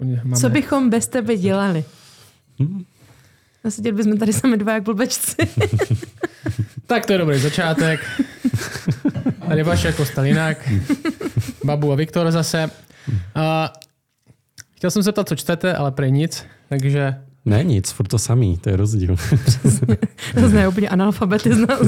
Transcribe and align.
Máme... 0.00 0.36
Co 0.36 0.48
bychom 0.48 0.90
bez 0.90 1.08
tebe 1.08 1.36
dělali? 1.36 1.84
Hmm. 2.58 2.84
Naseděli 3.64 3.96
bychom 3.96 4.18
tady 4.18 4.32
sami 4.32 4.56
dva 4.56 4.72
jak 4.72 4.82
blbečci. 4.82 5.36
tak 6.86 7.06
to 7.06 7.12
je 7.12 7.18
dobrý 7.18 7.38
začátek. 7.38 8.00
Tady 9.48 9.62
Vašek 9.62 9.96
kostel 9.96 10.24
jinak. 10.24 10.68
Babu 11.64 11.92
a 11.92 11.94
Viktor 11.94 12.30
zase. 12.30 12.70
A 13.34 13.72
chtěl 14.76 14.90
jsem 14.90 15.02
se 15.02 15.12
ptat, 15.12 15.28
co 15.28 15.36
čtete, 15.36 15.74
ale 15.74 15.92
prej 15.92 16.12
nic, 16.12 16.44
takže... 16.68 17.14
Ne, 17.44 17.64
nic, 17.64 17.90
furt 17.90 18.06
to 18.06 18.18
samý, 18.18 18.58
to 18.58 18.70
je 18.70 18.76
rozdíl. 18.76 19.16
to 20.40 20.48
zná 20.48 20.68
úplně 20.68 20.88
analfabety 20.88 21.54
z 21.54 21.58
nás 21.58 21.80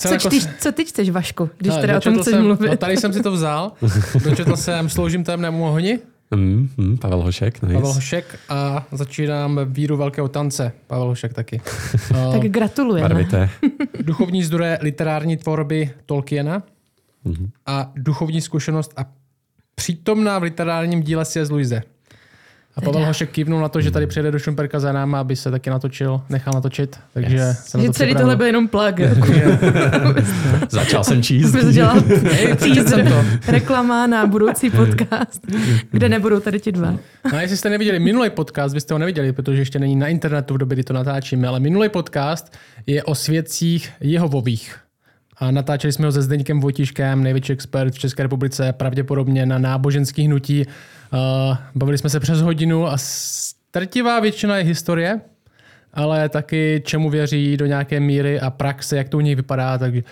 Co, 0.00 0.08
co, 0.08 0.16
čtyš, 0.16 0.46
co 0.58 0.72
ty 0.72 0.84
čteš, 0.84 1.10
Vašku, 1.10 1.50
když 1.58 1.74
no, 1.74 1.80
teda 1.80 1.96
o 1.96 2.00
tom 2.00 2.18
chceš 2.18 2.34
jsem, 2.34 2.44
mluvit? 2.44 2.70
No, 2.70 2.76
tady 2.76 2.96
jsem 2.96 3.12
si 3.12 3.22
to 3.22 3.32
vzal. 3.32 3.72
Dočetl 4.24 4.56
jsem 4.56 4.88
Sloužím 4.88 5.24
temnému 5.24 5.66
ohni. 5.66 5.98
Mm, 6.34 6.68
mm, 6.76 6.98
Pavel 6.98 7.22
Hošek, 7.22 7.62
nice. 7.62 7.74
Pavel 7.74 7.92
Hošek 7.92 8.38
a 8.48 8.86
začínám 8.92 9.60
Víru 9.64 9.96
velkého 9.96 10.28
tance. 10.28 10.72
Pavel 10.86 11.06
Hošek 11.06 11.32
taky. 11.32 11.60
tak 12.32 12.40
gratulujeme. 12.40 13.08
Barvité. 13.08 13.50
Duchovní 14.00 14.44
zdroje 14.44 14.78
literární 14.82 15.36
tvorby 15.36 15.90
Tolkiena 16.06 16.62
mm-hmm. 17.26 17.48
a 17.66 17.92
duchovní 17.96 18.40
zkušenost 18.40 18.92
a 18.96 19.04
přítomná 19.74 20.38
v 20.38 20.42
literárním 20.42 21.02
díle 21.02 21.26
C.S. 21.26 21.50
Luise. 21.50 21.82
A 22.76 22.80
Pavel 22.80 23.06
Hošek 23.06 23.30
kývnul 23.30 23.60
na 23.60 23.68
to, 23.68 23.80
že 23.80 23.90
tady 23.90 24.06
přijede 24.06 24.30
do 24.30 24.38
Šumperka 24.38 24.80
za 24.80 24.92
náma, 24.92 25.20
aby 25.20 25.36
se 25.36 25.50
taky 25.50 25.70
natočil, 25.70 26.20
nechal 26.28 26.54
natočit. 26.54 26.96
Takže 27.14 27.36
yes. 27.36 27.64
jsem 27.64 27.80
že 27.80 27.86
to 27.86 27.92
celý 27.92 28.14
tohle 28.14 28.36
byl 28.36 28.46
jenom 28.46 28.68
plug. 28.68 28.94
Začal 30.68 31.04
jsem 31.04 31.22
číst. 31.22 31.52
jsem 32.88 33.06
to. 33.06 33.24
Reklama 33.48 34.06
na 34.06 34.26
budoucí 34.26 34.70
podcast, 34.70 35.46
kde 35.90 36.08
nebudou 36.08 36.40
tady 36.40 36.60
ti 36.60 36.72
dva. 36.72 36.90
No 37.32 37.38
a 37.38 37.40
jestli 37.40 37.56
jste 37.56 37.70
neviděli 37.70 37.98
minulý 37.98 38.30
podcast, 38.30 38.74
byste 38.74 38.94
ho 38.94 38.98
neviděli, 38.98 39.32
protože 39.32 39.60
ještě 39.60 39.78
není 39.78 39.96
na 39.96 40.08
internetu 40.08 40.54
v 40.54 40.58
době, 40.58 40.74
kdy 40.76 40.84
to 40.84 40.92
natáčíme, 40.92 41.48
ale 41.48 41.60
minulý 41.60 41.88
podcast 41.88 42.56
je 42.86 43.04
o 43.04 43.14
svědcích 43.14 43.90
Jehovových. 44.00 44.76
A 45.36 45.50
natáčeli 45.50 45.92
jsme 45.92 46.06
ho 46.06 46.12
se 46.12 46.22
Zdeňkem 46.22 46.60
Vojtiškem, 46.60 47.22
největší 47.22 47.52
expert 47.52 47.94
v 47.94 47.98
České 47.98 48.22
republice, 48.22 48.72
pravděpodobně 48.72 49.46
na 49.46 49.58
náboženský 49.58 50.22
hnutí. 50.26 50.66
Uh, 51.12 51.56
bavili 51.74 51.98
jsme 51.98 52.10
se 52.10 52.20
přes 52.20 52.40
hodinu 52.40 52.86
a 52.86 52.92
strtivá 52.96 54.20
většina 54.20 54.56
je 54.56 54.64
historie, 54.64 55.20
ale 55.94 56.28
taky 56.28 56.82
čemu 56.84 57.10
věří 57.10 57.56
do 57.56 57.66
nějaké 57.66 58.00
míry 58.00 58.40
a 58.40 58.50
praxe, 58.50 58.96
jak 58.96 59.08
to 59.08 59.16
u 59.16 59.20
nich 59.20 59.36
vypadá. 59.36 59.78
Takže 59.78 60.02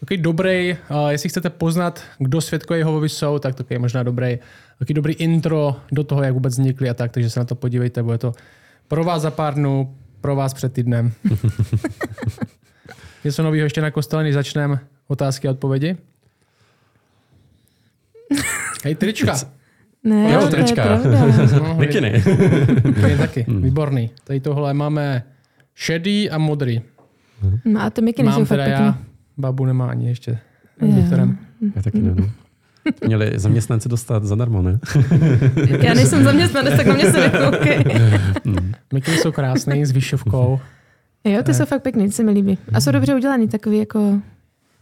takový 0.00 0.18
dobrý, 0.18 0.76
uh, 0.90 1.08
jestli 1.08 1.28
chcete 1.28 1.50
poznat, 1.50 2.02
kdo 2.18 2.40
svědkové 2.40 2.78
Jehovovi 2.78 3.08
jsou, 3.08 3.38
tak 3.38 3.54
to 3.54 3.64
je 3.70 3.78
možná 3.78 4.02
dobrý, 4.02 4.38
takový 4.78 4.94
dobrý 4.94 5.14
intro 5.14 5.76
do 5.92 6.04
toho, 6.04 6.22
jak 6.22 6.34
vůbec 6.34 6.52
vznikli 6.52 6.90
a 6.90 6.94
tak, 6.94 7.12
takže 7.12 7.30
se 7.30 7.40
na 7.40 7.44
to 7.44 7.54
podívejte, 7.54 8.02
bude 8.02 8.18
to 8.18 8.32
pro 8.88 9.04
vás 9.04 9.22
za 9.22 9.30
pár 9.30 9.54
dnů, 9.54 9.96
pro 10.20 10.36
vás 10.36 10.54
před 10.54 10.72
týdnem. 10.72 11.12
Něco 13.24 13.42
nového 13.42 13.64
ještě 13.64 13.80
na 13.80 13.90
kostele, 13.90 14.22
než 14.22 14.34
začneme 14.34 14.78
otázky 15.08 15.48
a 15.48 15.50
odpovědi? 15.50 15.96
Hej, 18.84 18.94
trička. 18.94 19.57
Ne, 20.04 20.32
jo, 20.32 20.48
trička. 20.48 21.00
No, 21.58 21.74
Mikiny. 21.78 22.22
taky, 23.18 23.44
hmm. 23.48 23.62
výborný. 23.62 24.10
Tady 24.24 24.40
tohle 24.40 24.74
máme 24.74 25.22
šedý 25.74 26.30
a 26.30 26.38
modrý. 26.38 26.82
No 27.64 27.80
a 27.80 27.90
ty 27.90 28.02
mikiny 28.02 28.32
jsou 28.32 28.44
fakt 28.44 28.58
já, 28.58 28.98
babu 29.38 29.64
nemá 29.64 29.86
ani 29.90 30.08
ještě. 30.08 30.38
Některém. 30.82 31.38
Já 31.76 31.82
taky 31.82 32.00
ne. 32.00 32.14
No. 32.14 32.30
Měli 33.06 33.32
zaměstnanci 33.36 33.88
dostat 33.88 34.24
zadarmo, 34.24 34.62
ne? 34.62 34.78
Já 35.82 35.94
nejsem 35.94 36.24
zaměstnanec, 36.24 36.76
tak 36.76 36.86
na 36.86 36.94
mě 36.94 37.12
se 37.12 37.20
nekoukej. 37.20 37.84
Hmm. 38.44 38.72
Mikiny 38.92 39.16
jsou 39.16 39.32
krásné 39.32 39.86
s 39.86 39.90
výšovkou. 39.90 40.60
Jo, 41.24 41.42
ty 41.42 41.54
jsou 41.54 41.64
fakt 41.64 41.82
pěkný, 41.82 42.06
ty 42.06 42.12
se 42.12 42.22
mi 42.22 42.30
líbí. 42.30 42.58
A 42.72 42.80
jsou 42.80 42.90
dobře 42.90 43.14
udělaný, 43.14 43.48
takový 43.48 43.78
jako 43.78 44.20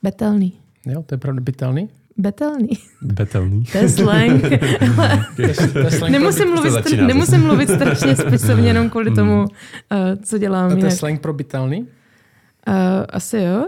betelný. 0.03 0.53
Jo, 0.87 1.03
to 1.03 1.15
je 1.15 1.19
pravda 1.19 1.41
betelný. 1.41 1.89
Betelný. 2.19 2.69
Betelný. 3.03 3.65
To 3.65 3.79
je 3.79 3.89
slang. 3.89 4.43
nemusím, 6.09 6.51
mluvit, 6.51 6.73
str- 6.73 7.07
nemusím 7.07 7.41
mluvit 7.41 7.69
strašně 7.69 8.17
spisovně 8.27 8.69
jenom 8.69 8.91
kvůli 8.91 9.07
hmm. 9.07 9.17
tomu, 9.17 9.43
uh, 9.43 9.49
co 10.23 10.39
dělám. 10.39 10.73
A 10.73 10.77
to 10.77 10.85
je 10.85 10.91
slang 10.91 11.21
pro 11.21 11.33
bytelný? 11.33 11.87
Uh, 12.69 12.75
asi 13.09 13.39
jo. 13.39 13.65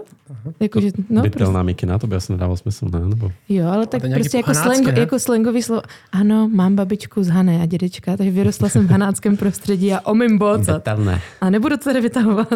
Jako, 0.61 0.81
že, 0.81 0.91
no, 1.11 1.23
Bytelná 1.23 1.53
prostě. 1.53 1.65
mikina, 1.65 1.99
to 1.99 2.07
by 2.07 2.17
asi 2.17 2.33
nedávalo 2.33 2.57
smysl, 2.57 2.87
ne? 2.93 3.01
Nebo... 3.01 3.33
Jo, 3.49 3.67
ale 3.67 3.87
tak 3.87 4.03
prostě 4.15 4.37
jako, 4.37 4.55
slang, 4.55 4.97
jako 4.97 5.19
slangový 5.19 5.63
slovo. 5.63 5.83
Ano, 6.13 6.49
mám 6.49 6.77
babičku 6.77 7.23
z 7.23 7.29
Hané 7.29 7.63
a 7.63 7.67
dědečka, 7.67 8.17
takže 8.17 8.31
vyrostla 8.31 8.69
jsem 8.69 8.87
v 8.87 8.91
hanáckém 8.91 9.37
prostředí 9.37 9.93
a 9.93 10.07
omím 10.07 10.39
bocat. 10.39 10.77
Bytelné. 10.77 11.21
A 11.41 11.51
nebudu 11.51 11.77
to 11.77 11.85
tady 11.85 12.01
vytahovat. 12.01 12.49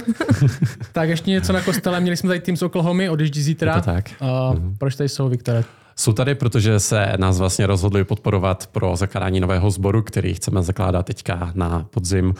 tak 0.92 1.08
ještě 1.08 1.30
něco 1.30 1.52
na 1.52 1.60
kostele. 1.60 2.00
Měli 2.00 2.16
jsme 2.16 2.28
tady 2.28 2.40
tým 2.40 2.56
z 2.56 2.62
Oklahomy, 2.62 3.08
odjíždí 3.08 3.42
zítra. 3.42 3.74
Je 3.74 3.80
to 3.80 3.84
tak. 3.84 4.10
Uh. 4.20 4.58
Proč 4.78 4.96
tady 4.96 5.08
jsou, 5.08 5.28
Viktore? 5.28 5.64
Jsou 6.02 6.12
tady, 6.12 6.34
protože 6.34 6.80
se 6.80 7.12
nás 7.16 7.38
vlastně 7.38 7.66
rozhodli 7.66 8.04
podporovat 8.04 8.66
pro 8.66 8.96
zakládání 8.96 9.40
nového 9.40 9.70
sboru, 9.70 10.02
který 10.02 10.34
chceme 10.34 10.62
zakládat 10.62 11.06
teďka 11.06 11.52
na 11.54 11.86
podzim 11.90 12.34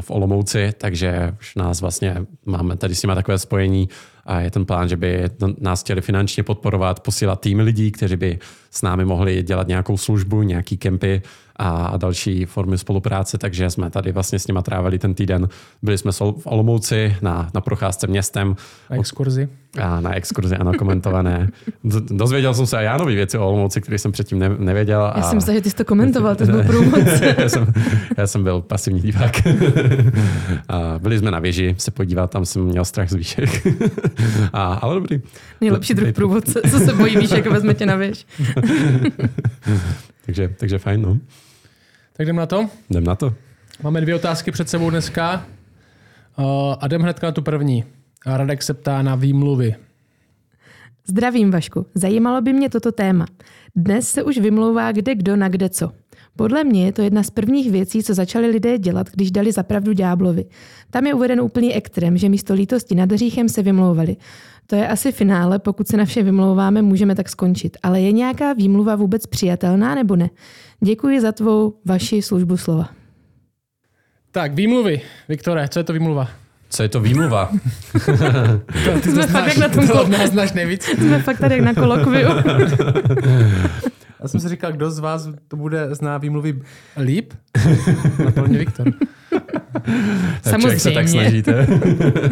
v 0.00 0.10
Olomouci, 0.10 0.72
takže 0.78 1.34
už 1.40 1.54
nás 1.54 1.80
vlastně 1.80 2.16
máme 2.46 2.76
tady 2.76 2.94
s 2.94 3.02
nimi 3.02 3.14
takové 3.14 3.38
spojení 3.38 3.88
a 4.28 4.40
je 4.40 4.50
ten 4.50 4.64
plán, 4.64 4.88
že 4.88 4.96
by 4.96 5.24
nás 5.60 5.80
chtěli 5.82 6.00
finančně 6.00 6.42
podporovat, 6.42 7.00
posílat 7.00 7.40
týmy 7.40 7.62
lidí, 7.62 7.92
kteří 7.92 8.16
by 8.16 8.38
s 8.70 8.82
námi 8.82 9.04
mohli 9.04 9.42
dělat 9.42 9.68
nějakou 9.68 9.96
službu, 9.96 10.42
nějaký 10.42 10.76
kempy 10.76 11.22
a 11.58 11.96
další 11.96 12.44
formy 12.44 12.78
spolupráce, 12.78 13.38
takže 13.38 13.70
jsme 13.70 13.90
tady 13.90 14.12
vlastně 14.12 14.38
s 14.38 14.46
nimi 14.46 14.60
trávili 14.62 14.98
ten 14.98 15.14
týden. 15.14 15.48
Byli 15.82 15.98
jsme 15.98 16.12
v 16.12 16.22
Olomouci 16.44 17.16
na, 17.22 17.50
na 17.54 17.60
procházce 17.60 18.06
městem. 18.06 18.56
Na 18.90 18.96
exkurzi. 18.96 19.48
A 19.80 20.00
na 20.00 20.14
exkurzi, 20.14 20.56
ano, 20.56 20.72
komentované. 20.78 21.48
Dozvěděl 22.10 22.54
jsem 22.54 22.66
se 22.66 22.76
a 22.78 22.80
já 22.80 22.96
nové 22.96 23.14
věci 23.14 23.38
o 23.38 23.48
Olomouci, 23.48 23.80
které 23.80 23.98
jsem 23.98 24.12
předtím 24.12 24.38
ne, 24.38 24.48
nevěděl. 24.58 25.12
Já 25.16 25.22
jsem 25.22 25.36
myslel, 25.36 25.56
že 25.56 25.62
ty 25.62 25.70
jsi 25.70 25.76
to 25.76 25.84
komentoval, 25.84 26.36
to 26.36 26.44
byl 26.44 26.64
průvod. 26.64 27.00
já, 27.38 27.48
jsem, 27.48 27.72
já 28.16 28.26
jsem 28.26 28.42
byl 28.44 28.60
pasivní 28.60 29.00
divák. 29.00 29.32
a 30.68 30.98
byli 30.98 31.18
jsme 31.18 31.30
na 31.30 31.38
věži 31.38 31.74
se 31.78 31.90
podívat, 31.90 32.30
tam 32.30 32.44
jsem 32.44 32.62
měl 32.62 32.84
strach 32.84 33.10
z 33.10 33.14
výšek. 33.14 33.66
a, 34.52 34.74
ale 34.74 34.94
dobrý. 34.94 35.20
Nejlepší 35.60 35.94
druh 35.94 36.12
průvodce, 36.12 36.60
co 36.70 36.78
se 36.78 36.94
bojí 36.94 37.16
výšek 37.16 37.46
a 37.46 37.50
vezme 37.50 37.74
tě 37.74 37.86
na 37.86 37.96
věž. 37.96 38.26
takže, 40.26 40.54
takže 40.56 40.78
fajn, 40.78 41.02
no. 41.02 41.18
Tak 42.12 42.26
jdem 42.26 42.36
na 42.36 42.46
to? 42.46 42.68
Jdem 42.90 43.04
na 43.04 43.14
to. 43.14 43.34
Máme 43.82 44.00
dvě 44.00 44.14
otázky 44.14 44.50
před 44.50 44.68
sebou 44.68 44.90
dneska. 44.90 45.46
Uh, 46.38 46.74
a 46.80 46.86
jdem 46.86 47.02
hned 47.02 47.22
na 47.22 47.32
tu 47.32 47.42
první. 47.42 47.84
Radek 48.26 48.62
se 48.62 48.74
ptá 48.74 49.02
na 49.02 49.14
výmluvy. 49.14 49.74
Zdravím, 51.06 51.50
Vašku. 51.50 51.86
Zajímalo 51.94 52.40
by 52.40 52.52
mě 52.52 52.68
toto 52.68 52.92
téma. 52.92 53.26
Dnes 53.76 54.10
se 54.10 54.22
už 54.22 54.38
vymlouvá 54.38 54.92
kde 54.92 55.14
kdo 55.14 55.36
na 55.36 55.48
kde 55.48 55.68
co. 55.68 55.92
Podle 56.38 56.64
mě 56.64 56.84
je 56.84 56.92
to 56.92 57.02
jedna 57.02 57.22
z 57.22 57.30
prvních 57.30 57.70
věcí, 57.70 58.02
co 58.02 58.14
začali 58.14 58.46
lidé 58.46 58.78
dělat, 58.78 59.10
když 59.10 59.30
dali 59.30 59.52
zapravdu 59.52 59.92
ďáblovi. 59.92 60.44
Tam 60.90 61.06
je 61.06 61.14
uveden 61.14 61.40
úplný 61.40 61.74
extrém, 61.74 62.16
že 62.16 62.28
místo 62.28 62.54
lítosti 62.54 62.94
nad 62.94 63.12
hříchem 63.12 63.48
se 63.48 63.62
vymlouvali. 63.62 64.16
To 64.66 64.76
je 64.76 64.88
asi 64.88 65.12
finále, 65.12 65.58
pokud 65.58 65.88
se 65.88 65.96
na 65.96 66.04
vše 66.04 66.22
vymlouváme, 66.22 66.82
můžeme 66.82 67.14
tak 67.14 67.28
skončit. 67.28 67.76
Ale 67.82 68.00
je 68.00 68.12
nějaká 68.12 68.52
výmluva 68.52 68.96
vůbec 68.96 69.26
přijatelná 69.26 69.94
nebo 69.94 70.16
ne? 70.16 70.30
Děkuji 70.84 71.20
za 71.20 71.32
tvou 71.32 71.74
vaši 71.84 72.22
službu 72.22 72.56
slova. 72.56 72.88
Tak, 74.30 74.54
výmluvy. 74.54 75.00
Viktore, 75.28 75.68
co 75.68 75.78
je 75.78 75.84
to 75.84 75.92
výmluva? 75.92 76.28
Co 76.70 76.82
je 76.82 76.88
to 76.88 77.00
výmluva? 77.00 77.50
to, 78.84 79.00
ty 79.02 79.10
jsme 79.10 79.26
to 79.26 79.32
fakt 79.32 79.52
znáš, 79.52 79.56
jak 79.56 79.76
na 79.76 79.86
tom 79.86 80.10
nás 80.10 80.30
znáš 80.30 80.52
nejvíc. 80.52 80.84
Jsme 80.84 81.22
fakt 81.22 81.38
tady 81.38 81.54
jak 81.54 81.64
na 81.64 81.74
kolokviu. 81.74 82.28
Já 84.22 84.28
jsem 84.28 84.40
si 84.40 84.48
říkal, 84.48 84.72
kdo 84.72 84.90
z 84.90 84.98
vás 84.98 85.28
to 85.48 85.56
bude 85.56 85.94
zná 85.94 86.18
výmluvy 86.18 86.60
líp? 86.96 87.32
Naplně 88.24 88.58
Viktor. 88.58 88.92
Samozřejmě. 90.42 90.78
se 90.78 90.90
tak 90.90 91.08
snažíte. 91.08 91.66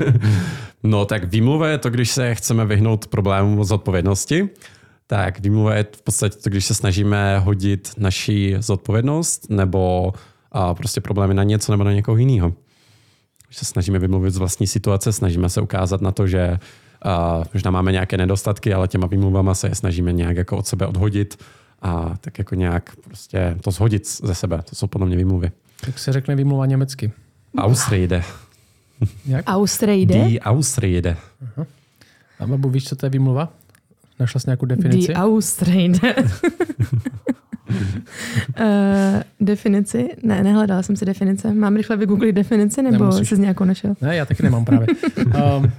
no 0.82 1.04
tak 1.04 1.24
výmluva 1.24 1.68
je 1.68 1.78
to, 1.78 1.90
když 1.90 2.10
se 2.10 2.34
chceme 2.34 2.66
vyhnout 2.66 3.06
problémům 3.06 3.64
z 3.64 3.72
odpovědnosti. 3.72 4.48
Tak 5.06 5.40
výmluva 5.40 5.74
je 5.74 5.86
v 5.96 6.02
podstatě 6.02 6.36
to, 6.42 6.50
když 6.50 6.64
se 6.64 6.74
snažíme 6.74 7.38
hodit 7.38 7.92
naši 7.98 8.56
zodpovědnost 8.58 9.50
nebo 9.50 10.12
a 10.52 10.74
prostě 10.74 11.00
problémy 11.00 11.34
na 11.34 11.42
něco 11.42 11.72
nebo 11.72 11.84
na 11.84 11.92
někoho 11.92 12.16
jiného. 12.16 12.52
Když 13.46 13.56
se 13.58 13.64
snažíme 13.64 13.98
vymluvit 13.98 14.30
z 14.30 14.36
vlastní 14.36 14.66
situace, 14.66 15.12
snažíme 15.12 15.48
se 15.48 15.60
ukázat 15.60 16.00
na 16.00 16.12
to, 16.12 16.26
že 16.26 16.58
a 17.02 17.42
možná 17.54 17.70
máme 17.70 17.92
nějaké 17.92 18.16
nedostatky, 18.16 18.74
ale 18.74 18.88
těma 18.88 19.06
výmluvama 19.06 19.54
se 19.54 19.68
je 19.68 19.74
snažíme 19.74 20.12
nějak 20.12 20.36
jako 20.36 20.56
od 20.56 20.66
sebe 20.66 20.86
odhodit 20.86 21.38
a 21.82 22.14
tak 22.20 22.38
jako 22.38 22.54
nějak 22.54 22.96
prostě 22.96 23.56
to 23.60 23.70
zhodit 23.70 24.06
ze 24.08 24.34
sebe. 24.34 24.62
To 24.70 24.76
jsou 24.76 24.86
podle 24.86 25.06
mě 25.06 25.16
výmluvy. 25.16 25.50
Jak 25.86 25.98
se 25.98 26.12
řekne 26.12 26.36
výmluva 26.36 26.66
německy? 26.66 27.12
Ausrede. 27.58 28.22
Jak? 29.26 29.44
Ausrede? 29.46 30.24
Die 30.24 30.40
Ausrede. 30.40 31.16
Aha. 31.42 31.66
A 32.40 32.46
babu, 32.46 32.70
víš, 32.70 32.84
co 32.84 32.96
to 32.96 33.06
je 33.06 33.10
výmluva? 33.10 33.52
Našla 34.20 34.40
jsi 34.40 34.48
nějakou 34.48 34.66
definici? 34.66 35.06
Die 35.06 35.14
Ausrede. 35.16 36.14
Uh, 38.60 39.22
definici? 39.40 40.08
Ne, 40.22 40.42
nehledala 40.42 40.82
jsem 40.82 40.96
si 40.96 41.04
definice. 41.04 41.54
Mám 41.54 41.76
rychle 41.76 41.96
vygooglit 41.96 42.34
definici, 42.34 42.82
nebo 42.82 43.04
Nemusíš. 43.04 43.28
jsi 43.28 43.38
nějakou 43.38 43.64
našel? 43.64 43.94
Ne, 44.00 44.16
já 44.16 44.24
taky 44.26 44.42
nemám 44.42 44.64
právě. 44.64 44.86
Um, 45.26 45.72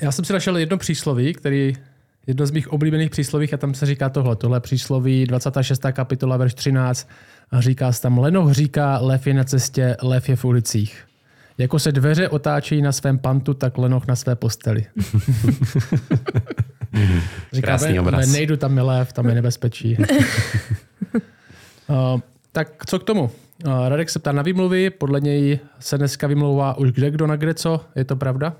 já 0.00 0.12
jsem 0.12 0.24
si 0.24 0.32
našel 0.32 0.56
jedno 0.56 0.78
přísloví, 0.78 1.34
který 1.34 1.76
jedno 2.28 2.46
z 2.46 2.50
mých 2.50 2.72
oblíbených 2.72 3.10
přísloví 3.10 3.52
a 3.52 3.56
tam 3.56 3.74
se 3.74 3.86
říká 3.86 4.08
tohle. 4.08 4.36
Tohle 4.36 4.60
přísloví 4.60 5.26
26. 5.26 5.82
kapitola, 5.92 6.36
verš 6.36 6.54
13 6.54 7.08
a 7.50 7.60
říká 7.60 7.92
se 7.92 8.02
tam 8.02 8.18
Lenoch 8.18 8.52
říká, 8.52 8.98
lev 8.98 9.26
je 9.26 9.34
na 9.34 9.44
cestě, 9.44 9.96
lev 10.02 10.28
je 10.28 10.36
v 10.36 10.44
ulicích. 10.44 11.04
Jako 11.58 11.78
se 11.78 11.92
dveře 11.92 12.28
otáčejí 12.28 12.82
na 12.82 12.92
svém 12.92 13.18
pantu, 13.18 13.54
tak 13.54 13.78
lenoch 13.78 14.06
na 14.06 14.16
své 14.16 14.36
posteli. 14.36 14.86
Říká, 17.52 17.66
Krásný 17.66 17.92
"Ve- 17.92 18.00
obraz. 18.00 18.26
ve 18.26 18.32
Nejdu, 18.32 18.56
tam 18.56 18.76
je 18.76 18.82
lev, 18.82 19.12
tam 19.12 19.28
je 19.28 19.34
nebezpečí. 19.34 19.96
uh, 19.98 20.06
tak 22.52 22.68
co 22.86 22.98
k 22.98 23.04
tomu? 23.04 23.22
Uh, 23.66 23.88
Radek 23.88 24.10
se 24.10 24.18
ptá 24.18 24.32
na 24.32 24.42
výmluvy, 24.42 24.90
podle 24.90 25.20
něj 25.20 25.58
se 25.80 25.98
dneska 25.98 26.26
vymlouvá 26.26 26.78
už 26.78 26.92
kde 26.92 27.10
kdo 27.10 27.26
na 27.26 27.36
kde 27.36 27.54
co, 27.54 27.80
je 27.96 28.04
to 28.04 28.16
pravda? 28.16 28.56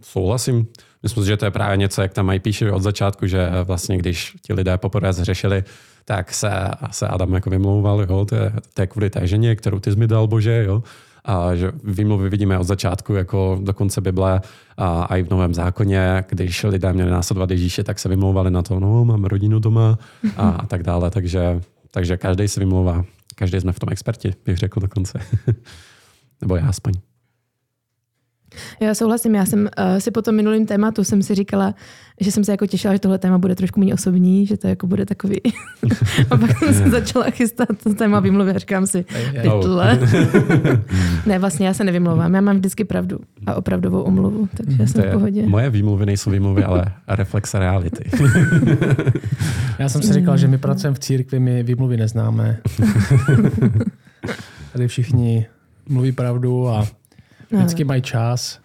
Souhlasím. 0.00 0.66
Myslím 1.04 1.22
si, 1.22 1.28
že 1.28 1.36
to 1.36 1.44
je 1.44 1.50
právě 1.50 1.76
něco, 1.76 2.02
jak 2.02 2.12
tam 2.12 2.26
mají 2.26 2.40
píše 2.40 2.72
od 2.72 2.82
začátku, 2.82 3.26
že 3.26 3.50
vlastně 3.64 3.98
když 3.98 4.36
ti 4.42 4.52
lidé 4.54 4.78
poprvé 4.78 5.12
zřešili, 5.12 5.64
tak 6.04 6.34
se, 6.34 6.50
se 6.90 7.08
Adam 7.08 7.34
jako 7.34 7.50
vymlouval, 7.50 8.06
jo, 8.10 8.24
to 8.24 8.34
je, 8.34 8.52
to 8.74 8.82
je 8.82 8.86
kvůli 8.86 9.10
té 9.10 9.26
ženě, 9.26 9.56
kterou 9.56 9.80
ty 9.80 9.90
jsi 9.90 9.98
mi 9.98 10.06
dal, 10.06 10.26
bože, 10.26 10.64
jo. 10.64 10.82
A 11.24 11.54
že 11.54 11.72
výmluvy 11.84 12.28
vidíme 12.28 12.58
od 12.58 12.64
začátku, 12.64 13.14
jako 13.14 13.58
do 13.62 13.72
konce 13.72 14.00
Bible 14.00 14.40
a, 14.76 15.02
a 15.02 15.16
i 15.16 15.22
v 15.22 15.30
Novém 15.30 15.54
zákoně, 15.54 16.24
když 16.28 16.64
lidé 16.64 16.92
měli 16.92 17.10
následovat 17.10 17.50
Ježíše, 17.50 17.84
tak 17.84 17.98
se 17.98 18.08
vymlouvali 18.08 18.50
na 18.50 18.62
to, 18.62 18.80
no, 18.80 19.04
mám 19.04 19.24
rodinu 19.24 19.58
doma 19.58 19.98
a, 20.36 20.48
a 20.48 20.66
tak 20.66 20.82
dále. 20.82 21.10
Takže, 21.10 21.60
takže 21.90 22.16
každý 22.16 22.48
se 22.48 22.60
vymlouvá. 22.60 23.04
Každý 23.34 23.60
jsme 23.60 23.72
v 23.72 23.78
tom 23.78 23.88
experti, 23.92 24.34
bych 24.44 24.58
řekl 24.58 24.80
dokonce. 24.80 25.20
Nebo 26.40 26.56
já 26.56 26.66
aspoň. 26.68 26.94
Já 28.80 28.94
souhlasím, 28.94 29.34
já 29.34 29.46
jsem 29.46 29.60
uh, 29.60 29.98
si 29.98 30.10
po 30.10 30.22
tom 30.22 30.34
minulým 30.34 30.66
tématu 30.66 31.04
jsem 31.04 31.22
si 31.22 31.34
říkala, 31.34 31.74
že 32.20 32.32
jsem 32.32 32.44
se 32.44 32.50
jako 32.52 32.66
těšila, 32.66 32.94
že 32.94 32.98
tohle 33.00 33.18
téma 33.18 33.38
bude 33.38 33.54
trošku 33.54 33.80
méně 33.80 33.94
osobní, 33.94 34.46
že 34.46 34.56
to 34.56 34.68
jako 34.68 34.86
bude 34.86 35.06
takový. 35.06 35.40
a 36.30 36.36
pak 36.36 36.58
jsem 36.58 36.74
se 36.74 36.90
začala 36.90 37.24
chystat 37.30 37.68
to 37.82 37.94
téma 37.94 38.20
výmluvy 38.20 38.50
a 38.50 38.58
říkám 38.58 38.86
si, 38.86 39.04
pytle. 39.42 39.98
ne, 41.26 41.38
vlastně 41.38 41.66
já 41.66 41.74
se 41.74 41.84
nevymlouvám, 41.84 42.34
já 42.34 42.40
mám 42.40 42.56
vždycky 42.56 42.84
pravdu 42.84 43.18
a 43.46 43.54
opravdovou 43.54 44.00
omluvu, 44.02 44.48
takže 44.56 44.76
já 44.80 44.86
jsem 44.86 44.94
To 44.94 45.00
v 45.02 45.04
je, 45.06 45.12
pohodě. 45.12 45.42
moje 45.46 45.70
výmluvy 45.70 46.06
nejsou 46.06 46.30
výmluvy, 46.30 46.64
ale 46.64 46.84
reflexe 47.08 47.58
reality. 47.58 48.10
Já 49.78 49.88
jsem 49.88 50.02
si 50.02 50.12
říkal, 50.12 50.36
že 50.36 50.48
my 50.48 50.58
pracujeme 50.58 50.94
v 50.94 50.98
církvi, 50.98 51.40
my 51.40 51.62
výmluvy 51.62 51.96
neznáme. 51.96 52.58
Tady 54.72 54.88
všichni 54.88 55.46
mluví 55.88 56.12
pravdu 56.12 56.68
a 56.68 56.86
vždycky 57.56 57.84
mají 57.84 58.02
čas. 58.02 58.60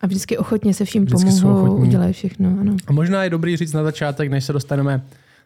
A 0.00 0.06
vždycky 0.06 0.38
ochotně 0.38 0.74
se 0.74 0.84
vším 0.84 1.04
Vždycky 1.04 1.30
pomohou, 1.40 1.76
udělají 1.76 2.12
všechno, 2.12 2.56
ano. 2.60 2.76
A 2.86 2.92
možná 2.92 3.24
je 3.24 3.30
dobrý 3.30 3.56
říct 3.56 3.72
na 3.72 3.82
začátek, 3.82 4.30
než 4.30 4.44
se 4.44 4.52
dostaneme 4.52 5.02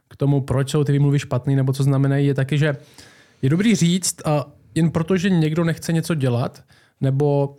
k 0.09 0.17
tomu, 0.17 0.41
proč 0.41 0.71
jsou 0.71 0.85
ty 0.85 0.93
výmluvy 0.93 1.19
špatný, 1.19 1.57
nebo 1.57 1.73
co 1.73 1.83
znamenají, 1.83 2.27
je 2.27 2.35
taky, 2.35 2.59
že 2.59 2.77
je 3.43 3.51
dobrý 3.51 3.75
říct, 3.75 4.27
a 4.27 4.47
jen 4.75 4.91
proto, 4.91 5.17
že 5.17 5.31
někdo 5.31 5.65
nechce 5.65 5.93
něco 5.93 6.15
dělat, 6.15 6.63
nebo 7.01 7.57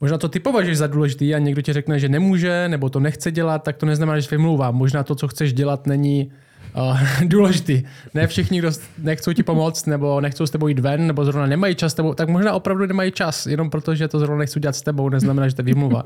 možná 0.00 0.18
to 0.18 0.28
ty 0.28 0.40
považuješ 0.40 0.78
za 0.78 0.86
důležitý 0.86 1.34
a 1.34 1.38
někdo 1.38 1.62
ti 1.62 1.72
řekne, 1.72 1.98
že 1.98 2.08
nemůže, 2.08 2.68
nebo 2.68 2.90
to 2.90 3.00
nechce 3.00 3.30
dělat, 3.30 3.62
tak 3.62 3.76
to 3.76 3.86
neznamená, 3.86 4.20
že 4.20 4.28
se 4.28 4.34
vymlouvá. 4.34 4.70
Možná 4.70 5.02
to, 5.02 5.14
co 5.14 5.28
chceš 5.28 5.52
dělat, 5.52 5.86
není 5.86 6.32
uh, 6.76 7.00
důležitý. 7.28 7.82
Ne 8.14 8.26
všichni, 8.26 8.58
kdo 8.58 8.70
nechcou 8.98 9.32
ti 9.32 9.42
pomoct, 9.42 9.86
nebo 9.86 10.20
nechcou 10.20 10.46
s 10.46 10.50
tebou 10.50 10.68
jít 10.68 10.78
ven, 10.78 11.06
nebo 11.06 11.24
zrovna 11.24 11.46
nemají 11.46 11.74
čas 11.74 11.92
s 11.92 11.94
tebou, 11.94 12.14
tak 12.14 12.28
možná 12.28 12.52
opravdu 12.52 12.86
nemají 12.86 13.12
čas, 13.12 13.46
jenom 13.46 13.70
proto, 13.70 13.94
že 13.94 14.08
to 14.08 14.18
zrovna 14.18 14.38
nechci 14.38 14.60
dělat 14.60 14.76
s 14.76 14.82
tebou, 14.82 15.08
neznamená, 15.08 15.48
že 15.48 15.54
to 15.54 15.60
je 15.60 15.64
výmluva. 15.64 16.02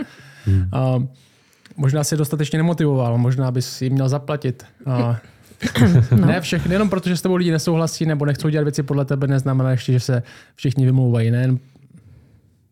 Uh, 0.47 1.05
možná 1.77 2.05
si 2.05 2.15
je 2.15 2.19
dostatečně 2.19 2.59
nemotivoval, 2.59 3.19
možná 3.19 3.51
bys 3.51 3.83
jim 3.83 3.93
měl 3.93 4.09
zaplatit. 4.09 4.65
Uh, 4.87 5.17
no. 6.17 6.27
Ne 6.27 6.41
všechny, 6.41 6.75
jenom 6.75 6.91
protože 6.91 7.17
s 7.17 7.23
tebou 7.23 7.37
lidi 7.37 7.51
nesouhlasí 7.51 8.07
nebo 8.07 8.25
nechcou 8.25 8.49
dělat 8.49 8.63
věci 8.63 8.83
podle 8.83 9.05
tebe, 9.05 9.27
neznamená 9.27 9.71
ještě, 9.71 9.93
že 9.93 10.01
se 10.01 10.23
všichni 10.55 10.85
vymlouvají. 10.85 11.31
Ne? 11.31 11.57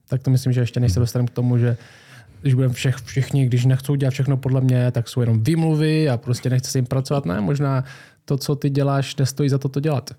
Tak 0.09 0.23
to 0.23 0.31
myslím, 0.31 0.53
že 0.53 0.61
ještě 0.61 0.81
než 0.81 0.93
se 0.93 1.01
dostaneme 1.01 1.27
k 1.27 1.31
tomu, 1.31 1.59
že 1.59 1.77
když 2.43 2.55
budeme 2.55 2.75
všech, 2.75 2.97
všichni, 2.97 3.47
když 3.47 3.65
nechcou 3.65 3.95
dělat 3.95 4.11
všechno 4.11 4.37
podle 4.37 4.61
mě, 4.61 4.91
tak 4.91 5.09
jsou 5.09 5.21
jenom 5.21 5.43
výmluvy 5.45 6.09
a 6.09 6.17
prostě 6.17 6.51
nechce 6.51 6.71
s 6.71 6.75
jim 6.75 6.87
pracovat. 6.87 7.27
Ne, 7.27 7.41
možná 7.41 7.85
to, 8.25 8.37
co 8.37 8.57
ty 8.57 8.71
děláš, 8.71 9.17
nestojí 9.17 9.49
za 9.49 9.59
to 9.59 9.69
to 9.69 9.81
dělat. 9.81 10.11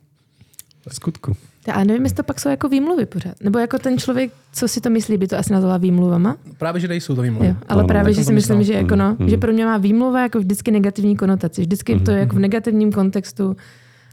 V 0.89 0.95
skutku. 0.95 1.36
A 1.74 1.83
nevím, 1.83 2.04
jestli 2.04 2.16
to 2.16 2.24
pak 2.24 2.39
jsou 2.39 2.50
jako 2.50 2.69
výmluvy 2.69 3.06
pořád. 3.06 3.33
Nebo 3.44 3.60
jako 3.60 3.80
ten 3.80 3.98
člověk, 3.98 4.31
co 4.54 4.68
si 4.68 4.81
to 4.81 4.89
myslí, 4.89 5.18
by 5.18 5.27
to 5.27 5.38
asi 5.38 5.54
nazvala 5.54 5.77
výmluvama. 5.77 6.38
Právě, 6.57 6.81
že 6.81 6.88
nejsou 6.88 7.16
to 7.16 7.21
výmluvy. 7.21 7.48
Jo, 7.48 7.56
ale 7.68 7.81
no, 7.83 7.88
právě, 7.88 8.13
že 8.13 8.16
jsem 8.16 8.25
si 8.25 8.33
myslím, 8.33 8.57
myslel. 8.57 8.74
že, 8.74 8.81
jako 8.81 8.95
no, 8.95 9.16
Mm, 9.19 9.30
že 9.30 9.36
mm. 9.36 9.39
pro 9.42 9.54
mě 9.54 9.66
má 9.66 9.77
výmluva 9.77 10.21
jako 10.21 10.39
vždycky 10.39 10.71
negativní 10.71 11.18
konotaci. 11.18 11.62
Vždycky 11.62 12.00
to 12.00 12.12
je 12.12 12.19
jako 12.19 12.36
v 12.36 12.39
negativním 12.39 12.92
kontextu, 12.92 13.56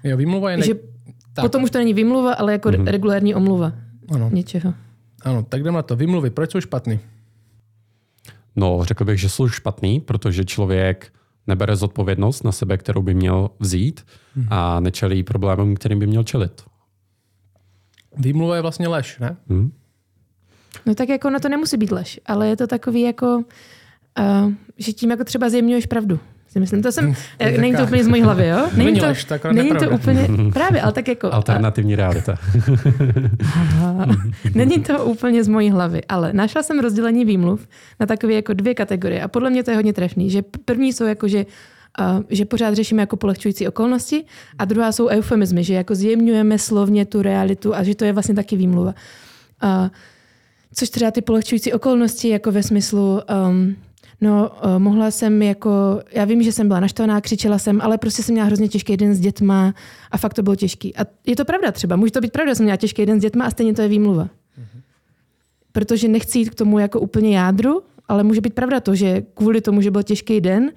Jo, 0.04 0.16
výmluva 0.16 0.50
je... 0.50 0.56
Ne... 0.56 0.62
že 0.66 0.74
tak, 1.32 1.44
potom 1.44 1.62
už 1.62 1.70
to 1.70 1.78
není 1.78 1.94
výmluva, 1.94 2.34
ale 2.34 2.52
jako 2.52 2.70
regulární 2.70 3.34
omluva 3.34 3.72
ano, 4.14 4.30
něčeho. 4.32 4.74
ano, 5.22 5.42
tak 5.48 5.62
jdeme 5.62 5.76
na 5.76 5.82
to. 5.82 5.96
Výmluvy, 5.96 6.30
proč 6.30 6.52
jsou 6.52 6.60
špatný? 6.60 7.00
No, 8.56 8.84
řekl 8.84 9.04
bych, 9.04 9.20
že 9.20 9.28
jsou 9.28 9.48
špatný, 9.48 10.00
protože 10.00 10.44
člověk 10.44 11.12
nebere 11.46 11.76
zodpovědnost 11.76 12.44
na 12.44 12.52
sebe, 12.52 12.76
kterou 12.76 13.02
by 13.02 13.14
měl 13.14 13.50
vzít 13.58 14.06
a 14.48 14.80
nečelí 14.80 15.22
problémům, 15.22 15.74
kterým 15.74 15.98
by 15.98 16.06
měl 16.06 16.22
čelit. 16.22 16.62
Výmluva 18.16 18.56
je 18.56 18.62
vlastně 18.62 18.88
lež, 18.88 19.18
ne? 19.18 19.36
Hm? 19.48 19.72
No 20.86 20.94
tak 20.94 21.08
jako 21.08 21.30
no 21.30 21.40
to 21.40 21.48
nemusí 21.48 21.76
být 21.76 21.90
lež, 21.90 22.20
ale 22.26 22.48
je 22.48 22.56
to 22.56 22.66
takový 22.66 23.00
jako, 23.00 23.44
uh, 24.18 24.52
že 24.76 24.92
tím 24.92 25.10
jako 25.10 25.24
třeba 25.24 25.48
zjemňuješ 25.48 25.86
pravdu. 25.86 26.20
Si 26.56 26.60
myslím, 26.60 26.82
to 26.82 26.92
jsem, 26.92 27.14
je 27.40 27.58
není 27.58 27.76
to 27.76 27.82
úplně 27.82 28.04
z 28.04 28.08
mojí 28.08 28.22
hlavy, 28.22 28.46
jo? 28.46 28.68
Není 28.76 29.00
to, 29.00 29.06
není 29.52 29.70
to 29.70 29.90
úplně, 29.90 30.28
právě, 30.52 30.82
ale 30.82 30.92
tak 30.92 31.08
jako, 31.08 31.32
Alternativní 31.32 31.96
realita. 31.96 32.34
Aha. 33.44 34.06
Není 34.54 34.80
to 34.80 35.04
úplně 35.04 35.44
z 35.44 35.48
mojí 35.48 35.70
hlavy, 35.70 36.04
ale 36.08 36.32
našla 36.32 36.62
jsem 36.62 36.78
rozdělení 36.78 37.24
výmluv 37.24 37.68
na 38.00 38.06
takové 38.06 38.32
jako 38.32 38.52
dvě 38.52 38.74
kategorie 38.74 39.22
a 39.22 39.28
podle 39.28 39.50
mě 39.50 39.62
to 39.62 39.70
je 39.70 39.76
hodně 39.76 39.92
trefný, 39.92 40.30
že 40.30 40.42
první 40.64 40.92
jsou 40.92 41.04
jako, 41.04 41.28
že 41.28 41.46
Uh, 42.00 42.22
že 42.28 42.44
pořád 42.44 42.74
řešíme 42.74 43.02
jako 43.02 43.16
polehčující 43.16 43.68
okolnosti 43.68 44.24
a 44.58 44.64
druhá 44.64 44.92
jsou 44.92 45.08
eufemizmy, 45.08 45.64
že 45.64 45.74
jako 45.74 45.94
zjemňujeme 45.94 46.58
slovně 46.58 47.04
tu 47.04 47.22
realitu 47.22 47.74
a 47.74 47.82
že 47.82 47.94
to 47.94 48.04
je 48.04 48.12
vlastně 48.12 48.34
taky 48.34 48.56
výmluva. 48.56 48.94
Uh, 49.64 49.88
což 50.74 50.90
třeba 50.90 51.10
ty 51.10 51.22
polehčující 51.22 51.72
okolnosti 51.72 52.28
jako 52.28 52.52
ve 52.52 52.62
smyslu 52.62 53.20
um, 53.48 53.76
No, 54.20 54.50
uh, 54.64 54.78
mohla 54.78 55.10
jsem 55.10 55.42
jako, 55.42 56.00
já 56.12 56.24
vím, 56.24 56.42
že 56.42 56.52
jsem 56.52 56.68
byla 56.68 56.80
naštvaná, 56.80 57.20
křičela 57.20 57.58
jsem, 57.58 57.80
ale 57.80 57.98
prostě 57.98 58.22
jsem 58.22 58.32
měla 58.32 58.46
hrozně 58.46 58.68
těžký 58.68 58.96
den 58.96 59.14
s 59.14 59.20
dětma 59.20 59.74
a 60.10 60.18
fakt 60.18 60.34
to 60.34 60.42
bylo 60.42 60.56
těžký. 60.56 60.96
A 60.96 61.00
je 61.26 61.36
to 61.36 61.44
pravda 61.44 61.72
třeba, 61.72 61.96
může 61.96 62.12
to 62.12 62.20
být 62.20 62.32
pravda, 62.32 62.50
že 62.50 62.54
jsem 62.54 62.64
měla 62.64 62.76
těžký 62.76 63.06
den 63.06 63.18
s 63.18 63.22
dětma 63.22 63.44
a 63.44 63.50
stejně 63.50 63.74
to 63.74 63.82
je 63.82 63.88
výmluva. 63.88 64.28
Protože 65.72 66.08
nechci 66.08 66.38
jít 66.38 66.50
k 66.50 66.54
tomu 66.54 66.78
jako 66.78 67.00
úplně 67.00 67.36
jádru, 67.36 67.82
ale 68.08 68.22
může 68.22 68.40
být 68.40 68.54
pravda 68.54 68.80
to, 68.80 68.94
že 68.94 69.22
kvůli 69.34 69.60
tomu, 69.60 69.80
že 69.80 69.90
byl 69.90 70.02
těžký 70.02 70.40
den, 70.40 70.72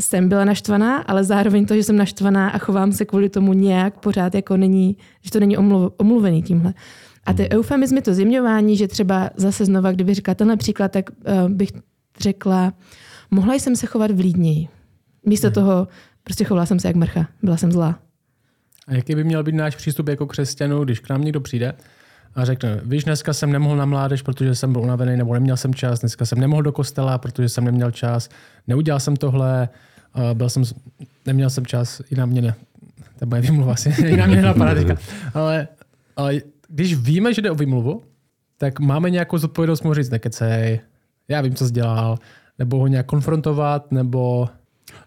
jsem 0.00 0.28
byla 0.28 0.44
naštvaná, 0.44 0.96
ale 0.96 1.24
zároveň 1.24 1.66
to, 1.66 1.74
že 1.74 1.82
jsem 1.82 1.96
naštvaná 1.96 2.48
a 2.48 2.58
chovám 2.58 2.92
se 2.92 3.04
kvůli 3.04 3.28
tomu 3.28 3.52
nějak 3.52 3.98
pořád 3.98 4.34
jako 4.34 4.56
není, 4.56 4.96
že 5.22 5.30
to 5.30 5.40
není 5.40 5.56
omluv, 5.56 5.92
omluvený 5.96 6.42
tímhle. 6.42 6.74
A 7.26 7.32
ty 7.32 7.48
eufemizmy, 7.50 8.02
to 8.02 8.14
zjemňování, 8.14 8.76
že 8.76 8.88
třeba 8.88 9.30
zase 9.36 9.64
znova, 9.64 9.92
kdyby 9.92 10.14
říkala 10.14 10.34
tenhle 10.34 10.56
příklad, 10.56 10.92
tak 10.92 11.10
uh, 11.10 11.48
bych 11.48 11.72
řekla, 12.20 12.72
mohla 13.30 13.54
jsem 13.54 13.76
se 13.76 13.86
chovat 13.86 14.10
vlídněji. 14.10 14.68
Místo 15.26 15.50
toho 15.50 15.88
prostě 16.24 16.44
chovala 16.44 16.66
jsem 16.66 16.80
se 16.80 16.88
jak 16.88 16.96
mrcha. 16.96 17.26
Byla 17.42 17.56
jsem 17.56 17.72
zlá. 17.72 17.98
A 18.86 18.94
jaký 18.94 19.14
by 19.14 19.24
měl 19.24 19.42
být 19.42 19.54
náš 19.54 19.76
přístup 19.76 20.08
jako 20.08 20.26
křesťanů, 20.26 20.84
když 20.84 21.00
k 21.00 21.08
nám 21.08 21.24
někdo 21.24 21.40
přijde 21.40 21.74
a 22.36 22.44
řekne, 22.44 22.80
víš, 22.84 23.04
dneska 23.04 23.32
jsem 23.32 23.52
nemohl 23.52 23.76
na 23.76 23.84
mládež, 23.84 24.22
protože 24.22 24.54
jsem 24.54 24.72
byl 24.72 24.82
unavený, 24.82 25.16
nebo 25.16 25.34
neměl 25.34 25.56
jsem 25.56 25.74
čas, 25.74 26.00
dneska 26.00 26.26
jsem 26.26 26.40
nemohl 26.40 26.62
do 26.62 26.72
kostela, 26.72 27.18
protože 27.18 27.48
jsem 27.48 27.64
neměl 27.64 27.90
čas, 27.90 28.28
neudělal 28.66 29.00
jsem 29.00 29.16
tohle, 29.16 29.68
byl 30.34 30.50
jsem, 30.50 30.62
neměl 31.26 31.50
jsem 31.50 31.66
čas, 31.66 32.02
i 32.10 32.14
na 32.14 32.26
mě 32.26 32.42
ne. 32.42 32.54
To 33.18 33.24
je 33.24 33.26
moje 33.26 33.42
výmluva 33.42 33.72
asi, 33.72 33.88
i 34.06 34.16
na 34.16 34.26
mě 34.26 34.36
nenapadá 34.36 34.74
teďka. 34.74 34.96
Ale, 35.34 35.68
ale 36.16 36.40
když 36.68 36.94
víme, 36.94 37.34
že 37.34 37.42
jde 37.42 37.50
o 37.50 37.54
výmluvu, 37.54 38.02
tak 38.58 38.80
máme 38.80 39.10
nějakou 39.10 39.38
zodpovědnost 39.38 39.82
mu 39.82 39.94
říct, 39.94 40.10
nekecej, 40.10 40.80
já 41.28 41.40
vím, 41.40 41.54
co 41.54 41.66
jsi 41.66 41.72
dělal, 41.72 42.18
nebo 42.58 42.78
ho 42.78 42.86
nějak 42.86 43.06
konfrontovat, 43.06 43.92
nebo 43.92 44.48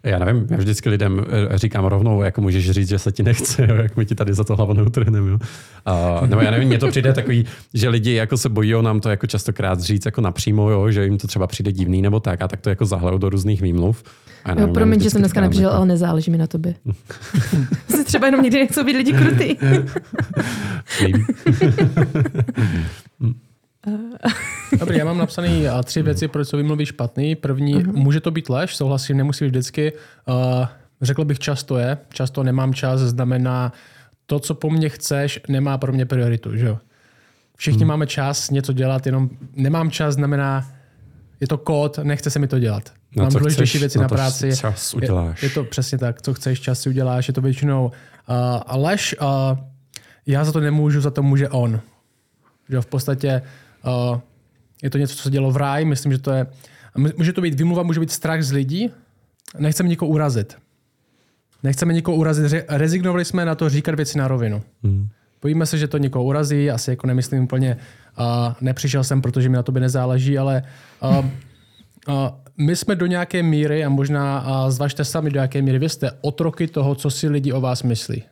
Já 0.03 0.19
nevím, 0.19 0.47
já 0.49 0.57
vždycky 0.57 0.89
lidem 0.89 1.25
eh, 1.53 1.57
říkám 1.57 1.85
rovnou, 1.85 2.21
jako 2.21 2.41
můžeš 2.41 2.71
říct, 2.71 2.89
že 2.89 2.99
se 2.99 3.11
ti 3.11 3.23
nechce, 3.23 3.67
jo, 3.69 3.75
jak 3.75 3.97
my 3.97 4.05
ti 4.05 4.15
tady 4.15 4.33
za 4.33 4.43
to 4.43 4.55
hlavu 4.55 4.73
neutrhneme. 4.73 5.31
Jo. 5.31 5.39
A, 5.85 6.21
nebo 6.25 6.41
já 6.41 6.51
nevím, 6.51 6.67
mně 6.67 6.77
to 6.77 6.87
přijde 6.87 7.13
takový, 7.13 7.45
že 7.73 7.89
lidi 7.89 8.13
jako 8.13 8.37
se 8.37 8.49
bojí 8.49 8.73
nám 8.81 8.99
to 8.99 9.09
jako 9.09 9.27
častokrát 9.27 9.79
říct 9.79 10.05
jako 10.05 10.21
napřímo, 10.21 10.69
jo, 10.69 10.91
že 10.91 11.03
jim 11.03 11.17
to 11.17 11.27
třeba 11.27 11.47
přijde 11.47 11.71
divný 11.71 12.01
nebo 12.01 12.19
tak, 12.19 12.41
a 12.41 12.47
tak 12.47 12.61
to 12.61 12.69
jako 12.69 12.85
zahlejou 12.85 13.17
do 13.17 13.29
různých 13.29 13.61
výmluv. 13.61 14.03
A 14.43 14.53
nevím, 14.53 14.67
jo, 14.67 14.73
promiň, 14.73 14.99
že 14.99 15.09
jsem 15.09 15.21
dneska 15.21 15.41
nepřišel, 15.41 15.69
jako... 15.69 15.77
ale 15.77 15.85
nezáleží 15.85 16.31
mi 16.31 16.37
na 16.37 16.47
tobě. 16.47 16.75
se 17.89 18.03
třeba 18.03 18.25
jenom 18.25 18.41
někdy 18.41 18.59
nechcou 18.59 18.83
být 18.83 18.97
lidi 18.97 19.13
krutý. 19.13 19.55
Dobrý, 24.79 24.97
já 24.97 25.05
mám 25.05 25.17
napsané 25.17 25.49
tři 25.83 26.01
věci, 26.01 26.27
proč 26.27 26.47
jsou 26.47 26.57
vymluvy 26.57 26.85
špatný. 26.85 27.35
První, 27.35 27.75
uh-huh. 27.75 27.93
může 27.93 28.19
to 28.19 28.31
být 28.31 28.49
lež, 28.49 28.75
souhlasím, 28.75 29.17
nemusí 29.17 29.45
být 29.45 29.49
vždycky. 29.49 29.93
Uh, 30.27 30.67
řekl 31.01 31.25
bych, 31.25 31.39
často 31.39 31.77
je. 31.77 31.97
Často 32.09 32.43
nemám 32.43 32.73
čas, 32.73 32.99
znamená, 32.99 33.73
to, 34.25 34.39
co 34.39 34.53
po 34.53 34.69
mně 34.69 34.89
chceš, 34.89 35.39
nemá 35.47 35.77
pro 35.77 35.93
mě 35.93 36.05
prioritu. 36.05 36.57
Že? 36.57 36.75
Všichni 37.57 37.79
hmm. 37.79 37.87
máme 37.87 38.07
čas 38.07 38.49
něco 38.49 38.73
dělat, 38.73 39.05
jenom 39.05 39.29
nemám 39.55 39.91
čas, 39.91 40.15
znamená, 40.15 40.71
je 41.39 41.47
to 41.47 41.57
kód, 41.57 41.97
nechce 42.03 42.29
se 42.29 42.39
mi 42.39 42.47
to 42.47 42.59
dělat. 42.59 42.93
No, 43.15 43.23
mám 43.23 43.33
důležitější 43.33 43.77
věci 43.77 43.97
na, 43.97 44.01
na 44.01 44.07
práci. 44.07 44.57
Čas 44.57 44.93
uděláš. 44.93 45.43
Je, 45.43 45.49
je 45.49 45.53
to 45.53 45.63
přesně 45.63 45.97
tak, 45.97 46.21
co 46.21 46.33
chceš, 46.33 46.61
čas 46.61 46.79
si 46.79 46.89
uděláš, 46.89 47.27
je 47.27 47.33
to 47.33 47.41
většinou. 47.41 47.91
Uh, 48.29 48.81
lež, 48.83 49.15
uh, 49.21 49.27
já 50.25 50.45
za 50.45 50.51
to 50.51 50.59
nemůžu, 50.59 51.01
za 51.01 51.11
to 51.11 51.23
může 51.23 51.49
on. 51.49 51.81
Že 52.69 52.81
v 52.81 52.85
podstatě 52.85 53.41
Uh, 53.41 53.49
je 54.83 54.89
to 54.89 54.97
něco, 54.97 55.15
co 55.15 55.23
se 55.23 55.29
dělo 55.29 55.51
v 55.51 55.57
ráji, 55.57 55.85
myslím, 55.85 56.11
že 56.11 56.17
to 56.17 56.31
je... 56.31 56.47
Může 57.17 57.33
to 57.33 57.41
být 57.41 57.53
vymluva, 57.53 57.83
může 57.83 57.99
být 57.99 58.11
strach 58.11 58.41
z 58.43 58.51
lidí. 58.51 58.91
Nechceme 59.59 59.89
nikoho 59.89 60.09
urazit. 60.09 60.57
Nechceme 61.63 61.93
nikoho 61.93 62.17
urazit. 62.17 62.65
Rezignovali 62.67 63.25
jsme 63.25 63.45
na 63.45 63.55
to 63.55 63.69
říkat 63.69 63.95
věci 63.95 64.17
na 64.17 64.27
rovinu. 64.27 64.61
Hmm. 64.83 65.07
Bojíme 65.41 65.65
se, 65.65 65.77
že 65.77 65.87
to 65.87 65.97
někoho 65.97 66.23
urazí, 66.23 66.71
asi 66.71 66.89
jako 66.89 67.07
nemyslím 67.07 67.43
úplně, 67.43 67.77
uh, 68.19 68.25
nepřišel 68.61 69.03
jsem, 69.03 69.21
protože 69.21 69.49
mi 69.49 69.55
na 69.55 69.63
tobě 69.63 69.81
nezáleží, 69.81 70.37
ale 70.37 70.63
uh, 71.01 71.17
uh, 71.17 71.25
my 72.57 72.75
jsme 72.75 72.95
do 72.95 73.05
nějaké 73.05 73.43
míry, 73.43 73.85
a 73.85 73.89
možná 73.89 74.41
uh, 74.41 74.71
zvažte 74.71 75.05
sami 75.05 75.29
do 75.29 75.39
jaké 75.39 75.61
míry, 75.61 75.79
vy 75.79 75.89
jste 75.89 76.11
otroky 76.21 76.67
toho, 76.67 76.95
co 76.95 77.09
si 77.09 77.29
lidi 77.29 77.53
o 77.53 77.61
vás 77.61 77.83
myslí 77.83 78.23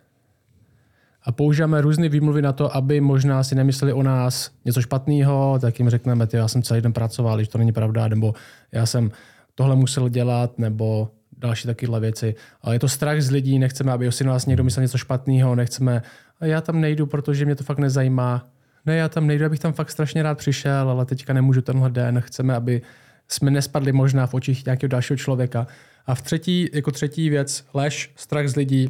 a 1.27 1.31
používáme 1.31 1.81
různé 1.81 2.10
výmluvy 2.10 2.41
na 2.41 2.53
to, 2.53 2.75
aby 2.75 3.01
možná 3.01 3.43
si 3.43 3.55
nemysleli 3.55 3.93
o 3.93 4.03
nás 4.03 4.51
něco 4.65 4.81
špatného, 4.81 5.57
tak 5.62 5.79
jim 5.79 5.89
řekneme, 5.89 6.27
že 6.31 6.38
já 6.38 6.48
jsem 6.48 6.63
celý 6.63 6.81
den 6.81 6.93
pracoval, 6.93 7.38
když 7.38 7.48
to 7.48 7.57
není 7.57 7.72
pravda, 7.72 8.07
nebo 8.07 8.34
já 8.72 8.86
jsem 8.86 9.12
tohle 9.55 9.75
musel 9.75 10.10
dělat, 10.10 10.60
nebo 10.60 11.10
další 11.38 11.67
takovéhle 11.67 12.00
věci. 12.00 12.36
Ale 12.62 12.75
je 12.75 12.79
to 12.79 12.89
strach 12.89 13.22
z 13.22 13.31
lidí, 13.31 13.60
nechceme, 13.60 13.91
aby 13.91 14.12
si 14.12 14.24
nás 14.24 14.46
někdo 14.46 14.63
myslel 14.63 14.81
něco 14.81 14.98
špatného, 14.98 15.55
nechceme, 15.55 16.01
a 16.39 16.46
já 16.46 16.62
tam 16.62 16.81
nejdu, 16.81 17.05
protože 17.05 17.46
mě 17.46 17.55
to 17.55 17.63
fakt 17.63 17.79
nezajímá. 17.79 18.46
Ne, 18.86 18.96
já 18.96 19.10
tam 19.10 19.27
nejdu, 19.27 19.46
abych 19.46 19.60
tam 19.60 19.74
fakt 19.74 19.91
strašně 19.91 20.24
rád 20.24 20.38
přišel, 20.38 20.89
ale 20.89 21.05
teďka 21.05 21.34
nemůžu 21.34 21.62
tenhle 21.62 21.89
den. 21.89 22.22
Chceme, 22.22 22.55
aby 22.55 22.81
jsme 23.27 23.51
nespadli 23.51 23.91
možná 23.91 24.27
v 24.27 24.34
očích 24.34 24.65
nějakého 24.65 24.88
dalšího 24.88 25.17
člověka. 25.17 25.67
A 26.05 26.15
v 26.15 26.22
třetí, 26.22 26.69
jako 26.74 26.91
třetí 26.91 27.29
věc, 27.29 27.65
lež, 27.74 28.12
strach 28.15 28.48
z 28.48 28.55
lidí 28.55 28.89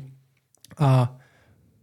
a 0.78 1.17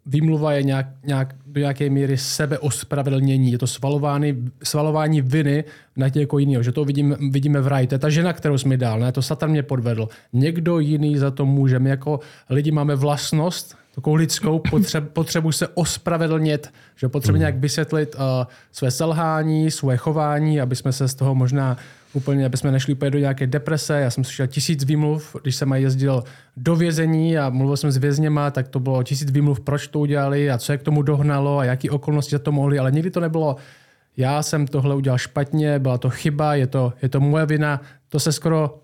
výmluva 0.07 0.53
je 0.53 0.63
nějak, 0.63 0.87
nějak, 1.05 1.35
do 1.47 1.61
nějaké 1.61 1.91
míry 1.91 2.19
sebeospravedlnění. 2.19 3.53
Je 3.53 3.59
to 3.59 3.67
svalování, 3.67 4.51
svalování 4.63 5.21
viny 5.21 5.65
na 5.97 6.09
někoho 6.09 6.39
jiného. 6.39 6.63
Že 6.63 6.73
to 6.73 6.85
vidíme, 6.85 7.17
vidíme 7.31 7.61
v 7.61 7.67
ráji. 7.67 7.87
To 7.87 7.95
je 7.95 7.99
ta 7.99 8.11
žena, 8.11 8.33
kterou 8.33 8.59
jsme 8.59 8.77
dál. 8.77 9.01
Ne? 9.01 9.13
To 9.13 9.23
Satan 9.23 9.51
mě 9.51 9.63
podvedl. 9.63 10.09
Někdo 10.33 10.79
jiný 10.79 11.19
za 11.19 11.31
to 11.31 11.47
může. 11.47 11.79
My 11.79 11.91
jako 11.91 12.21
lidi 12.51 12.71
máme 12.71 12.95
vlastnost, 12.97 13.77
takovou 13.95 14.17
lidskou 14.17 14.59
potřebu, 14.59 15.07
potřebu 15.13 15.53
se 15.53 15.69
ospravedlnit, 15.69 16.73
že 16.97 17.09
potřebujeme 17.09 17.39
nějak 17.39 17.57
vysvětlit 17.57 18.15
uh, 18.15 18.21
své 18.73 18.91
selhání, 18.91 19.71
své 19.71 19.97
chování, 19.97 20.61
aby 20.61 20.77
jsme 20.77 20.93
se 20.93 21.09
z 21.09 21.15
toho 21.15 21.35
možná 21.35 21.77
úplně, 22.15 22.47
aby 22.47 22.57
jsme 22.57 22.73
nešli 22.73 22.93
úplně 22.93 23.11
do 23.11 23.19
nějaké 23.19 23.47
deprese. 23.47 24.01
Já 24.01 24.11
jsem 24.11 24.25
slyšel 24.25 24.47
tisíc 24.47 24.85
výmluv, 24.85 25.37
když 25.43 25.57
jsem 25.57 25.73
jezdil 25.73 26.25
do 26.57 26.77
vězení 26.77 27.39
a 27.39 27.51
mluvil 27.51 27.77
jsem 27.77 27.93
s 27.93 27.97
vězněma, 27.97 28.51
tak 28.51 28.69
to 28.69 28.81
bylo 28.81 29.03
tisíc 29.03 29.31
výmluv, 29.31 29.61
proč 29.61 29.89
to 29.89 29.99
udělali 29.99 30.51
a 30.51 30.59
co 30.59 30.73
je 30.73 30.79
k 30.79 30.83
tomu 30.83 31.03
dohnalo 31.03 31.59
a 31.59 31.65
jaký 31.65 31.91
okolnosti 31.91 32.31
za 32.31 32.39
to 32.39 32.53
mohli, 32.53 32.79
ale 32.79 32.93
nikdy 32.93 33.11
to 33.11 33.21
nebylo 33.21 33.57
já 34.17 34.43
jsem 34.43 34.67
tohle 34.67 34.95
udělal 34.95 35.19
špatně, 35.19 35.79
byla 35.79 35.99
to 35.99 36.11
chyba, 36.11 36.55
je 36.55 36.67
to, 36.67 36.93
je 37.03 37.09
to 37.09 37.21
moje 37.21 37.47
vina. 37.47 37.81
To 38.09 38.21
se 38.21 38.33
skoro 38.33 38.79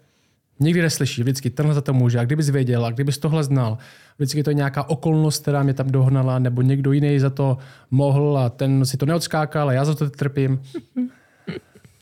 nikdy 0.61 0.83
neslyší. 0.83 1.23
Vždycky 1.23 1.51
tenhle 1.51 1.75
za 1.75 1.81
to 1.81 1.93
může. 1.93 2.19
A 2.19 2.25
kdybys 2.25 2.51
věděl, 2.51 2.87
a 2.87 2.91
kdybys 2.91 3.19
tohle 3.19 3.45
znal, 3.45 3.79
vždycky 4.17 4.43
to 4.43 4.51
je 4.51 4.55
nějaká 4.55 4.89
okolnost, 4.89 5.43
která 5.43 5.63
mě 5.63 5.75
tam 5.75 5.91
dohnala, 5.91 6.39
nebo 6.39 6.63
někdo 6.63 6.93
jiný 6.93 7.19
za 7.19 7.31
to 7.31 7.59
mohl 7.91 8.39
a 8.39 8.49
ten 8.49 8.85
si 8.85 8.97
to 8.97 9.07
neodskákal 9.07 9.69
a 9.69 9.73
já 9.73 9.85
za 9.85 9.95
to 9.95 10.11
trpím. 10.11 10.63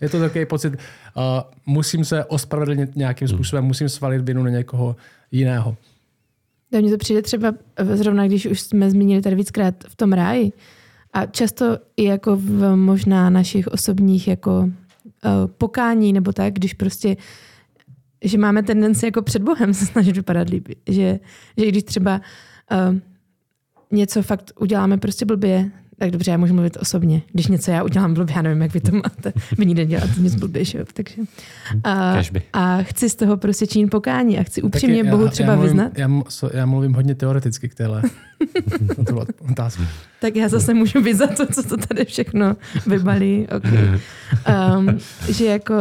Je 0.01 0.09
to 0.09 0.21
takový 0.21 0.47
pocit, 0.47 0.77
uh, 1.19 1.43
musím 1.67 2.05
se 2.05 2.25
ospravedlnit 2.25 2.97
nějakým 2.97 3.29
hmm. 3.29 3.37
způsobem, 3.37 3.65
musím 3.65 3.89
svalit 3.89 4.23
vinu 4.23 4.43
na 4.43 4.51
někoho 4.51 4.97
jiného. 5.31 5.77
Tak 6.71 6.83
mně 6.83 6.91
to 6.91 6.99
přijde 6.99 7.23
třeba 7.23 7.53
zrovna, 7.95 8.27
když 8.27 8.47
už 8.47 8.61
jsme 8.61 8.91
zmínili 8.91 9.23
tady 9.23 9.37
víckrát 9.37 9.75
v 9.89 9.97
tom 9.97 10.13
ráji, 10.13 10.53
a 11.13 11.27
často 11.27 11.79
i 11.97 12.05
jako 12.05 12.37
v 12.37 12.77
možná 12.77 13.31
našich 13.31 13.67
osobních 13.69 14.29
jako 14.29 14.59
uh, 14.61 14.71
pokání 15.59 16.13
nebo 16.13 16.33
tak, 16.33 16.55
když 16.55 16.75
prostě 16.75 17.17
že 18.25 18.39
máme 18.39 18.63
tendenci 18.63 19.07
jako 19.07 19.23
před 19.23 19.43
Bohem 19.43 19.75
se 19.75 19.87
snažit 19.87 20.17
vypadat 20.17 20.49
líp. 20.49 20.69
Že, 20.89 21.21
že 21.57 21.67
když 21.67 21.83
třeba 21.83 22.21
uh, 22.71 22.97
něco 23.93 24.23
fakt 24.23 24.53
uděláme 24.61 24.99
prostě 24.99 25.25
blbě, 25.25 25.71
tak 25.99 26.11
dobře, 26.11 26.31
já 26.31 26.37
můžu 26.37 26.55
mluvit 26.55 26.77
osobně. 26.81 27.23
Když 27.33 27.47
něco 27.47 27.71
já 27.71 27.83
udělám 27.83 28.15
blbě, 28.15 28.35
já 28.37 28.43
nevím, 28.43 28.63
jak 28.63 28.75
vy 28.75 28.81
to 28.81 28.93
máte. 28.93 29.33
Vy 29.59 29.67
nikdy 29.67 29.87
děláte 29.87 30.21
nic 30.21 30.35
blbě, 30.35 30.65
že 30.65 30.79
jo? 30.79 30.85
Takže, 30.93 31.23
a, 31.85 32.23
a, 32.53 32.83
chci 32.83 33.11
z 33.11 33.15
toho 33.15 33.37
prostě 33.37 33.67
činit 33.67 33.91
pokání 33.91 34.39
a 34.39 34.43
chci 34.43 34.63
upřímně 34.63 35.03
já, 35.03 35.11
Bohu 35.11 35.29
třeba 35.29 35.53
já 35.53 35.57
mluvím, 35.57 35.77
vyznat. 35.77 35.99
Já, 35.99 36.09
já 36.55 36.67
mluvím 36.67 36.95
hodně 36.95 37.15
teoreticky 37.15 37.69
k 37.69 37.75
téhle 37.75 38.03
otázku. 39.51 39.83
tak 40.21 40.37
já 40.37 40.49
zase 40.49 40.75
můžu 40.75 41.03
být 41.03 41.15
za 41.15 41.27
to, 41.27 41.47
co 41.47 41.63
to 41.63 41.77
tady 41.77 42.05
všechno 42.05 42.57
vybalí. 42.87 43.47
Okay. 43.57 44.01
Um, 44.79 44.99
že 45.29 45.45
jako, 45.45 45.75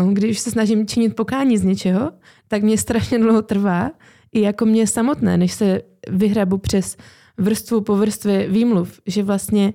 um, 0.00 0.14
když 0.14 0.38
se 0.38 0.50
snažím 0.50 0.86
činit 0.86 1.16
pokání 1.16 1.58
z 1.58 1.64
něčeho, 1.64 2.12
tak 2.48 2.62
mě 2.62 2.78
strašně 2.78 3.18
dlouho 3.18 3.42
trvá, 3.42 3.90
i 4.32 4.40
jako 4.40 4.66
mě 4.66 4.86
samotné, 4.86 5.36
než 5.36 5.52
se 5.52 5.80
vyhrabu 6.08 6.58
přes 6.58 6.96
vrstvu 7.40 7.80
po 7.80 7.96
vrstvě 7.96 8.48
výmluv, 8.48 9.00
že 9.06 9.22
vlastně 9.22 9.72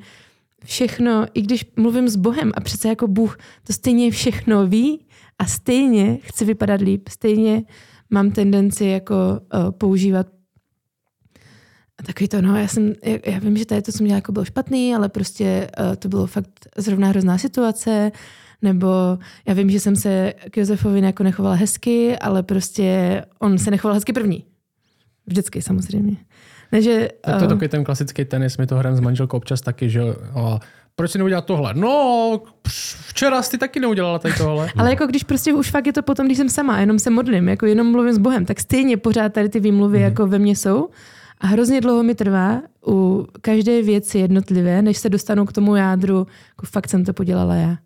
všechno, 0.64 1.26
i 1.34 1.42
když 1.42 1.66
mluvím 1.76 2.10
s 2.10 2.16
Bohem 2.16 2.52
a 2.56 2.62
přece 2.62 2.88
jako 2.88 3.08
Bůh 3.08 3.38
to 3.64 3.74
stejně 3.74 4.12
všechno 4.12 4.68
ví 4.68 5.06
a 5.40 5.46
stejně 5.46 6.18
chci 6.22 6.46
vypadat 6.46 6.82
líp, 6.82 7.08
stejně 7.10 7.64
mám 8.10 8.32
tendenci 8.32 8.86
jako 8.86 9.16
uh, 9.16 9.72
používat 9.72 10.28
a 11.98 12.04
takový 12.04 12.28
to, 12.28 12.42
no, 12.42 12.58
já 12.58 12.68
jsem, 12.68 12.94
já, 13.04 13.18
já 13.26 13.40
vím, 13.40 13.58
že 13.58 13.66
tady 13.66 13.82
to, 13.82 13.92
co 13.92 14.04
mě 14.04 14.14
jako 14.14 14.32
bylo 14.32 14.46
špatný, 14.46 14.96
ale 14.96 15.10
prostě 15.10 15.68
uh, 15.80 15.96
to 15.96 16.08
bylo 16.08 16.28
fakt 16.28 16.68
zrovna 16.78 17.08
hrozná 17.08 17.38
situace, 17.38 18.12
nebo 18.62 18.88
já 19.48 19.54
vím, 19.54 19.70
že 19.70 19.80
jsem 19.80 19.96
se 19.96 20.34
k 20.50 20.58
Josefovi 20.58 21.02
jako 21.02 21.24
nechovala 21.24 21.56
hezky, 21.56 22.18
ale 22.18 22.44
prostě 22.44 23.22
on 23.40 23.58
se 23.58 23.72
nechoval 23.72 23.94
hezky 23.94 24.14
první. 24.14 24.46
Vždycky 25.28 25.62
samozřejmě. 25.62 26.18
Takže, 26.76 27.10
tak 27.22 27.36
to 27.36 27.44
je 27.44 27.46
eh, 27.46 27.48
takový 27.48 27.68
ten 27.68 27.84
klasický 27.84 28.26
tenis, 28.26 28.58
my 28.58 28.68
to 28.68 28.76
hrajeme 28.76 28.98
s 28.98 29.00
manželkou 29.00 29.38
občas 29.38 29.62
taky, 29.62 29.90
že 29.90 30.02
a 30.36 30.60
proč 30.96 31.12
si 31.12 31.18
neudělat 31.18 31.46
tohle? 31.46 31.74
No, 31.74 32.42
včera 33.08 33.42
jsi 33.42 33.58
taky 33.58 33.80
neudělala 33.80 34.20
tady 34.20 34.34
tohle. 34.34 34.70
Ale 34.78 34.90
jako 34.90 35.08
když 35.08 35.24
prostě 35.24 35.54
už 35.54 35.72
fakt 35.72 35.88
je 35.88 35.94
to 35.94 36.04
potom, 36.04 36.26
když 36.26 36.38
jsem 36.38 36.50
sama, 36.50 36.80
jenom 36.80 37.00
se 37.00 37.10
modlím, 37.10 37.50
jako 37.50 37.66
jenom 37.66 37.92
mluvím 37.92 38.14
s 38.14 38.18
Bohem, 38.18 38.46
tak 38.46 38.60
stejně 38.60 38.98
pořád 38.98 39.34
tady 39.34 39.50
ty 39.50 39.60
výmluvy 39.60 39.98
mm. 39.98 40.04
jako 40.04 40.28
ve 40.28 40.40
mně 40.40 40.56
jsou. 40.56 40.90
A 41.42 41.48
hrozně 41.48 41.82
dlouho 41.82 42.04
mi 42.04 42.16
trvá 42.16 42.62
u 42.88 43.28
každé 43.42 43.82
věci 43.82 44.20
jednotlivé, 44.20 44.82
než 44.82 44.98
se 44.98 45.10
dostanu 45.10 45.46
k 45.46 45.54
tomu 45.54 45.76
jádru, 45.76 46.18
jako 46.50 46.66
fakt 46.66 46.90
jsem 46.90 47.06
to 47.06 47.14
podělala 47.14 47.56
já. 47.56 47.78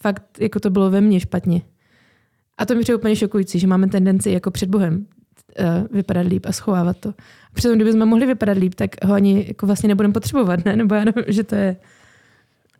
Fakt 0.00 0.40
jako 0.40 0.60
to 0.60 0.70
bylo 0.70 0.90
ve 0.90 1.00
mně 1.00 1.20
špatně. 1.20 1.62
A 2.58 2.66
to 2.66 2.74
mi 2.74 2.80
přijde 2.80 2.96
úplně 2.96 3.16
šokující, 3.16 3.58
že 3.58 3.66
máme 3.66 3.88
tendenci 3.88 4.30
jako 4.30 4.50
před 4.50 4.68
Bohem 4.68 5.06
uh, 5.60 5.96
vypadat 5.96 6.26
líp 6.26 6.46
a 6.46 6.52
schovávat 6.52 6.96
to. 6.96 7.08
A 7.08 7.54
přitom, 7.54 7.76
kdybychom 7.76 8.08
mohli 8.08 8.26
vypadat 8.26 8.56
líp, 8.56 8.74
tak 8.74 9.04
ho 9.04 9.14
ani 9.14 9.44
jako 9.48 9.66
vlastně 9.66 9.88
nebudeme 9.88 10.14
potřebovat, 10.14 10.64
ne? 10.64 10.76
Nebo 10.76 10.94
já 10.94 11.04
nevím, 11.04 11.24
že 11.28 11.44
to 11.44 11.54
je... 11.54 11.76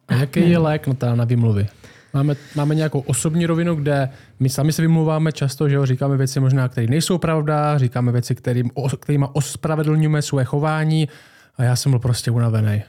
A 0.08 0.14
jaký 0.14 0.40
ne. 0.40 0.46
je 0.46 0.58
lék 0.58 1.02
na, 1.02 1.14
na 1.14 1.24
výmluvy? 1.24 1.66
Máme, 2.14 2.34
máme 2.54 2.74
nějakou 2.74 3.00
osobní 3.00 3.46
rovinu, 3.46 3.74
kde 3.74 4.08
my 4.40 4.48
sami 4.48 4.72
se 4.72 4.82
vymluváme 4.82 5.32
často, 5.32 5.68
že 5.68 5.74
jo, 5.74 5.86
říkáme 5.86 6.16
věci 6.16 6.40
možná, 6.40 6.68
které 6.68 6.86
nejsou 6.86 7.18
pravda, 7.18 7.78
říkáme 7.78 8.12
věci, 8.12 8.34
kterým, 8.34 8.70
kterými 9.00 9.26
ospravedlňujeme 9.32 10.22
své 10.22 10.44
chování 10.44 11.08
a 11.56 11.64
já 11.64 11.76
jsem 11.76 11.92
byl 11.92 11.98
prostě 11.98 12.30
unavený. 12.30 12.82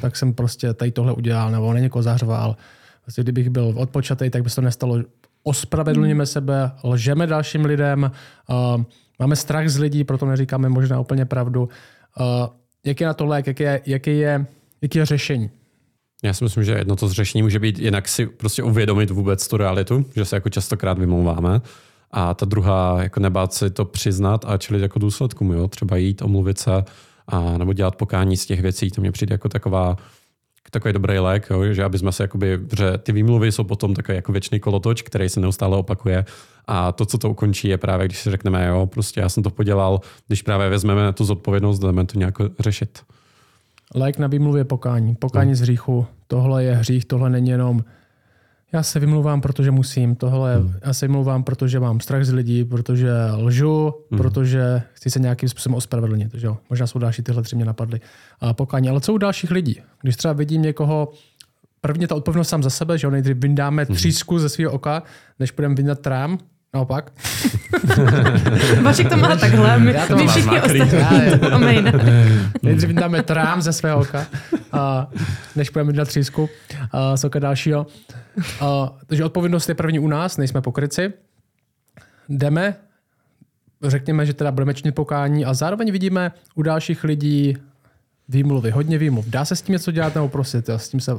Tak 0.00 0.16
jsem 0.16 0.34
prostě 0.34 0.74
tady 0.74 0.90
tohle 0.90 1.12
udělal, 1.12 1.50
nebo 1.50 1.72
na 1.72 1.78
někoho 1.78 2.02
zařval. 2.02 2.56
Vlastně, 3.06 3.22
kdybych 3.22 3.50
byl 3.50 3.74
odpočatý, 3.76 4.30
tak 4.30 4.42
by 4.42 4.50
se 4.50 4.56
to 4.56 4.62
nestalo 4.62 5.02
ospravedlníme 5.46 6.24
hmm. 6.24 6.26
sebe, 6.26 6.70
lžeme 6.84 7.26
dalším 7.26 7.64
lidem, 7.64 8.10
uh, 8.48 8.82
máme 9.18 9.36
strach 9.36 9.68
z 9.68 9.78
lidí, 9.78 10.04
proto 10.04 10.26
neříkáme 10.26 10.68
možná 10.68 11.00
úplně 11.00 11.24
pravdu. 11.24 11.68
Uh, 12.20 12.26
jak 12.84 13.00
je 13.00 13.06
na 13.06 13.14
to 13.14 13.26
lék, 13.26 13.46
jaký 13.46 13.62
je, 13.62 13.80
jaký 13.86 14.18
je, 14.18 14.46
jaký 14.82 14.98
je 14.98 15.06
řešení? 15.06 15.50
Já 16.22 16.32
si 16.32 16.44
myslím, 16.44 16.64
že 16.64 16.72
jedno 16.72 16.96
to 16.96 17.08
z 17.08 17.12
řešení 17.12 17.42
může 17.42 17.58
být 17.58 17.78
jinak 17.78 18.08
si 18.08 18.26
prostě 18.26 18.62
uvědomit 18.62 19.10
vůbec 19.10 19.48
tu 19.48 19.56
realitu, 19.56 20.04
že 20.16 20.24
se 20.24 20.36
jako 20.36 20.48
častokrát 20.48 20.98
vymlouváme. 20.98 21.60
A 22.10 22.34
ta 22.34 22.46
druhá, 22.46 23.02
jako 23.02 23.20
nebát 23.20 23.52
si 23.54 23.70
to 23.70 23.84
přiznat 23.84 24.44
a 24.48 24.58
čelit 24.58 24.82
jako 24.82 24.98
důsledkům, 24.98 25.52
jo? 25.52 25.68
třeba 25.68 25.96
jít, 25.96 26.22
omluvit 26.22 26.58
se 26.58 26.84
a, 27.28 27.58
nebo 27.58 27.72
dělat 27.72 27.96
pokání 27.96 28.36
z 28.36 28.46
těch 28.46 28.60
věcí, 28.60 28.90
to 28.90 29.00
mě 29.00 29.12
přijde 29.12 29.34
jako 29.34 29.48
taková 29.48 29.96
takový 30.70 30.92
dobrý 30.92 31.18
lék, 31.18 31.46
jo? 31.50 31.72
že 31.72 31.84
aby 31.84 31.98
jsme 31.98 32.12
se 32.12 32.24
jakoby, 32.24 32.58
že 32.78 32.98
ty 32.98 33.12
výmluvy 33.12 33.52
jsou 33.52 33.64
potom 33.64 33.94
takový 33.94 34.16
jako 34.16 34.32
věčný 34.32 34.60
kolotoč, 34.60 35.02
který 35.02 35.28
se 35.28 35.40
neustále 35.40 35.76
opakuje 35.76 36.24
a 36.66 36.92
to, 36.92 37.06
co 37.06 37.18
to 37.18 37.30
ukončí, 37.30 37.68
je 37.68 37.78
právě, 37.78 38.06
když 38.06 38.18
si 38.18 38.30
řekneme, 38.30 38.66
jo, 38.66 38.86
prostě 38.86 39.20
já 39.20 39.28
jsem 39.28 39.42
to 39.42 39.50
podělal, 39.50 40.00
když 40.26 40.42
právě 40.42 40.68
vezmeme 40.68 41.12
tu 41.12 41.24
zodpovědnost, 41.24 41.78
jdeme 41.78 42.06
to 42.06 42.18
nějak 42.18 42.34
řešit. 42.60 42.98
Lék 43.94 44.18
na 44.18 44.26
výmluvě 44.26 44.64
pokání. 44.64 45.14
Pokání 45.14 45.50
no. 45.50 45.56
z 45.56 45.60
hříchu. 45.60 46.06
Tohle 46.26 46.64
je 46.64 46.74
hřích, 46.74 47.04
tohle 47.04 47.30
není 47.30 47.50
jenom 47.50 47.84
já 48.72 48.82
se 48.82 49.00
vymluvám, 49.00 49.40
protože 49.40 49.70
musím. 49.70 50.16
Tohle 50.16 50.56
hmm. 50.56 50.74
já 50.84 50.92
se 50.92 51.06
vymluvám, 51.06 51.44
protože 51.44 51.80
mám 51.80 52.00
strach 52.00 52.24
z 52.24 52.32
lidí, 52.32 52.64
protože 52.64 53.12
lžu, 53.36 53.94
hmm. 54.10 54.18
protože 54.18 54.82
chci 54.92 55.10
se 55.10 55.20
nějakým 55.20 55.48
způsobem 55.48 55.74
ospravedlnit. 55.74 56.30
Takže 56.30 56.46
jo, 56.46 56.58
možná 56.70 56.86
jsou 56.86 56.98
další 56.98 57.22
tyhle 57.22 57.42
tři 57.42 57.56
mě 57.56 57.64
napadly. 57.64 58.00
A 58.40 58.54
pokání. 58.54 58.88
Ale 58.88 59.00
co 59.00 59.12
u 59.12 59.18
dalších 59.18 59.50
lidí? 59.50 59.80
Když 60.02 60.16
třeba 60.16 60.34
vidím 60.34 60.62
někoho, 60.62 61.12
prvně 61.80 62.08
ta 62.08 62.14
odpovědnost 62.14 62.48
sám 62.48 62.62
za 62.62 62.70
sebe, 62.70 62.98
že 62.98 63.06
jo, 63.06 63.10
nejdřív 63.10 63.36
vyndáme 63.36 63.84
hmm. 63.84 63.96
třísku 63.96 64.38
ze 64.38 64.48
svého 64.48 64.72
oka, 64.72 65.02
než 65.38 65.50
budeme 65.50 65.74
vyndat 65.74 66.00
trám, 66.00 66.38
Naopak. 66.74 67.12
Vašek 68.82 69.08
to 69.08 69.16
má 69.16 69.36
takhle, 69.36 69.78
my, 69.78 69.92
Já 69.92 70.06
to 70.06 70.16
my 70.16 70.28
všichni 70.28 70.60
ostatní 70.60 70.90
Nejdřív 72.62 72.90
dáme 72.90 73.22
trám 73.22 73.62
ze 73.62 73.72
svého 73.72 74.00
oka, 74.00 74.26
a, 74.76 75.10
než 75.56 75.70
půjdeme 75.70 75.92
na 75.92 76.04
třísku 76.04 76.48
a, 76.92 77.16
z 77.16 77.24
oka 77.24 77.38
dalšího. 77.38 77.86
A, 78.60 78.98
takže 79.06 79.24
odpovědnost 79.24 79.68
je 79.68 79.74
první 79.74 79.98
u 79.98 80.08
nás, 80.08 80.36
nejsme 80.36 80.60
pokryci. 80.60 81.12
Jdeme, 82.28 82.76
řekněme, 83.82 84.26
že 84.26 84.34
teda 84.34 84.52
budeme 84.52 84.74
činit 84.74 84.92
pokání 84.92 85.44
a 85.44 85.54
zároveň 85.54 85.92
vidíme 85.92 86.32
u 86.54 86.62
dalších 86.62 87.04
lidí 87.04 87.56
výmluvy, 88.28 88.70
hodně 88.70 88.98
výmluv. 88.98 89.26
Dá 89.26 89.44
se 89.44 89.56
s 89.56 89.62
tím 89.62 89.72
něco 89.72 89.90
dělat 89.90 90.14
nebo 90.14 90.28
prostě 90.28 90.62
s 90.66 90.88
tím 90.88 91.00
se 91.00 91.12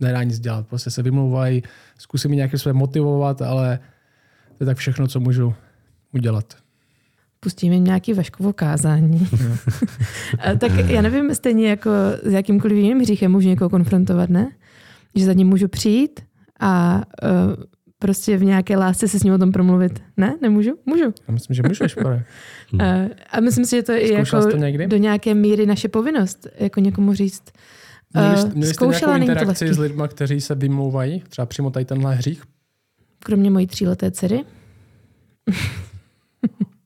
nedá 0.00 0.22
nic 0.22 0.40
dělat. 0.40 0.66
Prostě 0.66 0.90
se 0.90 1.02
vymlouvají, 1.02 1.62
zkusím 1.98 2.32
nějakým 2.32 2.58
způsobem 2.58 2.76
motivovat, 2.76 3.42
ale 3.42 3.78
to 4.58 4.64
je 4.64 4.66
tak 4.66 4.76
všechno, 4.76 5.08
co 5.08 5.20
můžu 5.20 5.54
udělat. 6.14 6.56
Pustíme 7.48 7.74
jim 7.74 7.84
nějaký 7.84 8.12
Vaškovo 8.12 8.52
kázání. 8.52 9.28
tak 10.58 10.72
já 10.88 11.02
nevím, 11.02 11.34
stejně 11.34 11.68
jako 11.68 11.90
s 12.22 12.32
jakýmkoliv 12.32 12.76
jiným 12.76 13.00
hříchem 13.00 13.32
můžu 13.32 13.48
někoho 13.48 13.70
konfrontovat, 13.70 14.30
ne? 14.30 14.50
Že 15.14 15.24
za 15.24 15.32
ním 15.32 15.48
můžu 15.48 15.68
přijít 15.68 16.20
a 16.60 16.96
uh, 16.96 17.64
prostě 17.98 18.36
v 18.36 18.44
nějaké 18.44 18.76
lásce 18.76 19.08
se 19.08 19.18
s 19.18 19.22
ním 19.22 19.34
o 19.34 19.38
tom 19.38 19.52
promluvit. 19.52 20.02
Ne? 20.16 20.36
Nemůžu? 20.42 20.70
Můžu. 20.86 21.04
Já 21.04 21.34
myslím, 21.34 21.54
že 21.54 21.62
můžeš, 21.68 21.96
uh, 21.96 22.20
A 23.30 23.40
myslím 23.40 23.64
si, 23.64 23.76
že 23.76 23.82
to 23.82 23.92
je 23.92 24.12
jako 24.12 24.40
to 24.40 24.56
do 24.86 24.96
nějaké 24.96 25.34
míry 25.34 25.66
naše 25.66 25.88
povinnost, 25.88 26.46
jako 26.58 26.80
někomu 26.80 27.14
říct. 27.14 27.42
Uh, 28.16 28.22
měli, 28.22 28.36
jste, 28.38 28.50
měli 28.54 28.74
jste 28.74 28.86
nějakou 28.86 29.16
interakci 29.16 29.74
s 29.74 29.78
lidmi, 29.78 30.02
kteří 30.08 30.40
se 30.40 30.54
vymlouvají? 30.54 31.22
Třeba 31.28 31.46
přímo 31.46 31.70
tady 31.70 31.84
tenhle 31.84 32.14
hřích? 32.14 32.42
Kromě 33.18 33.50
mojí 33.50 33.66
tříleté 33.66 34.10
dcery. 34.10 34.44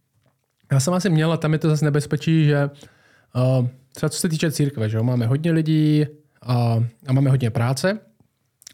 Já 0.72 0.80
jsem 0.80 0.94
asi 0.94 1.10
měl, 1.10 1.32
a 1.32 1.36
tam 1.36 1.52
je 1.52 1.58
to 1.58 1.68
zase 1.68 1.84
nebezpečí, 1.84 2.44
že 2.44 2.70
uh, 3.34 3.66
třeba 3.94 4.10
co 4.10 4.18
se 4.18 4.28
týče 4.28 4.52
církve, 4.52 4.88
že 4.88 4.96
jo, 4.96 5.02
máme 5.02 5.26
hodně 5.26 5.52
lidí 5.52 6.06
a, 6.42 6.84
a 7.06 7.12
máme 7.12 7.30
hodně 7.30 7.50
práce. 7.50 7.98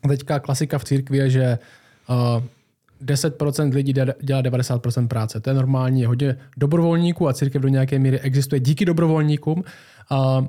Teďka 0.09 0.38
klasika 0.38 0.78
v 0.78 0.85
církvi 0.85 1.19
je, 1.19 1.31
že 1.31 1.59
uh, 2.09 2.43
10% 3.05 3.75
lidí 3.75 3.93
dělá 4.23 4.43
90% 4.43 5.09
práce. 5.09 5.40
To 5.40 5.50
je 5.50 5.55
normální, 5.55 6.00
je 6.00 6.07
hodně 6.07 6.37
dobrovolníků 6.57 7.28
a 7.28 7.33
církev 7.33 7.62
do 7.62 7.69
nějaké 7.69 7.99
míry 7.99 8.21
existuje 8.21 8.61
díky 8.61 8.85
dobrovolníkům. 8.85 9.64
A, 10.11 10.47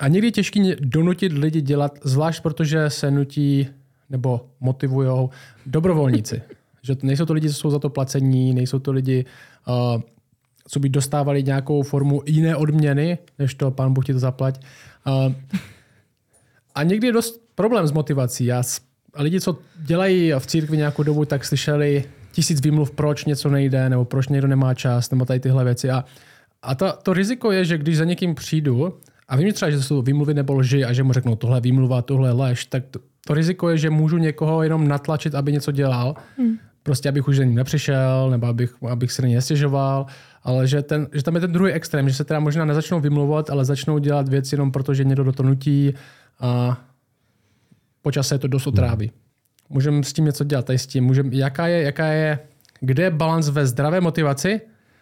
a 0.00 0.08
někdy 0.08 0.26
je 0.26 0.32
těžké 0.32 0.76
donutit 0.80 1.32
lidi 1.32 1.60
dělat, 1.60 1.98
zvlášť 2.04 2.42
protože 2.42 2.90
se 2.90 3.10
nutí 3.10 3.68
nebo 4.10 4.46
motivují 4.60 5.28
dobrovolníci. 5.66 6.42
že 6.82 6.96
nejsou 7.02 7.24
to 7.24 7.32
lidi, 7.32 7.48
co 7.48 7.54
jsou 7.54 7.70
za 7.70 7.78
to 7.78 7.90
placení, 7.90 8.54
nejsou 8.54 8.78
to 8.78 8.92
lidi, 8.92 9.24
uh, 9.68 10.02
co 10.68 10.80
by 10.80 10.88
dostávali 10.88 11.42
nějakou 11.42 11.82
formu 11.82 12.22
jiné 12.26 12.56
odměny, 12.56 13.18
než 13.38 13.54
to 13.54 13.70
pán 13.70 13.92
Bůh 13.92 14.04
ti 14.04 14.12
to 14.12 14.18
zaplať. 14.18 14.60
Uh, 15.06 15.32
a 16.74 16.82
někdy 16.82 17.06
je 17.06 17.12
dost 17.12 17.40
problém 17.54 17.86
s 17.86 17.92
motivací. 17.92 18.44
Já, 18.44 18.62
a 19.14 19.22
lidi, 19.22 19.40
co 19.40 19.58
dělají 19.76 20.32
v 20.38 20.46
církvi 20.46 20.76
nějakou 20.76 21.02
dobu, 21.02 21.24
tak 21.24 21.44
slyšeli 21.44 22.04
tisíc 22.32 22.60
výmluv, 22.60 22.90
proč 22.90 23.24
něco 23.24 23.48
nejde, 23.48 23.88
nebo 23.88 24.04
proč 24.04 24.28
někdo 24.28 24.48
nemá 24.48 24.74
čas, 24.74 25.10
nebo 25.10 25.24
tady 25.24 25.40
tyhle 25.40 25.64
věci. 25.64 25.90
A, 25.90 26.04
a 26.62 26.74
to, 26.74 26.92
to 27.02 27.12
riziko 27.12 27.52
je, 27.52 27.64
že 27.64 27.78
když 27.78 27.96
za 27.96 28.04
někým 28.04 28.34
přijdu 28.34 28.94
a 29.28 29.36
vím 29.36 29.52
třeba, 29.52 29.70
že 29.70 29.76
to 29.76 29.82
jsou 29.82 30.02
výmluvy 30.02 30.34
nebo 30.34 30.54
lži 30.54 30.84
a 30.84 30.92
že 30.92 31.02
mu 31.02 31.12
řeknou 31.12 31.36
tohle 31.36 31.60
výmluva, 31.60 32.02
tohle 32.02 32.32
lež, 32.32 32.64
tak 32.64 32.84
to, 32.90 33.00
to 33.26 33.34
riziko 33.34 33.68
je, 33.70 33.78
že 33.78 33.90
můžu 33.90 34.18
někoho 34.18 34.62
jenom 34.62 34.88
natlačit, 34.88 35.34
aby 35.34 35.52
něco 35.52 35.72
dělal. 35.72 36.14
Hmm. 36.38 36.58
Prostě 36.82 37.08
abych 37.08 37.28
už 37.28 37.36
za 37.36 37.44
ním 37.44 37.54
nepřišel, 37.54 38.30
nebo 38.30 38.46
abych, 38.46 38.74
abych 38.90 39.12
se 39.12 39.22
na 39.22 39.28
ně 39.28 39.34
nestěžoval, 39.34 40.06
ale 40.44 40.68
že, 40.68 40.82
ten, 40.82 41.08
že 41.12 41.22
tam 41.22 41.34
je 41.34 41.40
ten 41.40 41.52
druhý 41.52 41.72
extrém, 41.72 42.08
že 42.08 42.14
se 42.14 42.24
teda 42.24 42.40
možná 42.40 42.64
nezačnou 42.64 43.00
vymlouvat, 43.00 43.50
ale 43.50 43.64
začnou 43.64 43.98
dělat 43.98 44.28
věci 44.28 44.54
jenom 44.54 44.72
proto, 44.72 44.94
že 44.94 45.04
někdo 45.04 45.24
do 45.24 45.32
toho 45.32 45.48
nutí 45.48 45.94
a 46.40 46.80
počas 48.02 48.28
se 48.28 48.38
to 48.38 48.48
dost 48.48 48.66
otráví. 48.66 49.12
Můžeme 49.68 50.04
s 50.04 50.12
tím 50.12 50.24
něco 50.24 50.44
dělat, 50.44 50.66
tady 50.66 50.78
s 50.78 50.86
tím. 50.86 51.04
Můžem, 51.04 51.32
jaká 51.32 51.66
je, 51.66 51.82
jaká 51.82 52.06
je, 52.06 52.38
kde 52.80 53.02
je 53.02 53.10
balans 53.10 53.48
ve 53.48 53.66
zdravé 53.66 54.00
motivaci, 54.00 54.60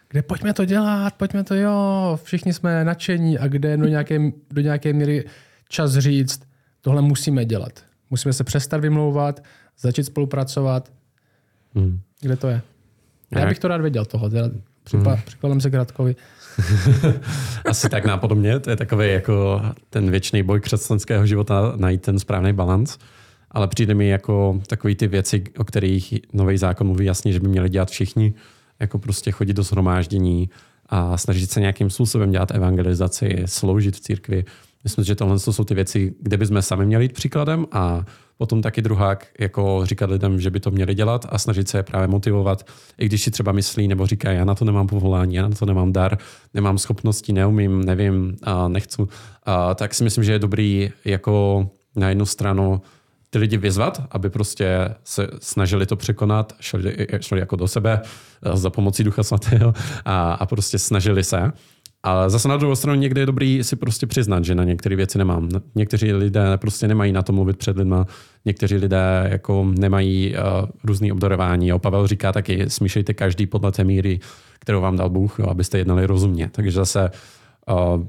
kde 0.08 0.22
pojďme 0.22 0.54
to 0.54 0.64
dělat, 0.64 1.14
pojďme 1.16 1.44
to, 1.44 1.54
jo, 1.54 2.18
všichni 2.22 2.52
jsme 2.52 2.84
nadšení 2.84 3.38
a 3.38 3.48
kde 3.48 3.76
do 3.76 3.88
nějaké, 3.88 4.18
do 4.50 4.60
nějaké 4.60 4.92
míry 4.92 5.24
čas 5.68 5.92
říct, 5.92 6.42
tohle 6.80 7.02
musíme 7.02 7.44
dělat. 7.44 7.84
Musíme 8.10 8.32
se 8.32 8.44
přestat 8.44 8.80
vymlouvat, 8.80 9.42
začít 9.78 10.04
spolupracovat. 10.04 10.92
Hmm. 11.74 12.00
Kde 12.20 12.36
to 12.36 12.48
je? 12.48 12.62
A 13.32 13.38
já 13.38 13.46
bych 13.46 13.58
to 13.58 13.68
rád 13.68 13.80
věděl 13.80 14.04
toho. 14.04 14.30
Připa, 14.84 15.10
hmm. 15.10 15.22
Přikladám 15.24 15.60
se 15.60 15.70
Gradkovi. 15.70 16.16
Asi 17.64 17.88
tak 17.88 18.04
nápodobně. 18.04 18.60
To 18.60 18.70
je 18.70 18.76
takový 18.76 19.12
jako 19.12 19.62
ten 19.90 20.10
věčný 20.10 20.42
boj 20.42 20.60
křesťanského 20.60 21.26
života 21.26 21.72
najít 21.76 22.02
ten 22.02 22.18
správný 22.18 22.52
balans. 22.52 22.98
Ale 23.50 23.68
přijde 23.68 23.94
mi 23.94 24.08
jako 24.08 24.60
takový 24.66 24.94
ty 24.94 25.06
věci, 25.06 25.44
o 25.58 25.64
kterých 25.64 26.14
nový 26.32 26.58
zákon 26.58 26.86
mluví 26.86 27.04
jasně, 27.04 27.32
že 27.32 27.40
by 27.40 27.48
měli 27.48 27.68
dělat 27.68 27.90
všichni, 27.90 28.34
jako 28.80 28.98
prostě 28.98 29.30
chodit 29.30 29.52
do 29.52 29.62
shromáždění 29.62 30.50
a 30.86 31.18
snažit 31.18 31.50
se 31.50 31.60
nějakým 31.60 31.90
způsobem 31.90 32.30
dělat 32.30 32.50
evangelizaci, 32.50 33.42
sloužit 33.46 33.96
v 33.96 34.00
církvi, 34.00 34.44
Myslím, 34.84 35.04
že 35.04 35.14
tohle 35.14 35.38
jsou 35.38 35.64
ty 35.64 35.74
věci, 35.74 36.14
kde 36.20 36.36
bychom 36.36 36.62
sami 36.62 36.86
měli 36.86 37.04
jít 37.04 37.12
příkladem 37.12 37.66
a 37.72 38.04
potom 38.38 38.62
taky 38.62 38.82
druhák, 38.82 39.26
jako 39.38 39.80
říkat 39.84 40.10
lidem, 40.10 40.40
že 40.40 40.50
by 40.50 40.60
to 40.60 40.70
měli 40.70 40.94
dělat 40.94 41.26
a 41.28 41.38
snažit 41.38 41.68
se 41.68 41.78
je 41.78 41.82
právě 41.82 42.08
motivovat, 42.08 42.66
i 42.98 43.06
když 43.06 43.22
si 43.22 43.30
třeba 43.30 43.52
myslí 43.52 43.88
nebo 43.88 44.06
říká, 44.06 44.30
já 44.30 44.44
na 44.44 44.54
to 44.54 44.64
nemám 44.64 44.86
povolání, 44.86 45.34
já 45.34 45.42
na 45.42 45.54
to 45.54 45.66
nemám 45.66 45.92
dar, 45.92 46.18
nemám 46.54 46.78
schopnosti, 46.78 47.32
neumím, 47.32 47.84
nevím, 47.84 48.36
a 48.42 48.68
nechci, 48.68 49.02
a 49.42 49.74
tak 49.74 49.94
si 49.94 50.04
myslím, 50.04 50.24
že 50.24 50.32
je 50.32 50.38
dobrý 50.38 50.90
jako 51.04 51.68
na 51.96 52.08
jednu 52.08 52.26
stranu 52.26 52.82
ty 53.30 53.38
lidi 53.38 53.56
vyzvat, 53.56 54.02
aby 54.10 54.30
prostě 54.30 54.94
se 55.04 55.28
snažili 55.40 55.86
to 55.86 55.96
překonat, 55.96 56.52
šli, 56.60 57.06
šli 57.20 57.40
jako 57.40 57.56
do 57.56 57.68
sebe 57.68 58.00
za 58.54 58.70
pomocí 58.70 59.04
Ducha 59.04 59.22
Svatého 59.22 59.74
a, 60.04 60.32
a 60.32 60.46
prostě 60.46 60.78
snažili 60.78 61.24
se. 61.24 61.52
Ale 62.02 62.30
zase 62.30 62.48
na 62.48 62.56
druhou 62.56 62.76
stranu 62.76 63.00
někdy 63.00 63.20
je 63.20 63.26
dobrý 63.26 63.64
si 63.64 63.76
prostě 63.76 64.06
přiznat, 64.06 64.44
že 64.44 64.54
na 64.54 64.64
některé 64.64 64.96
věci 64.96 65.18
nemám. 65.18 65.48
Někteří 65.74 66.12
lidé 66.12 66.56
prostě 66.56 66.88
nemají 66.88 67.12
na 67.12 67.22
to 67.22 67.32
mluvit 67.32 67.56
před 67.56 67.76
lidma, 67.76 68.06
někteří 68.44 68.76
lidé 68.76 69.28
jako 69.30 69.72
nemají 69.78 70.34
uh, 70.34 70.68
různý 70.84 71.12
obdarování. 71.12 71.68
Jo, 71.68 71.78
Pavel 71.78 72.06
říká 72.06 72.32
taky, 72.32 72.70
smíšejte 72.70 73.14
každý 73.14 73.46
podle 73.46 73.72
té 73.72 73.84
míry, 73.84 74.20
kterou 74.58 74.80
vám 74.80 74.96
dal 74.96 75.10
Bůh, 75.10 75.38
jo, 75.38 75.46
abyste 75.46 75.78
jednali 75.78 76.06
rozumně. 76.06 76.50
Takže 76.52 76.72
zase 76.72 77.10
uh, 77.70 78.04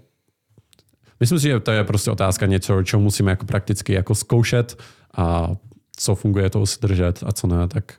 myslím 1.19 1.39
si, 1.39 1.47
že 1.47 1.59
to 1.59 1.71
je 1.71 1.83
prostě 1.83 2.11
otázka 2.11 2.45
něco, 2.45 2.83
co 2.85 2.99
musíme 2.99 3.31
jako 3.31 3.45
prakticky 3.45 3.93
jako 3.93 4.15
zkoušet 4.15 4.81
a 5.17 5.51
co 5.95 6.15
funguje, 6.15 6.49
to 6.49 6.65
si 6.65 6.79
držet 6.81 7.23
a 7.25 7.31
co 7.31 7.47
ne, 7.47 7.67
tak 7.67 7.93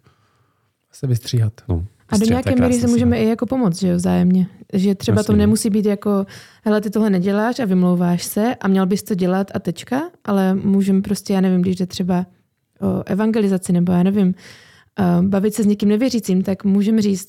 se 0.92 1.07
vystříhat. 1.07 1.52
No. 1.68 1.85
A 2.09 2.17
do 2.17 2.27
nějaké 2.27 2.55
míry 2.61 2.75
se 2.75 2.87
můžeme 2.87 3.19
i 3.19 3.29
jako 3.29 3.47
pomoct, 3.47 3.81
že 3.81 3.88
jo, 3.88 3.97
vzájemně. 3.97 4.47
Že 4.73 4.95
třeba 4.95 5.23
to 5.23 5.33
nemusí 5.33 5.71
být 5.71 5.87
jako, 5.87 6.27
hele, 6.64 6.81
ty 6.81 6.90
tohle 6.90 7.11
neděláš 7.11 7.59
a 7.59 7.64
vymlouváš 7.64 8.25
se 8.25 8.55
a 8.55 8.69
měl 8.69 8.87
bys 8.87 9.03
to 9.03 9.14
dělat 9.14 9.51
a 9.55 9.59
tečka, 9.59 10.03
ale 10.25 10.55
můžeme 10.55 11.03
prostě, 11.03 11.33
já 11.33 11.40
nevím, 11.40 11.62
když 11.62 11.77
jde 11.77 11.87
třeba 11.87 12.27
o 12.81 13.03
evangelizaci 13.07 13.73
nebo 13.73 13.93
já 13.93 14.03
nevím, 14.03 14.35
uh, 15.01 15.27
bavit 15.29 15.55
se 15.55 15.62
s 15.62 15.67
někým 15.67 15.88
nevěřícím, 15.88 16.43
tak 16.43 16.64
můžeme 16.64 17.03
říct, 17.03 17.29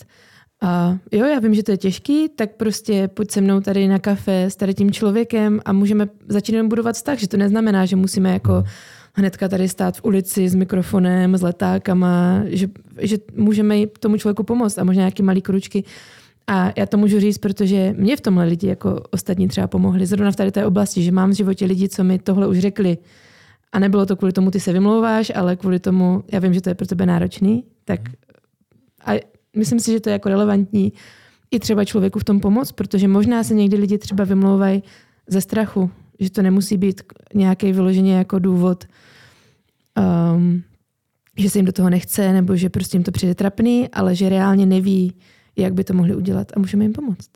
a 0.61 0.97
jo, 1.11 1.25
já 1.25 1.39
vím, 1.39 1.53
že 1.53 1.63
to 1.63 1.71
je 1.71 1.77
těžký, 1.77 2.29
tak 2.29 2.55
prostě 2.55 3.07
pojď 3.07 3.31
se 3.31 3.41
mnou 3.41 3.61
tady 3.61 3.87
na 3.87 3.99
kafe 3.99 4.43
s 4.43 4.55
tady 4.55 4.73
tím 4.73 4.91
člověkem 4.91 5.61
a 5.65 5.73
můžeme 5.73 6.07
začít 6.27 6.61
budovat 6.63 6.95
vztah, 6.95 7.19
že 7.19 7.27
to 7.27 7.37
neznamená, 7.37 7.85
že 7.85 7.95
musíme 7.95 8.33
jako. 8.33 8.63
Hnedka 9.15 9.47
tady 9.47 9.69
stát 9.69 9.97
v 9.97 10.05
ulici 10.05 10.49
s 10.49 10.55
mikrofonem, 10.55 11.37
s 11.37 11.41
letákama, 11.41 12.41
že, 12.45 12.67
že 13.01 13.17
můžeme 13.35 13.87
tomu 13.87 14.17
člověku 14.17 14.43
pomoct 14.43 14.77
a 14.77 14.83
možná 14.83 14.99
nějaký 14.99 15.23
malý 15.23 15.41
kručky. 15.41 15.83
A 16.47 16.73
já 16.77 16.85
to 16.85 16.97
můžu 16.97 17.19
říct, 17.19 17.37
protože 17.37 17.95
mě 17.97 18.17
v 18.17 18.21
tomhle 18.21 18.45
lidi 18.45 18.67
jako 18.67 19.03
ostatní 19.11 19.47
třeba 19.47 19.67
pomohli. 19.67 20.05
Zrovna 20.05 20.31
v 20.31 20.35
tady 20.35 20.51
té 20.51 20.65
oblasti, 20.65 21.03
že 21.03 21.11
mám 21.11 21.29
v 21.29 21.35
životě 21.35 21.65
lidi, 21.65 21.89
co 21.89 22.03
mi 22.03 22.19
tohle 22.19 22.47
už 22.47 22.59
řekli. 22.59 22.97
A 23.71 23.79
nebylo 23.79 24.05
to 24.05 24.15
kvůli 24.15 24.33
tomu, 24.33 24.51
ty 24.51 24.59
se 24.59 24.73
vymlouváš, 24.73 25.31
ale 25.35 25.55
kvůli 25.55 25.79
tomu, 25.79 26.23
já 26.31 26.39
vím, 26.39 26.53
že 26.53 26.61
to 26.61 26.69
je 26.69 26.75
pro 26.75 26.87
tebe 26.87 27.05
náročný, 27.05 27.63
tak 27.85 27.99
a 29.05 29.19
myslím 29.55 29.79
si, 29.79 29.91
že 29.91 29.99
to 29.99 30.09
je 30.09 30.13
jako 30.13 30.29
relevantní 30.29 30.93
i 31.51 31.59
třeba 31.59 31.85
člověku 31.85 32.19
v 32.19 32.23
tom 32.23 32.39
pomoct, 32.39 32.71
protože 32.71 33.07
možná 33.07 33.43
se 33.43 33.53
někdy 33.53 33.77
lidi 33.77 33.97
třeba 33.97 34.23
vymlouvají 34.23 34.83
ze 35.27 35.41
strachu, 35.41 35.89
že 36.19 36.29
to 36.29 36.41
nemusí 36.41 36.77
být 36.77 37.01
nějaký 37.33 37.71
vyloženě 37.71 38.17
jako 38.17 38.39
důvod, 38.39 38.85
um, 39.97 40.63
že 41.37 41.49
se 41.49 41.57
jim 41.57 41.65
do 41.65 41.71
toho 41.71 41.89
nechce, 41.89 42.33
nebo 42.33 42.55
že 42.55 42.69
prostě 42.69 42.97
jim 42.97 43.03
to 43.03 43.11
přijde 43.11 43.35
trapný, 43.35 43.89
ale 43.89 44.15
že 44.15 44.29
reálně 44.29 44.65
neví, 44.65 45.13
jak 45.55 45.73
by 45.73 45.83
to 45.83 45.93
mohli 45.93 46.15
udělat 46.15 46.51
a 46.55 46.59
můžeme 46.59 46.83
jim 46.83 46.93
pomoct. 46.93 47.29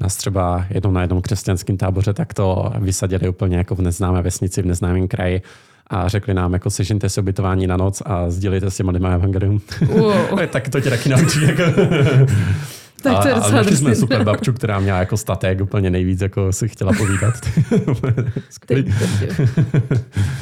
Nás 0.00 0.16
třeba 0.16 0.66
jednou 0.70 0.90
na 0.90 1.00
jednom 1.00 1.22
křesťanském 1.22 1.76
táboře 1.76 2.12
tak 2.12 2.34
to 2.34 2.72
vysadili 2.78 3.28
úplně 3.28 3.56
jako 3.56 3.74
v 3.74 3.80
neznámé 3.80 4.22
vesnici, 4.22 4.62
v 4.62 4.66
neznámém 4.66 5.08
kraji 5.08 5.42
a 5.90 6.08
řekli 6.08 6.34
nám, 6.34 6.52
jako 6.52 6.70
sežente 6.70 7.08
si 7.08 7.20
ubytování 7.20 7.66
na 7.66 7.76
noc 7.76 8.02
a 8.06 8.30
sdělíte 8.30 8.70
s 8.70 8.76
těma 8.76 8.92
lidmi 8.92 9.08
evangelium. 9.08 9.60
Wow. 9.86 10.46
tak 10.50 10.68
to 10.68 10.80
tě 10.80 10.90
taky 10.90 11.08
naučí. 11.08 11.42
Jako. 11.42 11.62
Tak 13.02 13.22
to 13.22 13.28
je 13.28 13.34
a, 13.34 13.44
a 13.44 13.50
našli 13.50 13.76
jsme 13.76 13.94
super 13.94 14.24
babču, 14.24 14.52
která 14.52 14.80
měla 14.80 14.98
jako 14.98 15.16
statek 15.16 15.60
úplně 15.60 15.90
nejvíc, 15.90 16.20
jako 16.20 16.52
si 16.52 16.68
chtěla 16.68 16.92
povídat. 16.92 17.34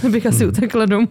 bych 0.10 0.26
asi 0.26 0.46
utekla 0.46 0.86
domů. 0.86 1.08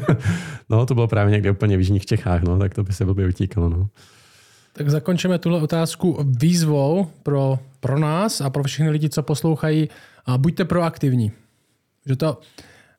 no, 0.68 0.86
to 0.86 0.94
bylo 0.94 1.08
právě 1.08 1.32
někde 1.32 1.50
úplně 1.50 1.76
v 1.76 1.80
Jižních 1.80 2.06
Čechách, 2.06 2.42
no, 2.42 2.58
tak 2.58 2.74
to 2.74 2.82
by 2.82 2.92
se 2.92 3.04
blbě 3.04 3.28
utíkalo. 3.28 3.68
No. 3.68 3.88
Tak 4.72 4.90
zakončíme 4.90 5.38
tuhle 5.38 5.62
otázku 5.62 6.18
výzvou 6.38 7.06
pro, 7.22 7.58
pro 7.80 7.98
nás 7.98 8.40
a 8.40 8.50
pro 8.50 8.62
všechny 8.62 8.90
lidi, 8.90 9.08
co 9.08 9.22
poslouchají. 9.22 9.88
A 10.26 10.38
buďte 10.38 10.64
proaktivní. 10.64 11.32
Že 12.06 12.16
to, 12.16 12.38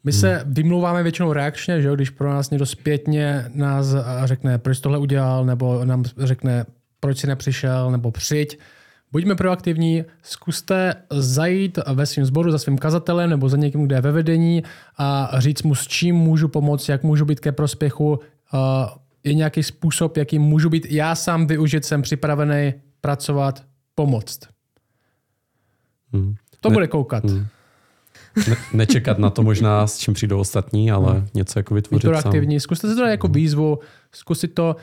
my 0.04 0.12
se 0.12 0.36
hmm. 0.36 0.54
vymlouváme 0.54 1.04
většinou 1.04 1.34
reakčně, 1.34 1.82
že 1.82 1.96
když 1.96 2.10
pro 2.10 2.30
nás 2.30 2.50
někdo 2.50 2.65
zpětně 2.65 3.46
nás 3.54 3.88
řekne, 4.24 4.58
proč 4.58 4.80
tohle 4.80 4.98
udělal, 4.98 5.46
nebo 5.46 5.86
nám 5.86 6.04
řekne, 6.17 6.65
proč 7.02 7.18
si 7.18 7.28
nepřišel, 7.28 7.92
nebo 7.92 8.12
přijď. 8.12 8.60
Buďme 9.12 9.36
proaktivní, 9.36 10.04
zkuste 10.24 10.94
zajít 11.10 11.80
ve 11.94 12.06
svém 12.06 12.26
sboru 12.26 12.52
za 12.52 12.58
svým 12.58 12.78
kazatelem 12.78 13.30
nebo 13.30 13.50
za 13.50 13.58
někým, 13.58 13.86
kde 13.86 13.96
je 13.96 14.02
ve 14.02 14.12
vedení 14.12 14.64
a 14.98 15.32
říct 15.38 15.64
mu, 15.64 15.76
s 15.76 15.88
čím 15.88 16.16
můžu 16.16 16.48
pomoct, 16.48 16.90
jak 16.90 17.04
můžu 17.04 17.26
být 17.26 17.40
ke 17.40 17.52
prospěchu. 17.52 18.20
Je 19.24 19.34
nějaký 19.34 19.64
způsob, 19.64 20.18
jaký 20.18 20.40
můžu 20.40 20.70
být 20.70 20.86
já 20.90 21.16
sám 21.16 21.48
využit, 21.48 21.86
jsem 21.86 22.02
připravený 22.02 22.74
pracovat, 23.02 23.64
pomoct. 23.96 24.40
Hmm. 26.14 26.36
To 26.60 26.70
ne, 26.70 26.74
bude 26.74 26.88
koukat. 26.88 27.26
Hmm 27.26 27.46
ne, 28.50 28.56
nečekat 28.74 29.20
na 29.20 29.30
to 29.30 29.44
možná, 29.44 29.88
s 29.88 29.98
čím 29.98 30.14
přijdou 30.14 30.40
ostatní, 30.40 30.92
ale 30.92 31.14
hmm. 31.14 31.28
něco 31.34 31.60
jako 31.60 31.74
vytvořit 31.74 32.08
proaktivní. 32.08 32.60
Sám. 32.60 32.64
Zkuste 32.64 32.90
si 32.90 32.96
to 32.96 33.06
jako 33.06 33.28
výzvu, 33.28 33.80
zkusit 34.12 34.54
to. 34.54 34.76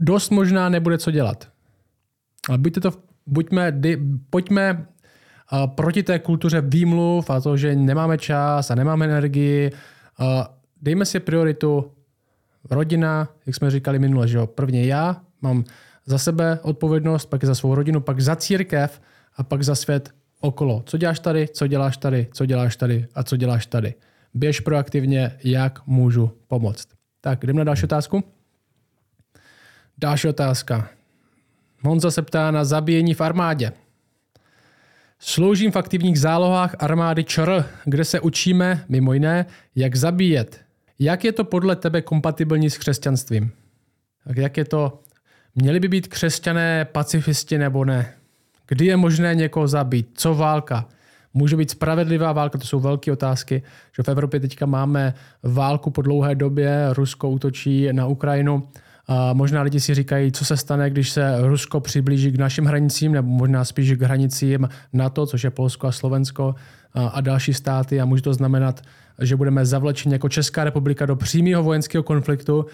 Dost 0.00 0.30
možná 0.30 0.68
nebude 0.68 0.98
co 0.98 1.10
dělat. 1.10 1.48
Ale 2.50 2.58
buďte 2.58 2.80
to, 2.80 2.90
buďme, 3.26 3.72
di, 3.72 3.98
pojďme 4.30 4.66
uh, 4.74 5.66
proti 5.66 6.02
té 6.02 6.18
kultuře 6.18 6.60
výmluv 6.60 7.30
a 7.30 7.40
to, 7.40 7.56
že 7.56 7.74
nemáme 7.74 8.18
čas 8.18 8.70
a 8.70 8.74
nemáme 8.74 9.06
energii. 9.06 9.70
Uh, 9.70 10.26
dejme 10.82 11.06
si 11.06 11.20
prioritu 11.20 11.94
rodina, 12.70 13.28
jak 13.46 13.54
jsme 13.56 13.70
říkali 13.70 13.98
minule, 13.98 14.28
že 14.28 14.38
jo, 14.38 14.46
prvně 14.46 14.84
já 14.84 15.22
mám 15.40 15.64
za 16.06 16.18
sebe 16.18 16.58
odpovědnost, 16.62 17.26
pak 17.26 17.44
za 17.44 17.54
svou 17.54 17.74
rodinu, 17.74 18.00
pak 18.00 18.20
za 18.20 18.36
církev 18.36 19.00
a 19.36 19.42
pak 19.42 19.62
za 19.62 19.74
svět 19.74 20.10
okolo. 20.40 20.82
Co 20.86 20.98
děláš 20.98 21.20
tady, 21.20 21.48
co 21.48 21.66
děláš 21.66 21.96
tady, 21.96 22.28
co 22.32 22.46
děláš 22.46 22.76
tady 22.76 23.06
a 23.14 23.22
co 23.22 23.36
děláš 23.36 23.66
tady. 23.66 23.94
Běž 24.34 24.60
proaktivně, 24.60 25.38
jak 25.44 25.86
můžu 25.86 26.30
pomoct. 26.48 26.88
Tak, 27.20 27.46
jdeme 27.46 27.58
na 27.58 27.64
další 27.64 27.84
otázku. 27.84 28.24
Další 29.98 30.28
otázka. 30.28 30.99
Honza 31.82 32.10
se 32.10 32.22
ptá 32.22 32.50
na 32.50 32.64
zabíjení 32.64 33.14
v 33.14 33.20
armádě. 33.20 33.72
Sloužím 35.18 35.72
v 35.72 35.76
aktivních 35.76 36.20
zálohách 36.20 36.76
armády 36.78 37.24
ČR, 37.24 37.64
kde 37.84 38.04
se 38.04 38.20
učíme, 38.20 38.84
mimo 38.88 39.12
jiné, 39.12 39.46
jak 39.76 39.96
zabíjet. 39.96 40.60
Jak 40.98 41.24
je 41.24 41.32
to 41.32 41.44
podle 41.44 41.76
tebe 41.76 42.02
kompatibilní 42.02 42.70
s 42.70 42.78
křesťanstvím? 42.78 43.50
Tak 44.24 44.36
jak 44.36 44.56
je 44.56 44.64
to? 44.64 45.00
Měli 45.54 45.80
by 45.80 45.88
být 45.88 46.08
křesťané 46.08 46.84
pacifisti 46.84 47.58
nebo 47.58 47.84
ne? 47.84 48.14
Kdy 48.66 48.86
je 48.86 48.96
možné 48.96 49.34
někoho 49.34 49.68
zabít? 49.68 50.10
Co 50.14 50.34
válka? 50.34 50.88
Může 51.34 51.56
být 51.56 51.70
spravedlivá 51.70 52.32
válka, 52.32 52.58
to 52.58 52.66
jsou 52.66 52.80
velké 52.80 53.12
otázky, 53.12 53.62
že 53.96 54.02
v 54.02 54.08
Evropě 54.08 54.40
teďka 54.40 54.66
máme 54.66 55.14
válku 55.42 55.90
po 55.90 56.02
dlouhé 56.02 56.34
době, 56.34 56.86
Rusko 56.92 57.30
útočí 57.30 57.92
na 57.92 58.06
Ukrajinu. 58.06 58.68
A 59.12 59.32
možná 59.32 59.62
lidi 59.62 59.80
si 59.80 59.94
říkají, 59.94 60.32
co 60.32 60.44
se 60.44 60.56
stane, 60.56 60.90
když 60.90 61.10
se 61.10 61.34
Rusko 61.40 61.80
přiblíží 61.80 62.32
k 62.32 62.38
našim 62.38 62.64
hranicím, 62.64 63.12
nebo 63.12 63.28
možná 63.28 63.64
spíš 63.64 63.92
k 63.92 64.02
hranicím 64.02 64.68
NATO, 64.92 65.26
což 65.26 65.44
je 65.44 65.50
Polsko 65.50 65.86
a 65.86 65.92
Slovensko 65.92 66.54
a, 66.94 67.20
další 67.20 67.54
státy. 67.54 68.00
A 68.00 68.04
může 68.04 68.22
to 68.22 68.34
znamenat, 68.34 68.80
že 69.18 69.36
budeme 69.36 69.66
zavlečeni 69.66 70.14
jako 70.14 70.28
Česká 70.28 70.64
republika 70.64 71.06
do 71.06 71.16
přímého 71.16 71.62
vojenského 71.62 72.02
konfliktu. 72.02 72.66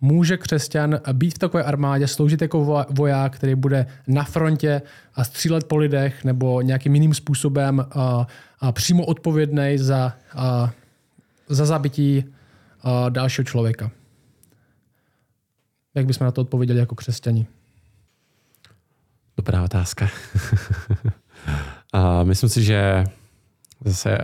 Může 0.00 0.36
křesťan 0.36 1.00
být 1.12 1.34
v 1.34 1.38
takové 1.38 1.64
armádě, 1.64 2.06
sloužit 2.06 2.42
jako 2.42 2.86
voják, 2.90 3.36
který 3.36 3.54
bude 3.54 3.86
na 4.06 4.24
frontě 4.24 4.82
a 5.14 5.24
střílet 5.24 5.64
po 5.64 5.76
lidech 5.76 6.24
nebo 6.24 6.62
nějakým 6.62 6.94
jiným 6.94 7.14
způsobem 7.14 7.86
a, 7.90 8.26
přímo 8.72 9.04
odpovědný 9.04 9.78
za, 9.78 10.12
za 11.48 11.66
zabití 11.66 12.24
dalšího 13.08 13.44
člověka. 13.44 13.90
Jak 15.98 16.06
bychom 16.06 16.24
na 16.24 16.30
to 16.30 16.40
odpověděli 16.40 16.78
jako 16.78 16.94
křesťani? 16.94 17.46
Dobrá 19.36 19.62
otázka. 19.64 20.08
a 21.92 22.24
myslím 22.24 22.48
si, 22.48 22.62
že 22.62 23.04
zase 23.84 24.18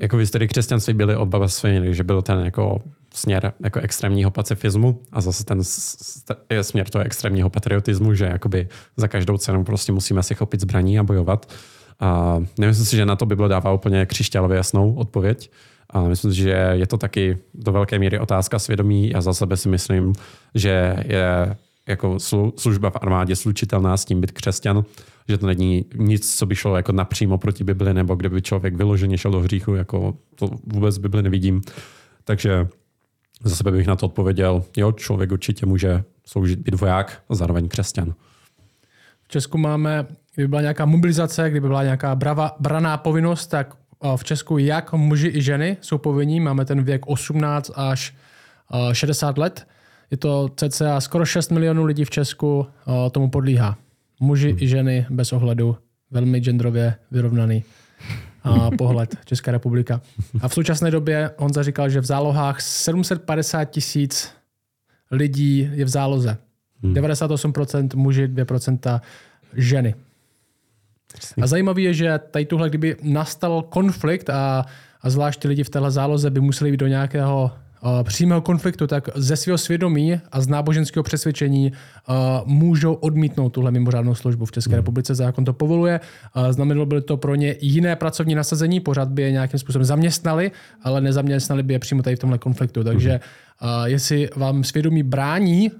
jako 0.00 0.16
v 0.16 0.20
historii 0.20 0.48
křesťanství 0.48 0.94
byly 0.94 1.16
oba 1.16 1.48
své, 1.48 1.94
že 1.94 2.04
byl 2.04 2.22
ten 2.22 2.38
jako 2.44 2.82
směr 3.14 3.52
jako 3.60 3.80
extrémního 3.80 4.30
pacifismu 4.30 5.00
a 5.12 5.20
zase 5.20 5.44
ten 5.44 5.60
směr 6.62 6.88
toho 6.88 7.04
extrémního 7.04 7.50
patriotismu, 7.50 8.14
že 8.14 8.24
jakoby 8.24 8.68
za 8.96 9.08
každou 9.08 9.36
cenu 9.36 9.64
prostě 9.64 9.92
musíme 9.92 10.22
si 10.22 10.34
chopit 10.34 10.60
zbraní 10.60 10.98
a 10.98 11.02
bojovat. 11.02 11.52
A 12.00 12.38
nemyslím 12.58 12.86
si, 12.86 12.96
že 12.96 13.06
na 13.06 13.16
to 13.16 13.26
Bible 13.26 13.48
dává 13.48 13.72
úplně 13.72 14.06
křišťálově 14.06 14.56
jasnou 14.56 14.94
odpověď. 14.94 15.50
A 15.90 16.02
myslím 16.02 16.32
že 16.32 16.50
je 16.72 16.86
to 16.86 16.98
taky 16.98 17.38
do 17.54 17.72
velké 17.72 17.98
míry 17.98 18.18
otázka 18.18 18.58
svědomí. 18.58 19.10
Já 19.10 19.20
za 19.20 19.34
sebe 19.34 19.56
si 19.56 19.68
myslím, 19.68 20.12
že 20.54 20.96
je 21.06 21.56
jako 21.88 22.18
služba 22.56 22.90
v 22.90 22.96
armádě 22.96 23.36
slučitelná 23.36 23.96
s 23.96 24.04
tím 24.04 24.20
být 24.20 24.32
křesťan, 24.32 24.84
že 25.28 25.38
to 25.38 25.46
není 25.46 25.84
nic, 25.94 26.36
co 26.36 26.46
by 26.46 26.54
šlo 26.54 26.76
jako 26.76 26.92
napřímo 26.92 27.38
proti 27.38 27.64
Bibli, 27.64 27.94
nebo 27.94 28.14
kde 28.14 28.28
by 28.28 28.42
člověk 28.42 28.74
vyloženě 28.74 29.18
šel 29.18 29.30
do 29.30 29.40
hříchu, 29.40 29.74
jako 29.74 30.14
to 30.34 30.50
vůbec 30.66 30.98
Bibli 30.98 31.22
nevidím. 31.22 31.62
Takže 32.24 32.68
za 33.44 33.56
sebe 33.56 33.70
bych 33.70 33.86
na 33.86 33.96
to 33.96 34.06
odpověděl, 34.06 34.64
jo, 34.76 34.92
člověk 34.92 35.32
určitě 35.32 35.66
může 35.66 36.04
sloužit 36.26 36.58
být 36.58 36.80
voják 36.80 37.22
a 37.28 37.34
zároveň 37.34 37.68
křesťan. 37.68 38.14
V 39.24 39.28
Česku 39.28 39.58
máme, 39.58 40.06
kdyby 40.34 40.48
byla 40.48 40.60
nějaká 40.60 40.84
mobilizace, 40.84 41.50
kdyby 41.50 41.66
byla 41.66 41.82
nějaká 41.82 42.14
brava, 42.14 42.56
braná 42.60 42.96
povinnost, 42.96 43.46
tak 43.46 43.74
v 44.16 44.24
Česku 44.24 44.58
jak 44.58 44.92
muži 44.92 45.30
i 45.34 45.42
ženy 45.42 45.76
jsou 45.80 45.98
povinní. 45.98 46.40
Máme 46.40 46.64
ten 46.64 46.82
věk 46.82 47.06
18 47.06 47.70
až 47.74 48.14
60 48.92 49.38
let. 49.38 49.66
Je 50.10 50.16
to 50.16 50.48
cca 50.56 51.00
skoro 51.00 51.24
6 51.24 51.50
milionů 51.50 51.84
lidí 51.84 52.04
v 52.04 52.10
Česku 52.10 52.66
tomu 53.10 53.30
podlíhá. 53.30 53.78
Muži 54.20 54.50
hmm. 54.50 54.58
i 54.62 54.68
ženy 54.68 55.06
bez 55.10 55.32
ohledu, 55.32 55.76
velmi 56.10 56.40
genderově 56.40 56.94
vyrovnaný 57.10 57.64
a 58.44 58.70
pohled 58.78 59.16
Česká 59.24 59.52
republika. 59.52 60.00
A 60.40 60.48
v 60.48 60.54
současné 60.54 60.90
době 60.90 61.30
on 61.36 61.50
říkal, 61.60 61.90
že 61.90 62.00
v 62.00 62.04
zálohách 62.04 62.60
750 62.60 63.64
tisíc 63.64 64.32
lidí 65.10 65.70
je 65.72 65.84
v 65.84 65.88
záloze. 65.88 66.36
Hmm. 66.82 66.94
98% 66.94 67.96
muži, 67.96 68.28
2% 68.28 69.00
ženy. 69.54 69.94
A 71.42 71.46
zajímavé 71.46 71.80
je, 71.80 71.94
že 71.94 72.20
tady 72.30 72.44
tuhle, 72.44 72.68
kdyby 72.68 72.96
nastal 73.02 73.62
konflikt 73.62 74.30
a, 74.30 74.64
a 75.02 75.10
zvlášť 75.10 75.40
ty 75.40 75.48
lidi 75.48 75.64
v 75.64 75.70
téhle 75.70 75.90
záloze 75.90 76.30
by 76.30 76.40
museli 76.40 76.70
být 76.70 76.80
do 76.80 76.86
nějakého 76.86 77.50
uh, 77.82 78.02
přímého 78.02 78.40
konfliktu, 78.40 78.86
tak 78.86 79.08
ze 79.14 79.36
svého 79.36 79.58
svědomí 79.58 80.20
a 80.32 80.40
z 80.40 80.48
náboženského 80.48 81.02
přesvědčení 81.02 81.72
uh, 81.72 82.14
můžou 82.44 82.94
odmítnout 82.94 83.48
tuhle 83.48 83.70
mimořádnou 83.70 84.14
službu. 84.14 84.44
V 84.44 84.52
České 84.52 84.76
republice 84.76 85.14
zákon 85.14 85.44
to 85.44 85.52
povoluje. 85.52 86.00
Uh, 86.36 86.52
znamenalo 86.52 86.86
by 86.86 87.00
to 87.00 87.16
pro 87.16 87.34
ně 87.34 87.56
jiné 87.60 87.96
pracovní 87.96 88.34
nasazení, 88.34 88.80
pořád 88.80 89.08
by 89.08 89.22
je 89.22 89.32
nějakým 89.32 89.60
způsobem 89.60 89.84
zaměstnali, 89.84 90.50
ale 90.82 91.00
nezaměstnali 91.00 91.62
by 91.62 91.72
je 91.74 91.78
přímo 91.78 92.02
tady 92.02 92.16
v 92.16 92.18
tomhle 92.18 92.38
konfliktu. 92.38 92.84
Takže 92.84 93.20
uh, 93.62 93.68
jestli 93.84 94.28
vám 94.36 94.64
svědomí 94.64 95.02
brání 95.02 95.70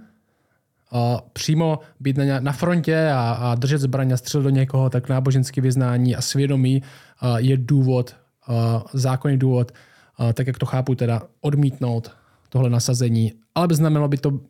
uh, 0.93 1.21
přímo 1.33 1.79
být 2.01 2.17
na, 2.17 2.41
na 2.41 2.53
frontě 2.53 3.11
a, 3.11 3.33
a 3.33 3.55
držet 3.55 3.79
zbraň 3.79 4.13
a 4.13 4.17
střelit 4.17 4.45
do 4.45 4.51
někoho, 4.51 4.91
tak 4.91 5.09
náboženské 5.09 5.61
vyznání 5.61 6.17
a 6.17 6.21
svědomí 6.21 6.83
uh, 7.23 7.37
je 7.37 7.57
důvod, 7.57 8.17
uh, 8.49 8.55
zákonný 8.93 9.39
důvod, 9.39 9.73
uh, 10.21 10.33
tak 10.33 10.47
jak 10.47 10.59
to 10.59 10.67
chápu, 10.67 10.95
teda 10.95 11.23
odmítnout 11.41 12.11
tohle 12.49 12.71
nasazení, 12.71 13.33
ale 13.55 13.69
by 13.69 13.75
znamenalo 13.75 14.09
by 14.09 14.17
to 14.17 14.41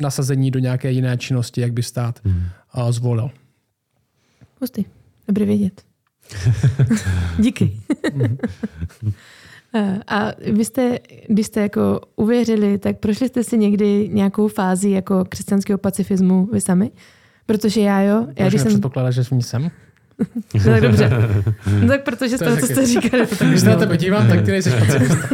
nasazení 0.00 0.50
do 0.50 0.58
nějaké 0.58 0.90
jiné 0.90 1.16
činnosti, 1.16 1.60
jak 1.60 1.72
by 1.72 1.82
stát 1.82 2.20
uh, 2.24 2.90
zvolil. 2.90 3.30
Hustý. 4.60 4.84
Dobrý 5.28 5.44
vědět. 5.44 5.82
Díky. 7.38 7.80
Eh, 9.74 9.98
A 10.06 10.32
vy 10.52 10.64
jste, 10.64 10.98
když 11.28 11.46
jste 11.46 11.60
jako 11.60 12.00
uvěřili, 12.16 12.78
tak 12.78 12.98
prošli 12.98 13.28
jste 13.28 13.44
si 13.44 13.58
někdy 13.58 14.08
nějakou 14.12 14.48
fázi 14.48 14.90
jako 14.90 15.24
křesťanského 15.28 15.78
pacifismu 15.78 16.48
vy 16.52 16.60
sami? 16.60 16.90
Protože 17.46 17.80
já 17.80 18.00
jo. 18.00 18.26
Já, 18.36 18.48
když 18.48 18.60
jsem... 18.60 18.68
předpokládal, 18.68 19.12
že 19.12 19.24
jsem 19.24 19.42
jsem. 19.42 19.70
No, 20.54 20.72
tak 20.72 20.82
dobře. 20.82 21.10
No, 21.80 21.88
tak 21.88 22.04
protože 22.04 22.38
z 22.38 22.40
To 22.40 22.56
co 22.56 22.66
jste 22.66 22.86
říkali, 22.86 23.26
to 23.26 23.36
tak 23.36 23.48
Když 23.48 23.60
se 23.60 23.68
na 23.68 23.76
tebe 23.76 23.96
dívám, 23.96 24.28
tak 24.28 24.44
ty 24.44 24.50
nejsi 24.50 24.70
pacifista. 24.70 25.28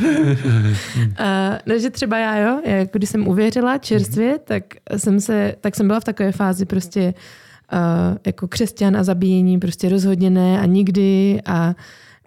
Uh, 0.00 1.58
no, 1.66 1.78
že 1.78 1.90
třeba 1.90 2.18
já, 2.18 2.36
jo, 2.36 2.60
já, 2.66 2.76
jako 2.76 2.98
když 2.98 3.10
jsem 3.10 3.28
uvěřila 3.28 3.78
čerstvě, 3.78 4.38
tak 4.44 4.64
jsem, 4.96 5.20
se, 5.20 5.54
tak 5.60 5.76
jsem 5.76 5.86
byla 5.86 6.00
v 6.00 6.04
takové 6.04 6.32
fázi 6.32 6.64
prostě 6.64 7.14
uh, 7.72 8.16
jako 8.26 8.48
křesťan 8.48 8.96
a 8.96 9.04
zabíjení 9.04 9.58
prostě 9.58 9.88
rozhodně 9.88 10.30
ne 10.30 10.60
a 10.60 10.66
nikdy 10.66 11.40
a 11.46 11.74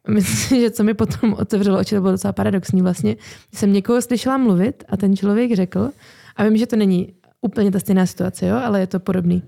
myslím 0.07 0.37
si, 0.37 0.59
že 0.61 0.71
co 0.71 0.83
mi 0.83 0.93
potom 0.93 1.33
otevřelo 1.33 1.79
oči, 1.79 1.95
to 1.95 2.01
bylo 2.01 2.11
docela 2.11 2.33
paradoxní 2.33 2.81
vlastně. 2.81 3.15
Jsem 3.53 3.73
někoho 3.73 4.01
slyšela 4.01 4.37
mluvit 4.37 4.83
a 4.89 4.97
ten 4.97 5.15
člověk 5.15 5.55
řekl, 5.55 5.89
a 6.35 6.43
vím, 6.43 6.57
že 6.57 6.67
to 6.67 6.75
není 6.75 7.13
úplně 7.41 7.71
ta 7.71 7.79
stejná 7.79 8.05
situace, 8.05 8.47
jo, 8.47 8.55
ale 8.63 8.79
je 8.79 8.87
to 8.87 8.99
podobný 8.99 9.43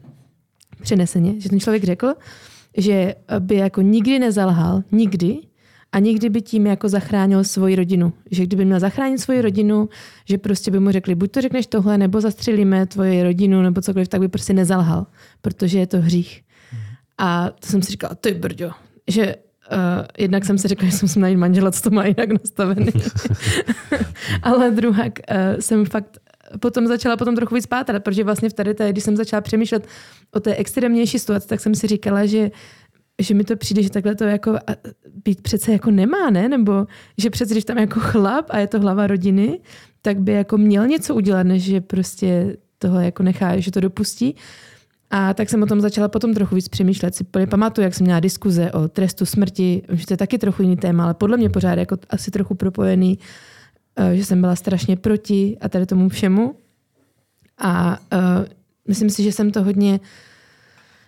přeneseně, 0.81 1.39
že 1.41 1.49
ten 1.49 1.59
člověk 1.59 1.83
řekl, 1.83 2.13
že 2.77 3.15
by 3.39 3.55
jako 3.55 3.81
nikdy 3.81 4.19
nezalhal, 4.19 4.83
nikdy, 4.91 5.37
a 5.91 5.99
nikdy 5.99 6.29
by 6.29 6.41
tím 6.41 6.67
jako 6.67 6.89
zachránil 6.89 7.43
svoji 7.43 7.75
rodinu. 7.75 8.13
Že 8.31 8.43
kdyby 8.43 8.65
měl 8.65 8.79
zachránit 8.79 9.17
svoji 9.17 9.41
rodinu, 9.41 9.89
že 10.25 10.37
prostě 10.37 10.71
by 10.71 10.79
mu 10.79 10.91
řekli, 10.91 11.15
buď 11.15 11.31
to 11.31 11.41
řekneš 11.41 11.67
tohle, 11.67 11.97
nebo 11.97 12.21
zastřelíme 12.21 12.85
tvoji 12.85 13.23
rodinu, 13.23 13.61
nebo 13.61 13.81
cokoliv, 13.81 14.07
tak 14.07 14.19
by 14.19 14.27
prostě 14.27 14.53
nezalhal, 14.53 15.07
protože 15.41 15.79
je 15.79 15.87
to 15.87 16.01
hřích. 16.01 16.41
A 17.17 17.49
to 17.49 17.67
jsem 17.67 17.81
si 17.81 17.91
říkala, 17.91 18.15
ty 18.15 18.33
brďo, 18.33 18.71
že 19.07 19.35
uh, 19.71 20.05
jednak 20.17 20.45
jsem 20.45 20.57
si 20.57 20.67
řekla, 20.67 20.87
že 20.87 20.91
jsem 20.91 21.05
musím 21.07 21.21
najít 21.21 21.37
manžela, 21.37 21.71
co 21.71 21.81
to 21.81 21.89
má 21.89 22.05
jinak 22.05 22.29
nastavený. 22.29 22.91
Ale 24.43 24.71
druhá, 24.71 25.03
uh, 25.03 25.11
jsem 25.59 25.85
fakt 25.85 26.17
potom 26.59 26.87
začala 26.87 27.17
potom 27.17 27.35
trochu 27.35 27.55
víc 27.55 27.65
pátrat, 27.65 28.03
protože 28.03 28.23
vlastně 28.23 28.49
v 28.49 28.53
tady 28.53 28.73
té, 28.73 28.91
když 28.91 29.03
jsem 29.03 29.17
začala 29.17 29.41
přemýšlet 29.41 29.87
o 30.31 30.39
té 30.39 30.55
extrémnější 30.55 31.19
situaci, 31.19 31.47
tak 31.47 31.59
jsem 31.59 31.75
si 31.75 31.87
říkala, 31.87 32.25
že 32.25 32.51
že 33.21 33.33
mi 33.33 33.43
to 33.43 33.55
přijde, 33.55 33.83
že 33.83 33.89
takhle 33.89 34.15
to 34.15 34.23
jako 34.23 34.57
být 35.25 35.41
přece 35.41 35.71
jako 35.71 35.91
nemá, 35.91 36.29
ne? 36.29 36.49
Nebo 36.49 36.87
že 37.17 37.29
přece, 37.29 37.53
když 37.53 37.65
tam 37.65 37.77
jako 37.77 37.99
chlap 37.99 38.45
a 38.49 38.59
je 38.59 38.67
to 38.67 38.79
hlava 38.79 39.07
rodiny, 39.07 39.59
tak 40.01 40.19
by 40.19 40.31
jako 40.31 40.57
měl 40.57 40.87
něco 40.87 41.15
udělat, 41.15 41.43
než 41.43 41.63
že 41.63 41.81
prostě 41.81 42.57
toho 42.77 42.99
jako 42.99 43.23
nechá, 43.23 43.59
že 43.59 43.71
to 43.71 43.79
dopustí. 43.79 44.35
A 45.09 45.33
tak 45.33 45.49
jsem 45.49 45.63
o 45.63 45.65
tom 45.65 45.81
začala 45.81 46.07
potom 46.07 46.33
trochu 46.33 46.55
víc 46.55 46.67
přemýšlet. 46.67 47.15
Si 47.15 47.23
pamatuju, 47.49 47.83
jak 47.83 47.93
jsem 47.93 48.03
měla 48.05 48.19
diskuze 48.19 48.71
o 48.71 48.87
trestu 48.87 49.25
smrti, 49.25 49.81
že 49.89 50.05
to 50.05 50.13
je 50.13 50.17
taky 50.17 50.37
trochu 50.37 50.61
jiný 50.61 50.77
téma, 50.77 51.03
ale 51.03 51.13
podle 51.13 51.37
mě 51.37 51.49
pořád 51.49 51.79
jako 51.79 51.97
asi 52.09 52.31
trochu 52.31 52.55
propojený, 52.55 53.19
eh, 53.95 54.15
že 54.15 54.25
jsem 54.25 54.41
byla 54.41 54.55
strašně 54.55 54.95
proti 54.95 55.57
a 55.61 55.69
tady 55.69 55.85
tomu 55.85 56.09
všemu. 56.09 56.55
A 57.57 57.99
uh, 58.13 58.45
myslím 58.87 59.09
si, 59.09 59.23
že 59.23 59.31
jsem 59.31 59.51
to 59.51 59.63
hodně 59.63 59.99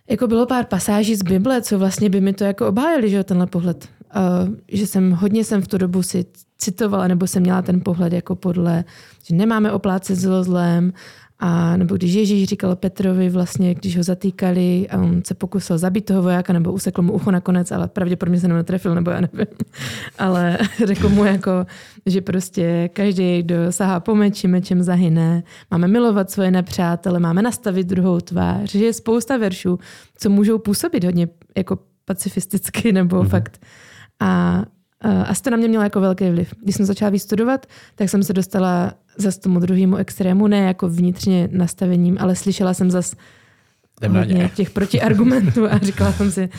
jako 0.09 0.27
bylo 0.27 0.45
pár 0.45 0.65
pasáží 0.65 1.15
z 1.15 1.21
Bible, 1.21 1.61
co 1.61 1.79
vlastně 1.79 2.09
by 2.09 2.21
mi 2.21 2.33
to 2.33 2.43
jako 2.43 2.67
obhájili, 2.67 3.09
že 3.09 3.23
tenhle 3.23 3.47
pohled. 3.47 3.89
Uh, 4.15 4.55
že 4.71 4.87
jsem 4.87 5.11
hodně 5.11 5.43
jsem 5.43 5.61
v 5.61 5.67
tu 5.67 5.77
dobu 5.77 6.03
si 6.03 6.25
citovala, 6.57 7.07
nebo 7.07 7.27
jsem 7.27 7.43
měla 7.43 7.61
ten 7.61 7.81
pohled 7.81 8.13
jako 8.13 8.35
podle, 8.35 8.83
že 9.23 9.35
nemáme 9.35 9.71
oplácet 9.71 10.15
zlo 10.19 10.43
zlém, 10.43 10.93
a 11.39 11.77
nebo 11.77 11.95
když 11.95 12.13
Ježíš 12.13 12.49
říkal 12.49 12.75
Petrovi 12.75 13.29
vlastně, 13.29 13.75
když 13.75 13.97
ho 13.97 14.03
zatýkali 14.03 14.87
a 14.89 14.97
on 14.97 15.21
se 15.25 15.33
pokusil 15.33 15.77
zabít 15.77 16.05
toho 16.05 16.21
vojáka, 16.21 16.53
nebo 16.53 16.71
usekl 16.71 17.01
mu 17.01 17.13
ucho 17.13 17.31
nakonec, 17.31 17.71
ale 17.71 17.87
pravděpodobně 17.87 18.39
se 18.39 18.45
jenom 18.45 18.57
netrefil, 18.57 18.95
nebo 18.95 19.11
já 19.11 19.21
nevím. 19.21 19.45
Ale 20.19 20.57
řekl 20.85 21.09
mu 21.09 21.25
jako, 21.25 21.65
že 22.05 22.21
prostě 22.21 22.89
každý, 22.93 23.43
kdo 23.43 23.55
sahá 23.69 23.99
po 23.99 24.15
meči, 24.15 24.47
mečem 24.47 24.83
zahyne. 24.83 25.43
Máme 25.71 25.87
milovat 25.87 26.31
svoje 26.31 26.51
nepřátele, 26.51 27.19
máme 27.19 27.41
nastavit 27.41 27.87
druhou 27.87 28.19
tvář. 28.19 28.71
Že 28.71 28.85
je 28.85 28.93
spousta 28.93 29.37
veršů, 29.37 29.79
co 30.17 30.29
můžou 30.29 30.57
působit 30.57 31.03
hodně 31.03 31.27
jako 31.57 31.79
pacifisticky, 32.05 32.91
nebo 32.91 33.23
mm-hmm. 33.23 33.29
fakt. 33.29 33.65
A 34.19 34.63
asi 35.01 35.41
to 35.41 35.49
na 35.49 35.57
mě 35.57 35.67
mělo 35.67 35.83
jako 35.83 36.01
velký 36.01 36.29
vliv. 36.29 36.53
Když 36.63 36.75
jsem 36.75 36.85
začala 36.85 37.09
víc 37.09 37.23
studovat, 37.23 37.65
tak 37.95 38.09
jsem 38.09 38.23
se 38.23 38.33
dostala 38.33 38.93
zase 39.17 39.39
tomu 39.39 39.59
druhému 39.59 39.95
extrému, 39.95 40.47
ne 40.47 40.57
jako 40.57 40.89
vnitřně 40.89 41.49
nastavením, 41.51 42.17
ale 42.19 42.35
slyšela 42.35 42.73
jsem 42.73 42.91
zase 42.91 43.15
hodně 44.07 44.33
ně. 44.33 44.51
těch 44.55 44.69
protiargumentů 44.69 45.71
a 45.71 45.77
říkala 45.77 46.11
jsem 46.13 46.31
si, 46.31 46.49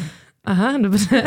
aha, 0.44 0.78
dobře. 0.78 1.22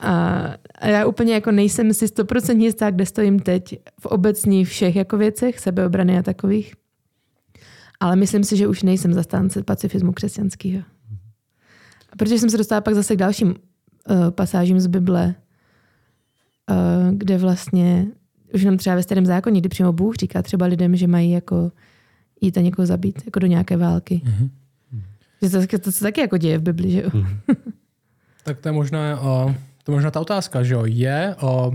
A, 0.00 0.40
a 0.78 0.86
já 0.86 1.06
úplně 1.06 1.34
jako 1.34 1.50
nejsem 1.50 1.94
si 1.94 2.08
stoprocentně 2.08 2.66
jistá, 2.66 2.90
kde 2.90 3.06
stojím 3.06 3.40
teď 3.40 3.78
v 4.00 4.06
obecní 4.06 4.64
všech 4.64 4.96
jako 4.96 5.16
věcech, 5.16 5.58
sebeobrany 5.60 6.18
a 6.18 6.22
takových. 6.22 6.74
Ale 8.00 8.16
myslím 8.16 8.44
si, 8.44 8.56
že 8.56 8.68
už 8.68 8.82
nejsem 8.82 9.14
zastánce 9.14 9.62
pacifismu 9.62 10.12
křesťanského. 10.12 10.82
A 12.12 12.16
protože 12.16 12.38
jsem 12.38 12.50
se 12.50 12.58
dostala 12.58 12.80
pak 12.80 12.94
zase 12.94 13.16
k 13.16 13.18
dalším 13.18 13.48
uh, 13.48 14.30
pasážím 14.30 14.80
z 14.80 14.86
Bible, 14.86 15.34
kde 17.10 17.38
vlastně 17.38 18.06
už 18.54 18.62
jenom 18.62 18.78
třeba 18.78 18.96
ve 18.96 19.02
starém 19.02 19.26
zákoně, 19.26 19.60
kdy 19.60 19.68
přímo 19.68 19.92
Bůh 19.92 20.14
říká 20.14 20.42
třeba 20.42 20.66
lidem, 20.66 20.96
že 20.96 21.06
mají 21.06 21.30
jako 21.30 21.72
jít 22.40 22.58
a 22.58 22.60
někoho 22.60 22.86
zabít, 22.86 23.22
jako 23.24 23.38
do 23.38 23.46
nějaké 23.46 23.76
války. 23.76 24.22
Mm-hmm. 24.24 24.50
Že 25.42 25.50
to, 25.50 25.78
to, 25.78 25.92
se 25.92 26.04
taky 26.04 26.20
jako 26.20 26.36
děje 26.36 26.58
v 26.58 26.62
Bibli, 26.62 26.90
že 26.90 27.02
jo? 27.02 27.10
Mm. 27.14 27.26
Tak 28.44 28.60
to 28.60 28.68
je 28.68 28.72
možná, 28.72 29.20
uh, 29.20 29.52
to 29.84 29.92
je 29.92 29.94
možná 29.94 30.10
ta 30.10 30.20
otázka, 30.20 30.62
že 30.62 30.74
jo, 30.74 30.82
je 30.84 31.36
uh, 31.42 31.74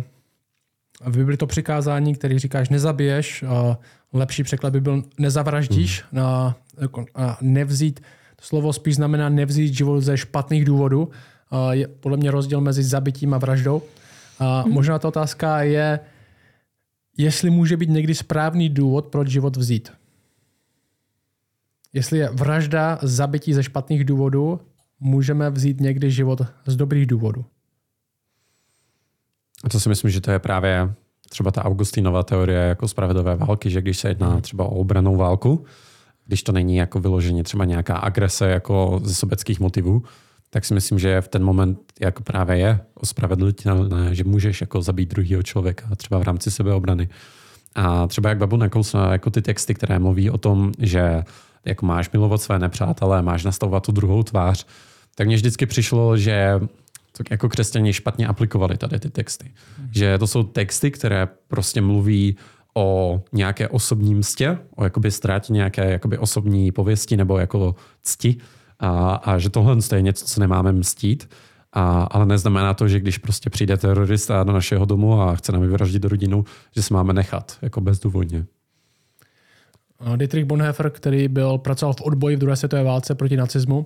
v 1.06 1.18
Bibli 1.18 1.38
to 1.38 1.48
přikázání, 1.48 2.16
který 2.16 2.40
říkáš 2.40 2.70
nezabiješ, 2.70 3.44
uh, 3.44 3.76
lepší 4.14 4.44
překlad 4.44 4.74
by 4.74 4.82
byl 4.82 5.04
nezavraždíš, 5.20 6.04
hmm. 6.12 6.24
uh, 6.24 6.54
jako, 6.82 7.02
uh, 7.02 7.34
nevzít, 7.42 8.00
to 8.36 8.46
slovo 8.46 8.74
spíš 8.74 8.96
znamená 8.96 9.30
nevzít 9.30 9.74
život 9.74 10.02
ze 10.02 10.18
špatných 10.18 10.66
důvodů, 10.66 11.10
je 11.72 11.88
podle 11.88 12.18
mě 12.18 12.32
rozdíl 12.32 12.62
mezi 12.62 12.84
zabitím 12.84 13.34
a 13.34 13.38
vraždou. 13.38 13.82
Hmm. 14.42 14.74
Možná 14.74 15.00
ta 15.00 15.08
otázka 15.08 15.62
je, 15.62 16.00
jestli 17.18 17.50
může 17.50 17.78
být 17.78 17.90
někdy 17.90 18.16
správný 18.16 18.70
důvod, 18.70 19.08
proč 19.08 19.28
život 19.28 19.58
vzít. 19.58 19.92
Jestli 21.94 22.18
je 22.18 22.30
vražda 22.30 23.00
zabití 23.02 23.54
ze 23.54 23.64
špatných 23.64 24.06
důvodů, 24.06 24.60
můžeme 25.00 25.50
vzít 25.50 25.82
někdy 25.82 26.12
život 26.12 26.42
z 26.66 26.76
dobrých 26.76 27.06
důvodů. 27.06 27.46
A 29.64 29.70
to 29.70 29.80
si 29.80 29.90
myslím, 29.90 30.12
že 30.12 30.22
to 30.22 30.32
je 30.32 30.40
právě 30.40 30.94
třeba 31.30 31.52
ta 31.52 31.66
Augustinova 31.66 32.24
teorie 32.24 32.60
jako 32.60 32.88
spravedlivé 32.88 33.36
války, 33.36 33.70
že 33.70 33.82
když 33.82 33.98
se 33.98 34.08
jedná 34.08 34.42
třeba 34.42 34.66
o 34.66 34.76
obranou 34.76 35.16
válku, 35.16 35.66
když 36.26 36.44
to 36.44 36.52
není 36.52 36.76
jako 36.76 37.00
vyloženě 37.00 37.44
třeba 37.44 37.66
nějaká 37.66 37.98
agrese 37.98 38.50
jako 38.50 39.02
ze 39.04 39.16
sobeckých 39.16 39.60
motivů, 39.60 40.04
tak 40.54 40.66
si 40.66 40.74
myslím, 40.74 41.00
že 41.00 41.22
v 41.22 41.28
ten 41.28 41.44
moment 41.44 41.80
jako 42.00 42.24
právě 42.24 42.58
je 42.58 42.80
ospravedlitelné, 42.94 44.16
že 44.16 44.24
můžeš 44.24 44.62
jako 44.62 44.82
zabít 44.82 45.10
druhého 45.10 45.44
člověka 45.44 45.96
třeba 45.96 46.20
v 46.20 46.24
rámci 46.24 46.52
sebeobrany. 46.52 47.10
A 47.76 48.08
třeba 48.08 48.30
jak 48.30 48.38
Babu 48.38 48.58
nakousla 48.58 49.12
jako 49.12 49.30
ty 49.30 49.42
texty, 49.42 49.74
které 49.74 50.00
mluví 50.00 50.30
o 50.30 50.38
tom, 50.38 50.72
že 50.80 51.24
jako 51.66 51.86
máš 51.86 52.12
milovat 52.12 52.42
své 52.42 52.60
nepřátelé, 52.60 53.22
máš 53.22 53.44
nastavovat 53.44 53.86
tu 53.86 53.92
druhou 53.92 54.24
tvář, 54.24 54.66
tak 55.16 55.28
mně 55.28 55.36
vždycky 55.36 55.66
přišlo, 55.66 56.18
že 56.18 56.60
to 57.18 57.24
jako 57.32 57.50
křesťani 57.50 57.94
špatně 57.94 58.28
aplikovali 58.28 58.78
tady 58.78 59.00
ty 59.00 59.10
texty. 59.10 59.52
Mm. 59.80 59.88
Že 59.92 60.18
to 60.18 60.28
jsou 60.28 60.44
texty, 60.44 60.92
které 60.92 61.28
prostě 61.48 61.82
mluví 61.82 62.36
o 62.74 63.22
nějaké 63.34 63.68
osobní 63.68 64.16
mstě, 64.16 64.58
o 64.76 64.84
jakoby 64.84 65.12
ztrátě 65.12 65.54
nějaké 65.54 65.92
jakoby 65.92 66.18
osobní 66.18 66.72
pověsti 66.72 67.18
nebo 67.18 67.38
jako 67.38 67.76
cti 68.02 68.38
a, 68.82 69.16
a 69.16 69.38
že 69.38 69.50
tohle 69.50 69.78
je 69.96 70.02
něco, 70.02 70.26
co 70.26 70.40
nemáme 70.40 70.72
mstít. 70.72 71.30
A, 71.74 72.04
ale 72.04 72.26
neznamená 72.26 72.74
to, 72.74 72.88
že 72.88 73.00
když 73.00 73.18
prostě 73.18 73.50
přijde 73.50 73.78
terorista 73.78 74.44
do 74.44 74.54
našeho 74.54 74.86
domu 74.86 75.22
a 75.22 75.36
chce 75.36 75.52
nám 75.52 75.62
vyvraždit 75.62 76.06
rodinu, 76.06 76.46
že 76.76 76.82
se 76.82 76.94
máme 76.94 77.14
nechat, 77.14 77.58
jako 77.62 77.82
bezdůvodně. 77.82 78.46
Dietrich 80.16 80.46
Bonhoeffer, 80.46 80.90
který 80.90 81.28
byl, 81.28 81.58
pracoval 81.58 81.94
v 81.94 82.02
odboji 82.02 82.36
v 82.36 82.40
druhé 82.40 82.56
světové 82.56 82.84
válce 82.84 83.16
proti 83.16 83.38
nacismu, 83.38 83.86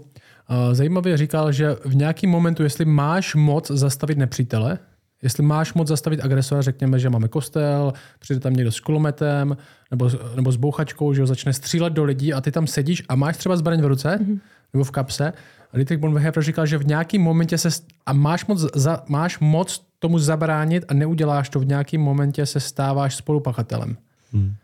zajímavě 0.72 1.18
říkal, 1.18 1.52
že 1.52 1.76
v 1.86 1.96
nějakém 1.96 2.30
momentu, 2.30 2.64
jestli 2.64 2.86
máš 2.86 3.36
moc 3.36 3.72
zastavit 3.72 4.18
nepřítele, 4.18 4.80
jestli 5.24 5.44
máš 5.44 5.74
moc 5.74 5.88
zastavit 5.88 6.20
agresora, 6.24 6.62
řekněme, 6.62 7.00
že 7.00 7.10
máme 7.10 7.28
kostel, 7.28 7.94
přijde 8.20 8.40
tam 8.40 8.54
někdo 8.54 8.72
s 8.72 8.80
kulometem 8.80 9.58
nebo, 9.92 10.10
nebo 10.36 10.52
s 10.52 10.56
bouchačkou, 10.56 11.14
že 11.14 11.22
ho 11.22 11.28
začne 11.28 11.54
střílet 11.54 11.94
do 11.94 12.04
lidí 12.04 12.34
a 12.34 12.42
ty 12.42 12.52
tam 12.52 12.68
sedíš 12.68 13.04
a 13.10 13.16
máš 13.16 13.38
třeba 13.38 13.58
zbraň 13.58 13.82
v 13.82 13.86
ruce 13.86 14.20
mm-hmm. 14.22 14.40
Nebo 14.76 14.84
v 14.84 14.92
kapse. 14.92 15.34
A 15.74 15.78
Dietrich 15.78 16.00
Bonhoeffer 16.00 16.44
říkal, 16.44 16.66
že 16.66 16.78
v 16.78 16.88
nějakém 16.88 17.22
momentě 17.22 17.58
se 17.58 17.70
a 18.06 18.14
máš 18.14 18.46
moc, 18.46 18.60
za, 18.76 19.04
máš 19.08 19.40
moc 19.40 19.86
tomu 20.00 20.20
zabránit 20.20 20.86
a 20.88 20.94
neuděláš 20.94 21.50
to, 21.50 21.60
v 21.60 21.66
nějakém 21.66 22.02
momentě 22.02 22.46
se 22.46 22.60
stáváš 22.60 23.16
spolupachatelem. 23.16 23.98
Mm. 24.32 24.56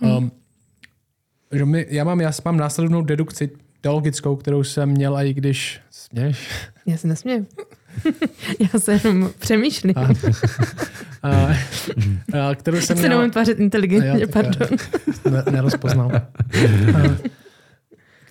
Um, 0.00 0.32
že 1.52 1.64
my, 1.64 1.86
já, 1.88 2.04
mám, 2.04 2.20
já 2.20 2.30
mám 2.44 2.56
následnou 2.56 3.02
dedukci 3.02 3.50
teologickou, 3.80 4.36
kterou 4.36 4.64
jsem 4.64 4.88
měl, 4.88 5.18
i 5.18 5.34
když 5.34 5.80
směš. 5.90 6.50
Já 6.86 6.96
se 6.96 7.08
nesměju. 7.08 7.46
Já 8.72 8.80
se 8.80 9.00
jenom 9.04 9.30
přemýšlím. 9.38 9.94
A, 9.96 10.08
a, 11.28 12.48
a, 12.48 12.54
kterou 12.54 12.80
jsem 12.80 12.96
se 12.96 13.08
měl... 13.08 13.30
tvářit 13.30 13.60
inteligentně, 13.60 14.20
já, 14.20 14.26
pardon. 14.32 14.68
Ne, 15.30 15.44
nerozpoznal. 15.50 16.10
A, 16.14 16.22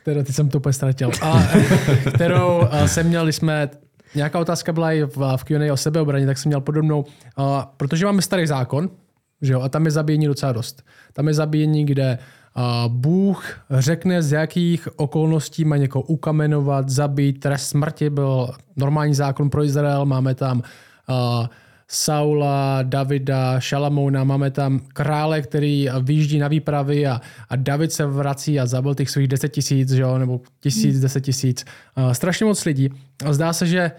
kterou, 0.05 0.23
teď 0.23 0.35
jsem 0.35 0.49
to 0.49 0.57
úplně 0.57 0.73
ztratil. 0.73 1.11
A, 1.21 1.43
kterou 2.13 2.61
a, 2.71 2.87
jsem 2.87 3.07
měl, 3.07 3.23
když 3.23 3.35
jsme 3.35 3.69
nějaká 4.15 4.39
otázka 4.39 4.73
byla 4.73 4.91
i 4.91 5.03
v, 5.03 5.17
v 5.37 5.43
Q&A 5.43 5.73
o 5.73 5.77
sebeobraně, 5.77 6.25
tak 6.25 6.37
jsem 6.37 6.49
měl 6.49 6.61
podobnou, 6.61 7.05
a, 7.37 7.73
protože 7.77 8.05
máme 8.05 8.21
starý 8.21 8.47
zákon, 8.47 8.89
že 9.41 9.53
jo, 9.53 9.61
a 9.61 9.69
tam 9.69 9.85
je 9.85 9.91
zabíjení 9.91 10.27
docela 10.27 10.51
dost. 10.51 10.83
Tam 11.13 11.27
je 11.27 11.33
zabíjení, 11.33 11.85
kde 11.85 12.17
a 12.55 12.85
Bůh 12.87 13.45
řekne, 13.69 14.21
z 14.21 14.31
jakých 14.31 14.87
okolností 14.95 15.65
má 15.65 15.77
někoho 15.77 16.03
ukamenovat, 16.03 16.89
zabít. 16.89 17.39
Trest 17.39 17.67
smrti 17.67 18.09
byl 18.09 18.49
normální 18.75 19.13
zákon 19.13 19.49
pro 19.49 19.63
Izrael. 19.63 20.05
Máme 20.05 20.35
tam 20.35 20.61
Saula, 21.95 22.83
Davida, 22.83 23.59
Šalamouna, 23.59 24.23
máme 24.23 24.51
tam 24.51 24.79
krále, 24.79 25.41
který 25.41 25.87
vyjíždí 26.01 26.39
na 26.39 26.47
výpravy 26.47 27.07
a, 27.07 27.21
a 27.49 27.55
David 27.55 27.91
se 27.91 28.05
vrací 28.05 28.59
a 28.59 28.65
zabil 28.65 28.95
těch 28.95 29.09
svých 29.09 29.27
deset 29.27 29.49
tisíc, 29.49 29.91
nebo 30.17 30.41
tisíc, 30.59 30.99
deset 30.99 31.21
tisíc. 31.21 31.65
Uh, 31.97 32.11
strašně 32.11 32.45
moc 32.45 32.65
lidí. 32.65 32.89
A 33.25 33.33
zdá 33.33 33.53
se, 33.53 33.67
že 33.67 33.91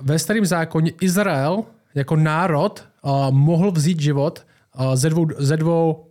ve 0.00 0.18
starém 0.18 0.46
zákoně 0.46 0.92
Izrael 1.00 1.64
jako 1.94 2.16
národ 2.16 2.84
uh, 3.02 3.30
mohl 3.30 3.70
vzít 3.70 4.00
život 4.00 4.46
uh, 4.78 4.94
ze 4.94 5.10
dvou, 5.10 5.26
ze 5.38 5.56
dvou 5.56 6.06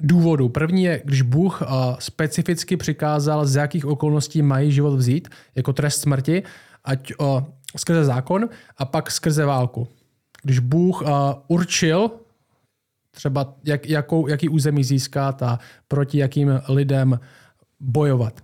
důvodů. 0.00 0.48
První 0.48 0.84
je, 0.84 1.02
když 1.04 1.22
Bůh 1.22 1.62
specificky 1.98 2.76
přikázal, 2.76 3.46
z 3.46 3.56
jakých 3.56 3.86
okolností 3.86 4.42
mají 4.42 4.72
život 4.72 4.96
vzít, 4.96 5.28
jako 5.54 5.72
trest 5.72 6.00
smrti, 6.00 6.42
ať 6.84 7.12
o, 7.18 7.46
skrze 7.76 8.04
zákon 8.04 8.48
a 8.78 8.84
pak 8.84 9.10
skrze 9.10 9.44
válku. 9.44 9.88
Když 10.42 10.58
Bůh 10.58 11.02
určil 11.48 12.10
třeba, 13.10 13.54
jak, 13.64 13.88
jakou, 13.88 14.28
jaký 14.28 14.48
území 14.48 14.84
získat 14.84 15.42
a 15.42 15.58
proti 15.88 16.18
jakým 16.18 16.60
lidem 16.68 17.20
bojovat. 17.80 18.40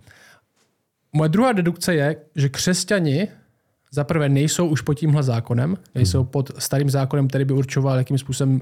Moje 1.12 1.28
druhá 1.28 1.52
dedukce 1.52 1.94
je, 1.94 2.16
že 2.36 2.48
křesťani 2.48 3.28
za 3.92 4.04
prvé 4.04 4.28
nejsou 4.28 4.66
už 4.66 4.80
pod 4.80 4.94
tímhle 4.94 5.22
zákonem, 5.22 5.76
nejsou 5.94 6.24
pod 6.24 6.50
starým 6.58 6.90
zákonem, 6.90 7.28
který 7.28 7.44
by 7.44 7.54
určoval, 7.54 7.98
jakým 7.98 8.18
způsobem 8.18 8.60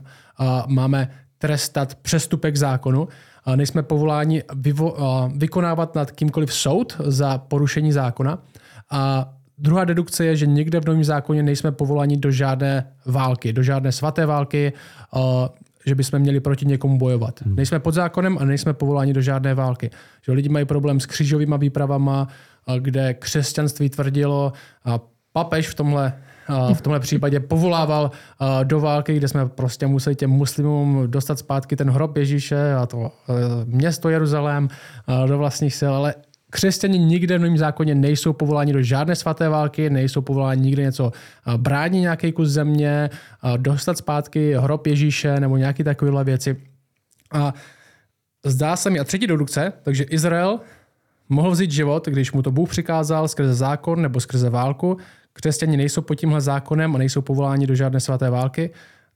máme 0.66 1.10
trestat 1.38 1.94
přestupek 1.94 2.56
zákonu. 2.56 3.08
Nejsme 3.56 3.82
povoláni 3.82 4.42
vyvo, 4.54 4.96
vykonávat 5.36 5.94
nad 5.94 6.10
kýmkoliv 6.10 6.54
soud 6.54 6.96
za 7.04 7.38
porušení 7.38 7.92
zákona. 7.92 8.38
A 8.90 9.32
druhá 9.58 9.84
dedukce 9.84 10.24
je, 10.24 10.36
že 10.36 10.46
nikde 10.46 10.80
v 10.80 10.86
novém 10.86 11.04
zákoně 11.04 11.42
nejsme 11.42 11.72
povoláni 11.72 12.16
do 12.16 12.30
žádné 12.30 12.86
války, 13.06 13.52
do 13.52 13.62
žádné 13.62 13.92
svaté 13.92 14.26
války, 14.26 14.72
že 15.86 15.94
bychom 15.94 16.18
měli 16.18 16.40
proti 16.40 16.66
někomu 16.66 16.98
bojovat. 16.98 17.40
Hmm. 17.40 17.56
Nejsme 17.56 17.78
pod 17.78 17.94
zákonem 17.94 18.38
a 18.40 18.44
nejsme 18.44 18.72
povoláni 18.72 19.12
do 19.12 19.20
žádné 19.20 19.54
války. 19.54 19.90
Že 20.22 20.32
lidi 20.32 20.48
mají 20.48 20.64
problém 20.64 21.00
s 21.00 21.06
křížovými 21.06 21.54
výpravama, 21.58 22.28
kde 22.78 23.14
křesťanství 23.14 23.90
tvrdilo, 23.90 24.52
a 24.84 25.00
papež 25.32 25.68
v 25.68 25.74
tomhle 25.74 26.12
v 26.74 26.80
tomhle 26.80 27.00
případě 27.00 27.40
povolával 27.40 28.10
do 28.64 28.80
války, 28.80 29.16
kde 29.16 29.28
jsme 29.28 29.48
prostě 29.48 29.86
museli 29.86 30.16
těm 30.16 30.30
muslimům 30.30 31.02
dostat 31.06 31.38
zpátky 31.38 31.76
ten 31.76 31.90
hrob 31.90 32.16
Ježíše 32.16 32.74
a 32.74 32.86
to 32.86 33.12
město 33.64 34.08
Jeruzalém 34.08 34.68
do 35.26 35.38
vlastních 35.38 35.74
sil, 35.80 35.92
ale 35.94 36.14
křesťani 36.50 36.98
nikde 36.98 37.38
v 37.38 37.40
novém 37.40 37.58
zákoně 37.58 37.94
nejsou 37.94 38.32
povoláni 38.32 38.72
do 38.72 38.82
žádné 38.82 39.16
svaté 39.16 39.48
války, 39.48 39.90
nejsou 39.90 40.20
povoláni 40.20 40.62
nikde 40.62 40.82
něco 40.82 41.12
bránit 41.56 42.00
nějaký 42.00 42.32
kus 42.32 42.48
země, 42.48 43.10
dostat 43.56 43.98
zpátky 43.98 44.54
hrob 44.54 44.86
Ježíše 44.86 45.40
nebo 45.40 45.56
nějaké 45.56 45.84
takovéhle 45.84 46.24
věci. 46.24 46.56
A 47.32 47.54
zdá 48.44 48.76
se 48.76 48.90
mi, 48.90 48.98
a 48.98 49.04
třetí 49.04 49.26
dedukce, 49.26 49.72
takže 49.82 50.04
Izrael 50.04 50.60
mohl 51.28 51.50
vzít 51.50 51.70
život, 51.70 52.06
když 52.08 52.32
mu 52.32 52.42
to 52.42 52.50
Bůh 52.50 52.68
přikázal 52.68 53.28
skrze 53.28 53.54
zákon 53.54 54.02
nebo 54.02 54.20
skrze 54.20 54.50
válku, 54.50 54.96
Křesťani 55.36 55.76
nejsou 55.76 56.00
pod 56.00 56.14
tímhle 56.14 56.40
zákonem 56.40 56.94
a 56.94 56.98
nejsou 56.98 57.20
povoláni 57.20 57.66
do 57.66 57.74
žádné 57.74 58.00
svaté 58.00 58.30
války. 58.30 58.70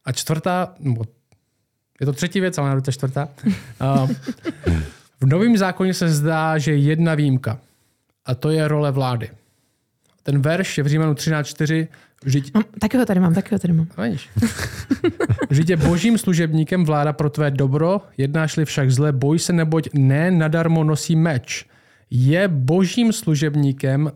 A 0.05 0.13
čtvrtá, 0.13 0.75
nebo 0.81 1.05
je 2.01 2.07
to 2.07 2.13
třetí 2.13 2.41
věc, 2.41 2.59
ale 2.59 2.81
to 2.81 2.93
čtvrtá. 2.93 3.29
v 5.21 5.27
novém 5.27 5.57
zákoně 5.57 5.95
se 5.95 6.09
zdá, 6.09 6.59
že 6.59 6.73
je 6.73 6.79
jedna 6.79 7.15
výjimka. 7.15 7.59
A 8.27 8.35
to 8.35 8.51
je 8.51 8.69
role 8.69 8.93
vlády. 8.93 9.31
Ten 10.23 10.43
verš 10.43 10.79
je 10.79 10.85
v 10.85 10.87
Římanu 10.87 11.13
13.4. 11.13 11.89
Vždyť... 12.25 12.55
Mám, 12.55 12.65
taky 12.81 12.99
ho 12.99 13.07
tady 13.07 13.21
mám, 13.21 13.35
taky 13.35 13.55
ho 13.55 13.59
tady 13.59 13.73
mám. 13.73 13.87
Vždyť 15.51 15.71
je 15.71 15.77
božím 15.77 16.19
služebníkem 16.19 16.85
vláda 16.85 17.13
pro 17.13 17.31
tvé 17.31 17.51
dobro, 17.51 18.01
jednáš-li 18.19 18.65
však 18.65 18.91
zle, 18.91 19.13
boj 19.13 19.39
se, 19.39 19.53
neboť 19.53 19.89
ne 19.95 20.31
nadarmo 20.31 20.85
nosí 20.85 21.17
meč 21.17 21.67
je 22.11 22.49
božím 22.49 23.13
služebníkem, 23.13 24.13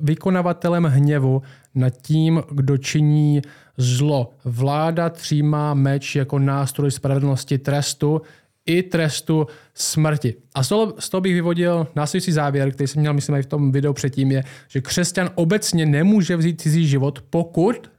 vykonavatelem 0.00 0.84
hněvu 0.84 1.42
nad 1.74 1.90
tím, 1.90 2.42
kdo 2.50 2.76
činí 2.76 3.42
zlo. 3.76 4.32
Vláda 4.44 5.10
třímá 5.10 5.74
meč 5.74 6.16
jako 6.16 6.38
nástroj 6.38 6.90
spravedlnosti 6.90 7.58
trestu 7.58 8.22
i 8.68 8.82
trestu 8.82 9.46
smrti. 9.74 10.34
A 10.54 10.62
z 10.62 10.68
toho, 10.68 10.94
z 10.98 11.08
toho 11.08 11.20
bych 11.20 11.34
vyvodil 11.34 11.86
následující 11.96 12.32
závěr, 12.32 12.72
který 12.72 12.88
jsem 12.88 13.00
měl, 13.00 13.14
myslím, 13.14 13.36
i 13.36 13.42
v 13.42 13.46
tom 13.46 13.72
videu 13.72 13.92
předtím, 13.92 14.30
je, 14.30 14.44
že 14.68 14.80
křesťan 14.80 15.30
obecně 15.34 15.86
nemůže 15.86 16.36
vzít 16.36 16.60
cizí 16.60 16.86
život, 16.86 17.24
pokud, 17.30 17.90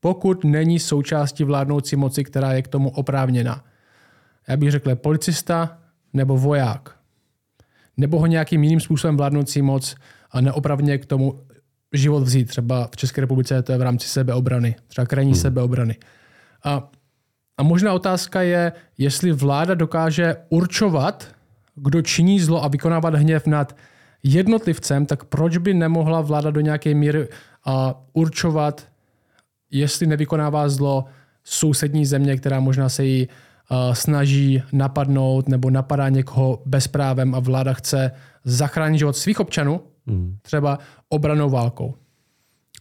pokud 0.00 0.44
není 0.44 0.78
součástí 0.78 1.44
vládnoucí 1.44 1.96
moci, 1.96 2.24
která 2.24 2.52
je 2.52 2.62
k 2.62 2.68
tomu 2.68 2.90
oprávněna. 2.90 3.64
Já 4.48 4.56
bych 4.56 4.70
řekl 4.70 4.96
policista 4.96 5.78
nebo 6.12 6.38
voják 6.38 7.02
nebo 7.96 8.18
ho 8.18 8.26
nějakým 8.26 8.64
jiným 8.64 8.80
způsobem 8.80 9.16
vládnoucí 9.16 9.62
moc 9.62 9.94
a 10.30 10.40
neopravně 10.40 10.98
k 10.98 11.06
tomu 11.06 11.40
život 11.92 12.20
vzít. 12.20 12.48
Třeba 12.48 12.88
v 12.92 12.96
České 12.96 13.20
republice 13.20 13.62
to 13.62 13.72
je 13.72 13.78
v 13.78 13.82
rámci 13.82 14.08
sebeobrany, 14.08 14.76
třeba 14.86 15.06
krajní 15.06 15.32
hmm. 15.32 15.40
sebeobrany. 15.40 15.96
A, 16.64 16.90
a 17.62 17.64
možná 17.64 17.92
otázka 17.92 18.42
je, 18.42 18.72
jestli 18.98 19.32
vláda 19.32 19.74
dokáže 19.74 20.36
určovat, 20.48 21.26
kdo 21.74 22.02
činí 22.02 22.40
zlo 22.40 22.64
a 22.64 22.68
vykonávat 22.68 23.14
hněv 23.14 23.46
nad 23.46 23.76
jednotlivcem, 24.22 25.06
tak 25.06 25.24
proč 25.24 25.56
by 25.56 25.74
nemohla 25.74 26.20
vláda 26.20 26.50
do 26.50 26.60
nějaké 26.60 26.94
míry 26.94 27.28
a, 27.64 27.94
určovat, 28.12 28.86
jestli 29.70 30.06
nevykonává 30.06 30.68
zlo 30.68 31.04
sousední 31.44 32.06
země, 32.06 32.36
která 32.36 32.60
možná 32.60 32.88
se 32.88 33.04
jí 33.04 33.28
snaží 33.92 34.62
napadnout 34.72 35.48
nebo 35.48 35.70
napadá 35.70 36.08
někoho 36.08 36.62
bezprávem 36.66 37.34
a 37.34 37.38
vláda 37.38 37.72
chce 37.72 38.10
zachránit 38.44 38.98
život 38.98 39.16
svých 39.16 39.40
občanů, 39.40 39.80
mm. 40.06 40.36
třeba 40.42 40.78
obranou 41.08 41.50
válkou. 41.50 41.94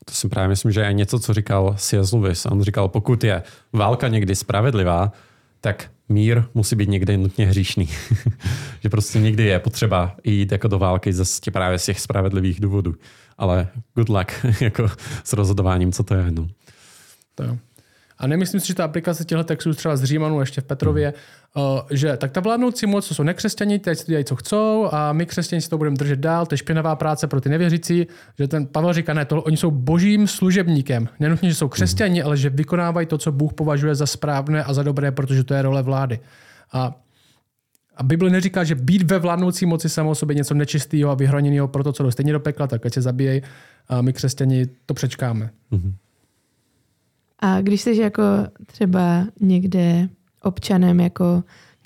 To 0.05 0.13
si 0.13 0.29
právě 0.29 0.47
myslím, 0.47 0.71
že 0.71 0.81
je 0.81 0.93
něco, 0.93 1.19
co 1.19 1.33
říkal 1.33 1.75
C.S. 1.77 2.11
Lewis. 2.11 2.45
On 2.45 2.63
říkal, 2.63 2.87
pokud 2.87 3.23
je 3.23 3.43
válka 3.73 4.07
někdy 4.07 4.35
spravedlivá, 4.35 5.11
tak 5.61 5.91
mír 6.09 6.43
musí 6.53 6.75
být 6.75 6.89
někdy 6.89 7.17
nutně 7.17 7.45
hříšný. 7.45 7.89
že 8.81 8.89
prostě 8.89 9.19
někdy 9.19 9.43
je 9.43 9.59
potřeba 9.59 10.15
jít 10.23 10.51
jako 10.51 10.67
do 10.67 10.79
války 10.79 11.13
ze 11.13 11.51
právě 11.51 11.79
z 11.79 11.85
těch 11.85 11.99
spravedlivých 11.99 12.59
důvodů. 12.59 12.95
Ale 13.37 13.67
good 13.95 14.09
luck 14.09 14.31
jako 14.61 14.87
s 15.23 15.33
rozhodováním, 15.33 15.91
co 15.91 16.03
to 16.03 16.15
je. 16.15 16.31
No. 16.31 16.47
To. 17.35 17.57
A 18.21 18.27
nemyslím 18.27 18.59
si, 18.59 18.67
že 18.67 18.73
ta 18.73 18.85
aplikace 18.85 19.25
těchto 19.25 19.43
textů 19.43 19.73
třeba 19.73 19.97
z 19.97 20.03
Římanu 20.03 20.39
ještě 20.39 20.61
v 20.61 20.63
Petrově, 20.63 21.13
uh, 21.55 21.63
že 21.91 22.17
tak 22.17 22.31
ta 22.31 22.41
vládnoucí 22.41 22.85
moc, 22.85 23.07
co 23.07 23.15
jsou 23.15 23.23
nekřesťaní, 23.23 23.79
teď 23.79 23.99
si 23.99 24.05
dělají, 24.05 24.25
co 24.25 24.35
chcou 24.35 24.89
a 24.91 25.13
my 25.13 25.25
křesťaní 25.25 25.61
si 25.61 25.69
to 25.69 25.77
budeme 25.77 25.95
držet 25.97 26.19
dál, 26.19 26.45
to 26.45 26.53
je 26.53 26.57
špinavá 26.57 26.95
práce 26.95 27.27
pro 27.27 27.41
ty 27.41 27.49
nevěřící, 27.49 28.07
že 28.39 28.47
ten 28.47 28.65
Pavel 28.65 28.93
říká, 28.93 29.13
ne, 29.13 29.25
to, 29.25 29.41
oni 29.41 29.57
jsou 29.57 29.71
božím 29.71 30.27
služebníkem. 30.27 31.09
Nenutně, 31.19 31.49
že 31.49 31.55
jsou 31.55 31.69
křesťani, 31.69 32.23
ale 32.23 32.37
že 32.37 32.49
vykonávají 32.49 33.07
to, 33.07 33.17
co 33.17 33.31
Bůh 33.31 33.53
považuje 33.53 33.95
za 33.95 34.05
správné 34.05 34.63
a 34.63 34.73
za 34.73 34.83
dobré, 34.83 35.11
protože 35.11 35.43
to 35.43 35.53
je 35.53 35.61
role 35.61 35.83
vlády. 35.83 36.19
A 36.73 37.01
a 37.95 38.03
Bible 38.03 38.29
neříká, 38.29 38.63
že 38.63 38.75
být 38.75 39.11
ve 39.11 39.19
vládnoucí 39.19 39.65
moci 39.65 39.89
samo 39.89 40.09
o 40.09 40.15
sobě 40.15 40.35
něco 40.35 40.53
nečistého 40.53 41.11
a 41.11 41.15
vyhraněného 41.15 41.67
pro 41.67 41.83
to, 41.83 41.93
co 41.93 42.03
jdou 42.03 42.11
stejně 42.11 42.33
do 42.33 42.39
pekla, 42.39 42.67
tak 42.67 42.85
ať 42.85 42.93
se 42.93 43.01
zabíjej. 43.01 43.41
A 43.87 44.01
my 44.01 44.13
křesťani 44.13 44.65
to 44.85 44.93
přečkáme. 44.93 45.49
Mm-hmm. 45.71 45.93
A 47.41 47.61
když 47.61 47.81
jsi 47.81 48.01
jako 48.01 48.23
třeba 48.65 49.27
někde 49.41 50.09
občanem 50.41 50.99
jako 50.99 51.43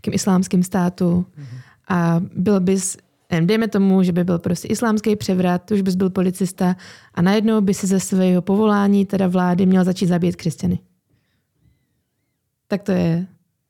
v 0.10 0.14
islámském 0.14 0.64
státu 0.64 1.26
mm-hmm. 1.38 1.58
a 1.90 2.22
byl 2.36 2.60
bys, 2.60 2.98
dejme 3.42 3.68
tomu, 3.68 4.04
že 4.04 4.12
by 4.12 4.24
byl 4.24 4.40
prostě 4.40 4.68
islámský 4.68 5.16
převrat, 5.16 5.72
už 5.72 5.82
bys 5.82 5.96
byl 5.96 6.10
policista 6.10 6.76
a 7.14 7.22
najednou 7.22 7.62
by 7.62 7.74
si 7.74 7.88
ze 7.88 8.00
svého 8.00 8.42
povolání, 8.42 9.06
teda 9.06 9.28
vlády, 9.28 9.66
měl 9.66 9.84
začít 9.84 10.08
zabíjet 10.08 10.36
křesťany. 10.36 10.80
Tak 12.68 12.84
to 12.84 12.92
je 12.92 13.28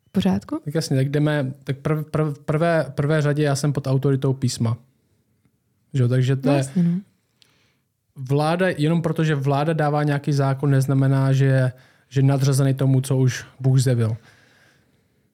v 0.08 0.12
pořádku? 0.12 0.60
Tak 0.66 0.76
jasně, 0.76 0.98
tak 0.98 1.10
jdeme, 1.10 1.54
tak 1.64 1.78
prv, 1.78 2.06
prv, 2.12 2.40
prvé, 2.40 2.92
prvé 2.96 3.22
řadě 3.22 3.44
já 3.44 3.56
jsem 3.56 3.74
pod 3.74 3.88
autoritou 3.88 4.34
písma. 4.34 4.78
Že, 5.94 6.08
takže 6.08 6.36
to 6.36 6.50
je, 6.50 6.58
jasně, 6.58 6.84
no 6.84 7.00
vláda, 8.16 8.68
jenom 8.78 9.01
protože 9.01 9.36
vláda 9.36 9.74
dává 9.74 10.03
nějaký 10.03 10.34
zákon, 10.34 10.72
neznamená, 10.72 11.34
že, 11.34 11.72
že 12.09 12.22
nadřazený 12.22 12.74
tomu, 12.74 13.01
co 13.01 13.18
už 13.18 13.45
Bůh 13.59 13.80
zjevil. 13.80 14.18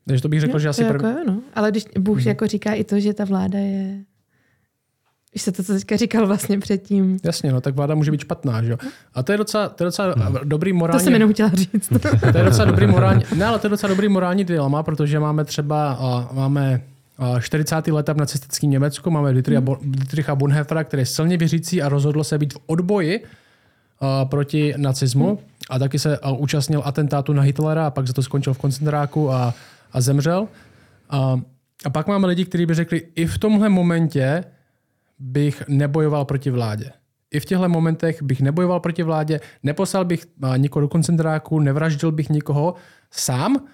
Takže 0.08 0.22
to 0.22 0.30
bych 0.30 0.42
řekl, 0.42 0.54
jo, 0.54 0.60
že 0.60 0.70
asi... 0.70 0.84
Jako 0.84 0.94
prv... 0.94 1.16
no. 1.28 1.42
Ale 1.54 1.72
když 1.72 1.86
Bůh 2.00 2.18
hmm. 2.18 2.28
jako 2.28 2.48
říká 2.48 2.74
i 2.74 2.84
to, 2.84 3.00
že 3.00 3.14
ta 3.14 3.26
vláda 3.26 3.60
je... 3.60 4.00
Víš 5.34 5.42
se 5.42 5.52
to, 5.52 5.64
co 5.64 5.74
teďka 5.74 5.96
říkal 5.96 6.28
vlastně 6.28 6.60
předtím. 6.60 7.18
Jasně, 7.24 7.52
no, 7.52 7.62
tak 7.62 7.76
vláda 7.76 7.96
může 7.96 8.12
být 8.12 8.22
špatná, 8.22 8.64
že 8.64 8.72
jo. 8.72 8.78
A 9.14 9.24
to 9.24 9.32
je 9.32 9.38
docela, 9.38 9.70
to 9.70 9.84
je 9.84 9.86
docela 9.86 10.14
hmm. 10.18 10.38
dobrý 10.44 10.74
morální... 10.74 11.00
To 11.00 11.04
jsem 11.04 11.14
jenom 11.14 11.34
chtěla 11.34 11.50
říct. 11.50 11.90
to 12.32 12.38
je 12.38 12.44
docela 12.44 12.66
dobrý 12.66 12.88
morální... 12.88 13.24
Ne, 13.36 13.46
ale 13.46 13.60
to 13.60 13.68
je 13.68 13.70
docela 13.70 13.90
dobrý 13.90 14.10
morální 14.10 14.44
dilema, 14.44 14.84
protože 14.84 15.20
máme 15.20 15.46
třeba, 15.46 16.00
máme 16.34 16.82
40. 17.40 17.88
leta 17.88 18.14
v 18.14 18.18
nacistickém 18.18 18.70
Německu 18.70 19.12
máme 19.12 19.34
Dietricha 19.34 20.36
Bonhoeffera, 20.36 20.84
který 20.84 21.02
je 21.02 21.06
silně 21.06 21.38
věřící 21.38 21.82
a 21.82 21.90
rozhodl 21.90 22.24
se 22.24 22.38
být 22.38 22.54
v 22.54 22.58
odboji 22.66 23.24
proti 24.30 24.74
nacismu 24.78 25.40
a 25.70 25.80
taky 25.80 26.00
se 26.00 26.20
účastnil 26.38 26.82
atentátu 26.86 27.34
na 27.34 27.42
Hitlera 27.42 27.88
a 27.88 27.90
pak 27.90 28.08
za 28.08 28.14
to 28.14 28.24
skončil 28.24 28.54
v 28.54 28.58
koncentráku 28.58 29.32
a, 29.32 29.54
a 29.94 30.02
zemřel. 30.02 30.48
A, 31.10 31.42
a 31.86 31.90
pak 31.90 32.08
máme 32.08 32.28
lidi, 32.28 32.46
kteří 32.46 32.66
by 32.66 32.74
řekli, 32.74 33.02
i 33.16 33.26
v 33.26 33.38
tomhle 33.38 33.70
momentě 33.70 34.44
bych 35.20 35.64
nebojoval 35.68 36.26
proti 36.26 36.50
vládě. 36.50 36.92
I 37.32 37.40
v 37.40 37.46
těchto 37.46 37.70
momentech 37.70 38.24
bych 38.24 38.42
nebojoval 38.42 38.80
proti 38.80 39.04
vládě, 39.04 39.40
neposlal 39.64 40.06
bych 40.06 40.26
nikoho 40.58 40.82
do 40.82 40.88
koncentráku, 40.88 41.60
nevraždil 41.60 42.12
bych 42.12 42.30
nikoho 42.30 42.76
sám, 43.12 43.68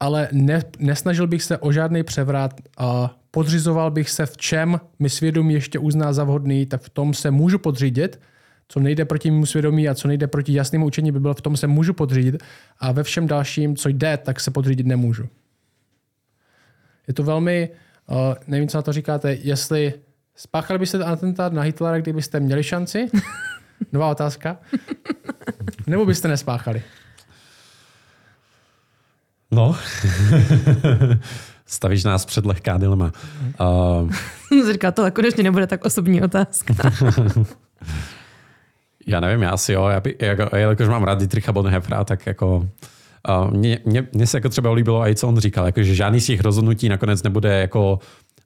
ale 0.00 0.28
ne, 0.32 0.62
nesnažil 0.78 1.26
bych 1.26 1.42
se 1.42 1.58
o 1.58 1.72
žádný 1.72 2.02
převrat 2.02 2.60
a 2.78 3.16
podřizoval 3.30 3.90
bych 3.90 4.10
se 4.10 4.26
v 4.26 4.36
čem 4.36 4.80
mi 4.98 5.10
svědomí 5.10 5.54
ještě 5.54 5.78
uzná 5.78 6.12
za 6.12 6.24
vhodný, 6.24 6.66
tak 6.66 6.82
v 6.82 6.88
tom 6.88 7.14
se 7.14 7.30
můžu 7.30 7.58
podřídit, 7.58 8.20
co 8.68 8.80
nejde 8.80 9.04
proti 9.04 9.30
mému 9.30 9.46
svědomí 9.46 9.88
a 9.88 9.94
co 9.94 10.08
nejde 10.08 10.26
proti 10.26 10.54
jasnému 10.54 10.86
učení 10.86 11.12
by 11.12 11.20
bylo, 11.20 11.34
v 11.34 11.40
tom 11.40 11.56
se 11.56 11.66
můžu 11.66 11.92
podřídit 11.92 12.42
a 12.78 12.92
ve 12.92 13.02
všem 13.02 13.26
dalším, 13.26 13.76
co 13.76 13.88
jde, 13.88 14.16
tak 14.16 14.40
se 14.40 14.50
podřídit 14.50 14.86
nemůžu. 14.86 15.28
Je 17.08 17.14
to 17.14 17.22
velmi, 17.22 17.70
uh, 18.06 18.16
nevím, 18.46 18.68
co 18.68 18.78
na 18.78 18.82
to 18.82 18.92
říkáte, 18.92 19.34
jestli 19.34 19.92
spáchali 20.34 20.78
byste 20.78 21.04
atentát 21.04 21.52
na 21.52 21.62
Hitlera, 21.62 21.98
kdybyste 21.98 22.40
měli 22.40 22.64
šanci? 22.64 23.10
Nová 23.92 24.10
otázka. 24.10 24.58
Nebo 25.86 26.06
byste 26.06 26.28
nespáchali? 26.28 26.82
No, 29.50 29.76
stavíš 31.66 32.04
nás 32.04 32.24
před 32.24 32.46
lehká 32.46 32.78
dilema. 32.78 33.12
Uh, 33.60 34.10
Říká, 34.72 34.92
to 34.92 35.10
konečně 35.10 35.42
nebude 35.42 35.66
tak 35.66 35.84
osobní 35.84 36.22
otázka. 36.22 36.74
já 39.06 39.20
nevím, 39.20 39.42
já 39.42 39.50
asi 39.50 39.72
jo. 39.72 39.86
Já 39.86 40.00
by, 40.00 40.16
jako, 40.20 40.56
jakož 40.56 40.88
mám 40.88 41.04
rád 41.04 41.18
Dietricha 41.18 41.52
Bonhoeffera, 41.52 42.04
tak 42.04 42.26
jako 42.26 42.68
uh, 43.28 43.50
mě, 43.50 43.78
mě, 43.84 44.08
mě, 44.12 44.26
se 44.26 44.36
jako 44.36 44.48
třeba 44.48 44.72
líbilo 44.72 45.08
i 45.08 45.14
co 45.14 45.28
on 45.28 45.38
říkal, 45.38 45.66
jako, 45.66 45.82
že 45.82 45.94
žádný 45.94 46.20
z 46.20 46.26
těch 46.26 46.40
rozhodnutí 46.40 46.88
nakonec 46.88 47.22
nebude 47.22 47.60
jako 47.60 47.98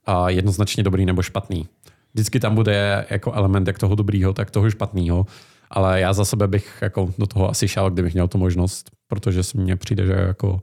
uh, 0.09 0.27
jednoznačně 0.27 0.83
dobrý 0.83 1.07
nebo 1.07 1.23
špatný. 1.23 1.69
Vždycky 2.15 2.41
tam 2.41 2.55
bude 2.55 3.07
jako 3.11 3.33
element 3.33 3.67
jak 3.67 3.79
toho 3.79 3.95
dobrýho, 3.95 4.33
tak 4.33 4.51
toho 4.51 4.71
špatného. 4.71 5.27
Ale 5.71 6.01
já 6.01 6.13
za 6.13 6.25
sebe 6.25 6.49
bych 6.49 6.79
jako 6.81 7.15
do 7.19 7.27
toho 7.27 7.51
asi 7.51 7.69
šel, 7.69 7.91
kdybych 7.91 8.15
měl 8.15 8.29
tu 8.29 8.39
možnost, 8.39 8.91
protože 9.09 9.43
si 9.43 9.59
mně 9.59 9.77
přijde, 9.77 10.07
že 10.07 10.13
jako 10.13 10.61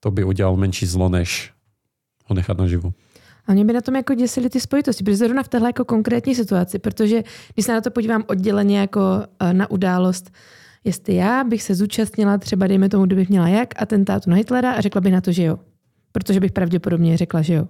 to 0.00 0.10
by 0.10 0.24
udělal 0.24 0.56
menší 0.56 0.86
zlo, 0.86 1.08
než 1.08 1.52
ho 2.26 2.34
nechat 2.34 2.58
naživu. 2.58 2.92
A 3.46 3.52
mě 3.52 3.64
by 3.64 3.72
na 3.72 3.80
tom 3.80 3.96
jako 3.96 4.14
děsily 4.14 4.50
ty 4.50 4.60
spojitosti, 4.60 5.04
protože 5.04 5.16
zrovna 5.16 5.42
v 5.42 5.48
téhle 5.48 5.68
jako 5.68 5.84
konkrétní 5.84 6.34
situaci, 6.34 6.78
protože 6.78 7.22
když 7.54 7.66
se 7.66 7.72
na 7.72 7.80
to 7.80 7.90
podívám 7.90 8.24
odděleně 8.26 8.78
jako 8.78 9.00
eh, 9.40 9.52
na 9.52 9.70
událost, 9.70 10.30
jestli 10.84 11.14
já 11.14 11.44
bych 11.44 11.62
se 11.62 11.74
zúčastnila 11.74 12.38
třeba, 12.38 12.66
dejme 12.66 12.88
tomu, 12.88 13.06
kdybych 13.06 13.28
měla 13.28 13.48
jak 13.48 13.82
atentátu 13.82 14.30
na 14.30 14.36
Hitlera 14.36 14.72
a 14.72 14.80
řekla 14.80 15.00
bych 15.00 15.12
na 15.12 15.20
to, 15.20 15.32
že 15.32 15.42
jo. 15.42 15.58
Protože 16.12 16.40
bych 16.40 16.52
pravděpodobně 16.52 17.16
řekla, 17.16 17.42
že 17.42 17.54
jo. 17.54 17.68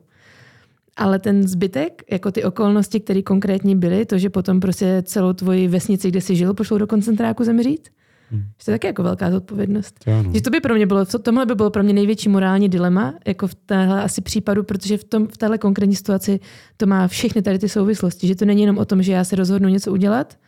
Ale 0.97 1.19
ten 1.19 1.49
zbytek, 1.49 2.03
jako 2.11 2.33
ty 2.33 2.45
okolnosti, 2.45 3.01
které 3.01 3.23
konkrétně 3.23 3.77
byly, 3.77 4.07
to, 4.07 4.19
že 4.19 4.31
potom 4.31 4.61
prostě 4.61 5.03
celou 5.03 5.33
tvoji 5.33 5.69
vesnici, 5.69 6.09
kde 6.09 6.21
jsi 6.21 6.37
žil, 6.37 6.55
pošlou 6.55 6.79
do 6.79 6.87
koncentráku 6.87 7.45
zemřít, 7.45 7.89
Hmm. 8.31 8.41
Že 8.59 8.65
to 8.65 8.71
je 8.71 8.75
taky 8.75 8.87
jako 8.87 9.03
velká 9.03 9.31
zodpovědnost. 9.31 10.05
Že 10.35 10.43
to 10.43 10.51
by 10.51 10.61
pro 10.61 10.75
mě 10.75 10.87
bylo, 10.87 11.05
tohle 11.05 11.47
by 11.47 11.55
bylo 11.55 11.71
pro 11.71 11.83
mě 11.83 11.93
největší 11.93 12.29
morální 12.29 12.69
dilema, 12.69 13.15
jako 13.27 13.49
v 13.49 13.55
téhle 13.55 14.03
asi 14.03 14.21
případu, 14.21 14.63
protože 14.63 14.99
v, 14.99 15.05
tom, 15.05 15.27
v 15.27 15.37
téhle 15.37 15.59
konkrétní 15.59 15.97
situaci 15.97 16.41
to 16.77 16.87
má 16.87 17.09
všechny 17.09 17.43
tady 17.43 17.59
ty 17.59 17.69
souvislosti. 17.69 18.27
Že 18.27 18.35
to 18.35 18.45
není 18.45 18.61
jenom 18.61 18.79
o 18.79 18.85
tom, 18.85 19.03
že 19.03 19.13
já 19.13 19.25
se 19.25 19.37
rozhodnu 19.37 19.69
něco 19.69 19.93
udělat, 19.93 20.39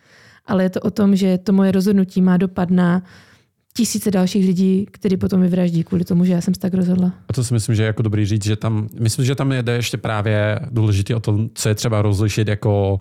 ale 0.47 0.63
je 0.63 0.71
to 0.71 0.81
o 0.81 0.91
tom, 0.91 1.17
že 1.17 1.39
to 1.39 1.53
moje 1.53 1.73
rozhodnutí 1.73 2.23
má 2.23 2.37
dopad 2.37 2.71
na 2.71 3.03
tisíce 3.77 4.11
dalších 4.11 4.47
lidí, 4.47 4.87
kteří 4.91 5.17
potom 5.17 5.41
vyvraždí 5.41 5.85
kvůli 5.85 6.05
tomu, 6.05 6.25
že 6.25 6.33
já 6.33 6.41
jsem 6.41 6.55
se 6.55 6.61
tak 6.61 6.75
rozhodla. 6.75 7.13
A 7.29 7.33
to 7.33 7.45
si 7.45 7.55
myslím, 7.55 7.75
že 7.75 7.83
je 7.83 7.87
jako 7.87 8.03
dobrý 8.03 8.27
říct, 8.27 8.45
že 8.45 8.57
tam, 8.57 8.89
myslím, 9.01 9.25
že 9.25 9.35
tam 9.35 9.53
jde 9.53 9.73
ještě 9.73 9.97
právě 9.97 10.61
důležité 10.71 11.15
o 11.15 11.21
tom, 11.21 11.49
co 11.55 11.69
je 11.69 11.75
třeba 11.75 12.03
rozlišit 12.03 12.49
jako 12.49 12.99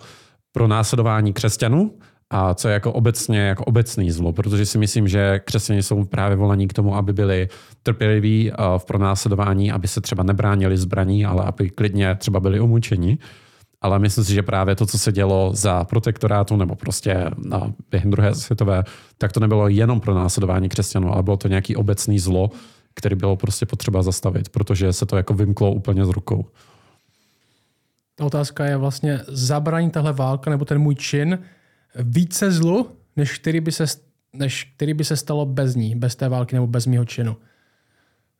pro 0.52 0.68
následování 0.68 1.32
křesťanů 1.32 1.94
a 2.30 2.54
co 2.54 2.68
je 2.68 2.74
jako 2.74 2.92
obecně 2.92 3.40
jako 3.40 3.64
obecný 3.64 4.10
zlo, 4.10 4.32
protože 4.32 4.66
si 4.66 4.78
myslím, 4.78 5.08
že 5.08 5.40
křesťané 5.44 5.82
jsou 5.82 6.04
právě 6.04 6.36
volaní 6.36 6.68
k 6.68 6.72
tomu, 6.72 6.96
aby 6.96 7.12
byli 7.12 7.48
trpěliví 7.82 8.52
v 8.78 8.84
pronásledování, 8.84 9.72
aby 9.72 9.88
se 9.88 10.00
třeba 10.00 10.22
nebránili 10.22 10.76
zbraní, 10.76 11.26
ale 11.26 11.44
aby 11.44 11.70
klidně 11.70 12.14
třeba 12.14 12.40
byli 12.40 12.60
umučeni. 12.60 13.18
Ale 13.82 13.98
myslím 13.98 14.24
si, 14.24 14.34
že 14.34 14.42
právě 14.42 14.76
to, 14.76 14.86
co 14.86 14.98
se 14.98 15.12
dělo 15.12 15.50
za 15.54 15.84
protektorátu 15.84 16.56
nebo 16.56 16.74
prostě 16.74 17.30
na, 17.44 17.72
během 17.90 18.10
druhé 18.10 18.34
světové, 18.34 18.84
tak 19.18 19.32
to 19.32 19.40
nebylo 19.40 19.68
jenom 19.68 20.00
pro 20.00 20.14
následování 20.14 20.68
křesťanů, 20.68 21.12
ale 21.12 21.22
bylo 21.22 21.36
to 21.36 21.48
nějaký 21.48 21.76
obecný 21.76 22.18
zlo, 22.18 22.50
který 22.94 23.16
bylo 23.16 23.36
prostě 23.36 23.66
potřeba 23.66 24.02
zastavit, 24.02 24.48
protože 24.48 24.92
se 24.92 25.06
to 25.06 25.16
jako 25.16 25.34
vymklo 25.34 25.72
úplně 25.72 26.04
z 26.04 26.08
rukou. 26.08 26.46
Ta 28.14 28.24
otázka 28.24 28.64
je 28.64 28.76
vlastně 28.76 29.20
zabránit 29.28 29.90
tahle 29.92 30.12
válka 30.12 30.50
nebo 30.50 30.64
ten 30.64 30.78
můj 30.78 30.94
čin 30.94 31.38
více 31.98 32.52
zlu, 32.52 32.88
než 33.16 33.38
který 33.38 33.60
by 33.60 33.72
se, 33.72 33.84
než 34.32 34.72
který 34.76 34.94
by 34.94 35.04
se 35.04 35.16
stalo 35.16 35.46
bez 35.46 35.74
ní, 35.74 35.96
bez 35.96 36.16
té 36.16 36.28
války 36.28 36.56
nebo 36.56 36.66
bez 36.66 36.86
mého 36.86 37.04
činu. 37.04 37.36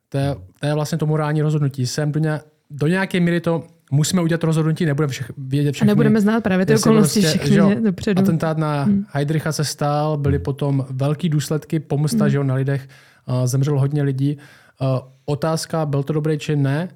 To 0.09 0.19
je, 0.19 0.37
to 0.61 0.67
je 0.67 0.75
vlastně 0.75 0.99
to 0.99 1.07
morální 1.07 1.43
rozhodnutí. 1.43 1.87
Jsem 1.87 2.13
do, 2.13 2.21
ně, 2.21 2.41
do 2.71 2.87
nějaké 2.87 3.21
míry 3.21 3.41
to 3.41 3.67
musíme 3.91 4.23
udělat 4.23 4.45
rozhodnutí, 4.45 4.87
nebudeme 4.87 5.11
všech, 5.11 5.33
vědět 5.39 5.73
všechny. 5.73 5.91
A 5.91 5.93
nebudeme 5.93 6.21
znát 6.21 6.41
právě 6.41 6.67
ty 6.67 6.75
okolnosti 6.75 7.21
prostě, 7.21 7.39
všechny 7.39 7.55
že, 7.55 7.81
dopředu. 7.81 8.23
Atentát 8.23 8.59
na 8.59 8.83
hmm. 8.83 9.05
Heidricha 9.09 9.53
se 9.53 9.65
stál, 9.65 10.17
byly 10.17 10.39
potom 10.39 10.87
velký 10.91 11.29
důsledky, 11.29 11.81
pomsta 11.81 12.25
hmm. 12.25 12.31
že 12.31 12.37
jo, 12.37 12.45
na 12.45 12.55
lidech, 12.55 12.89
uh, 13.29 13.47
zemřelo 13.47 13.81
hodně 13.81 14.03
lidí. 14.03 14.37
Uh, 14.81 14.89
otázka, 15.25 15.87
byl 15.87 16.03
to 16.03 16.13
dobrý 16.13 16.39
čin? 16.39 16.63
Ne. 16.63 16.89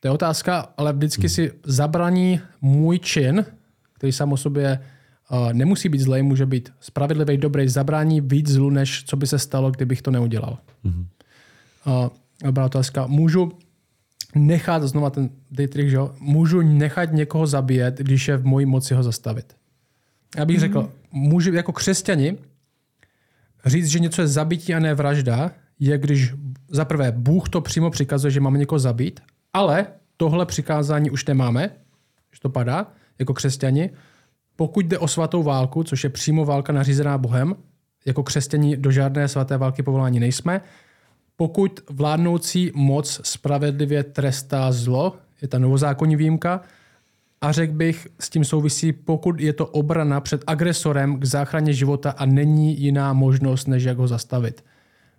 To 0.00 0.08
je 0.08 0.12
otázka, 0.12 0.72
ale 0.76 0.92
vždycky 0.92 1.22
hmm. 1.22 1.28
si 1.28 1.52
zabraní 1.66 2.40
můj 2.60 2.98
čin, 2.98 3.44
který 3.92 4.12
sám 4.12 4.32
o 4.32 4.36
sobě 4.36 4.80
nemusí 5.52 5.88
být 5.88 6.00
zlej, 6.00 6.22
může 6.22 6.46
být 6.46 6.72
spravedlivý, 6.80 7.36
dobrý, 7.36 7.68
zabrání 7.68 8.20
víc 8.20 8.48
zlu, 8.48 8.70
než 8.70 9.04
co 9.06 9.16
by 9.16 9.26
se 9.26 9.38
stalo, 9.38 9.70
kdybych 9.70 10.02
to 10.02 10.10
neudělal. 10.10 10.58
Mm-hmm. 10.84 11.06
Uh, 11.86 12.08
dobrá 12.44 12.64
otázka. 12.64 13.06
Můžu 13.06 13.52
nechat, 14.34 14.82
znova 14.82 15.10
ten 15.10 15.30
Dietrich, 15.50 15.90
že 15.90 15.98
můžu 16.20 16.62
nechat 16.62 17.12
někoho 17.12 17.46
zabíjet, 17.46 17.98
když 17.98 18.28
je 18.28 18.36
v 18.36 18.44
mojí 18.44 18.66
moci 18.66 18.94
ho 18.94 19.02
zastavit. 19.02 19.56
Já 20.36 20.44
bych 20.44 20.56
mm-hmm. 20.56 20.60
řekl, 20.60 20.92
můžu 21.12 21.52
jako 21.52 21.72
křesťani 21.72 22.38
říct, 23.66 23.86
že 23.86 23.98
něco 23.98 24.22
je 24.22 24.28
zabití 24.28 24.74
a 24.74 24.78
ne 24.78 24.94
vražda, 24.94 25.50
je, 25.78 25.98
když 25.98 26.34
za 26.68 26.84
prvé 26.84 27.12
Bůh 27.12 27.48
to 27.48 27.60
přímo 27.60 27.90
přikazuje, 27.90 28.30
že 28.30 28.40
máme 28.40 28.58
někoho 28.58 28.78
zabít, 28.78 29.20
ale 29.52 29.86
tohle 30.16 30.46
přikázání 30.46 31.10
už 31.10 31.24
nemáme, 31.24 31.70
že 32.34 32.40
to 32.40 32.48
padá, 32.48 32.86
jako 33.18 33.34
křesťani. 33.34 33.90
Pokud 34.56 34.86
jde 34.86 34.98
o 34.98 35.08
svatou 35.08 35.42
válku, 35.42 35.84
což 35.84 36.04
je 36.04 36.10
přímo 36.10 36.44
válka 36.44 36.72
nařízená 36.72 37.18
Bohem, 37.18 37.54
jako 38.06 38.22
křesťani 38.22 38.76
do 38.76 38.90
žádné 38.90 39.28
svaté 39.28 39.56
války 39.56 39.82
povolání 39.82 40.20
nejsme. 40.20 40.60
Pokud 41.36 41.80
vládnoucí 41.90 42.72
moc 42.74 43.20
spravedlivě 43.24 44.04
trestá 44.04 44.72
zlo, 44.72 45.16
je 45.42 45.48
ta 45.48 45.58
novozákonní 45.58 46.16
výjimka, 46.16 46.60
a 47.40 47.52
řekl 47.52 47.72
bych, 47.72 48.08
s 48.20 48.30
tím 48.30 48.44
souvisí, 48.44 48.92
pokud 48.92 49.40
je 49.40 49.52
to 49.52 49.66
obrana 49.66 50.20
před 50.20 50.44
agresorem 50.46 51.20
k 51.20 51.24
záchraně 51.24 51.72
života 51.72 52.10
a 52.10 52.26
není 52.26 52.80
jiná 52.80 53.12
možnost, 53.12 53.68
než 53.68 53.82
jak 53.82 53.98
ho 53.98 54.08
zastavit. 54.08 54.64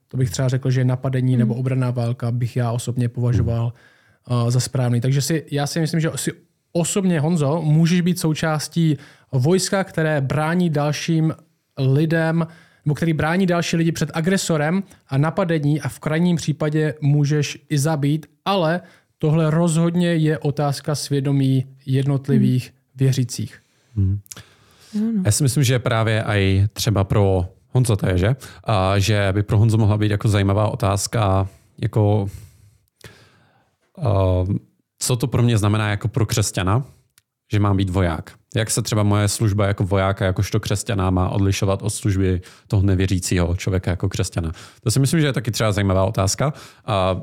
To 0.07 0.17
bych 0.17 0.29
třeba 0.29 0.47
řekl, 0.47 0.71
že 0.71 0.85
napadení 0.85 1.33
hmm. 1.33 1.39
nebo 1.39 1.55
obraná 1.55 1.91
válka 1.91 2.31
bych 2.31 2.55
já 2.55 2.71
osobně 2.71 3.09
považoval 3.09 3.73
uh, 4.29 4.49
za 4.49 4.59
správný. 4.59 5.01
Takže 5.01 5.21
si, 5.21 5.45
já 5.51 5.67
si 5.67 5.79
myslím, 5.79 5.99
že 5.99 6.11
si 6.15 6.31
osobně, 6.75 7.19
Honzo, 7.19 7.61
můžeš 7.61 8.01
být 8.01 8.19
součástí 8.19 8.97
vojska, 9.31 9.83
které 9.83 10.21
brání 10.21 10.69
dalším 10.69 11.33
lidem, 11.77 12.47
nebo 12.85 12.95
který 12.95 13.13
brání 13.13 13.45
další 13.45 13.77
lidi 13.77 13.91
před 13.91 14.11
agresorem 14.13 14.83
a 15.07 15.17
napadení 15.17 15.81
a 15.81 15.89
v 15.89 15.99
krajním 15.99 16.35
případě 16.35 16.93
můžeš 17.01 17.57
i 17.69 17.77
zabít, 17.77 18.25
ale 18.45 18.81
tohle 19.17 19.51
rozhodně 19.51 20.15
je 20.15 20.37
otázka 20.39 20.95
svědomí 20.95 21.65
jednotlivých 21.85 22.63
hmm. 22.69 22.79
věřících. 22.95 23.59
Hmm. 23.95 24.19
Já 25.25 25.31
si 25.31 25.43
myslím, 25.43 25.63
že 25.63 25.79
právě 25.79 26.23
i 26.23 26.67
třeba 26.73 27.03
pro 27.03 27.45
Honzo 27.71 27.95
to 27.95 28.07
je, 28.07 28.17
že? 28.17 28.35
A 28.63 28.99
že 28.99 29.29
by 29.31 29.43
pro 29.43 29.57
Honzo 29.57 29.77
mohla 29.77 29.97
být 29.97 30.11
jako 30.11 30.27
zajímavá 30.27 30.67
otázka, 30.67 31.47
jako 31.77 32.29
uh, 33.97 34.55
co 34.99 35.15
to 35.15 35.27
pro 35.27 35.43
mě 35.43 35.57
znamená 35.57 35.89
jako 35.89 36.07
pro 36.07 36.25
křesťana, 36.25 36.83
že 37.51 37.59
mám 37.59 37.77
být 37.77 37.89
voják. 37.89 38.31
Jak 38.55 38.71
se 38.71 38.81
třeba 38.81 39.03
moje 39.03 39.27
služba 39.27 39.67
jako 39.67 39.83
vojáka, 39.83 40.25
jakožto 40.25 40.59
křesťana 40.59 41.09
má 41.09 41.29
odlišovat 41.29 41.81
od 41.81 41.89
služby 41.89 42.41
toho 42.67 42.83
nevěřícího 42.83 43.55
člověka 43.55 43.91
jako 43.91 44.09
křesťana? 44.09 44.51
To 44.83 44.91
si 44.91 44.99
myslím, 44.99 45.21
že 45.21 45.27
je 45.27 45.33
taky 45.33 45.51
třeba 45.51 45.71
zajímavá 45.71 46.05
otázka. 46.05 46.53
A 46.85 47.21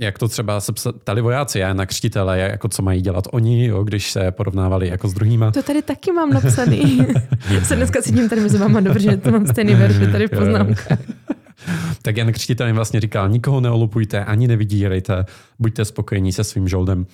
jak 0.00 0.18
to 0.18 0.28
třeba 0.28 0.60
se 0.60 0.72
ptali 0.92 1.20
vojáci 1.20 1.62
na 1.72 1.86
křtitele, 1.86 2.38
jako 2.38 2.68
co 2.68 2.82
mají 2.82 3.02
dělat 3.02 3.24
oni, 3.32 3.66
jo, 3.66 3.84
když 3.84 4.10
se 4.10 4.30
porovnávali 4.30 4.88
jako 4.88 5.08
s 5.08 5.14
druhýma. 5.14 5.50
To 5.50 5.62
tady 5.62 5.82
taky 5.82 6.12
mám 6.12 6.30
napsaný. 6.30 7.06
se 7.62 7.76
dneska 7.76 8.02
cítím 8.02 8.28
tady 8.28 8.40
mezi 8.40 8.58
váma 8.58 8.80
dobře, 8.80 9.10
že 9.10 9.16
to 9.16 9.30
mám 9.30 9.46
stejný 9.46 9.74
verš, 9.74 10.12
tady 10.12 10.26
v 10.26 10.30
poznámkách. 10.30 10.98
Tak 12.02 12.16
Jan 12.16 12.32
Křtitel 12.32 12.66
jim 12.66 12.76
vlastně 12.76 13.00
říkal, 13.00 13.28
nikoho 13.28 13.60
neolupujte, 13.60 14.24
ani 14.24 14.48
nevidírejte, 14.48 15.24
buďte 15.58 15.84
spokojení 15.84 16.32
se 16.32 16.44
svým 16.44 16.68
žoldem. 16.68 17.06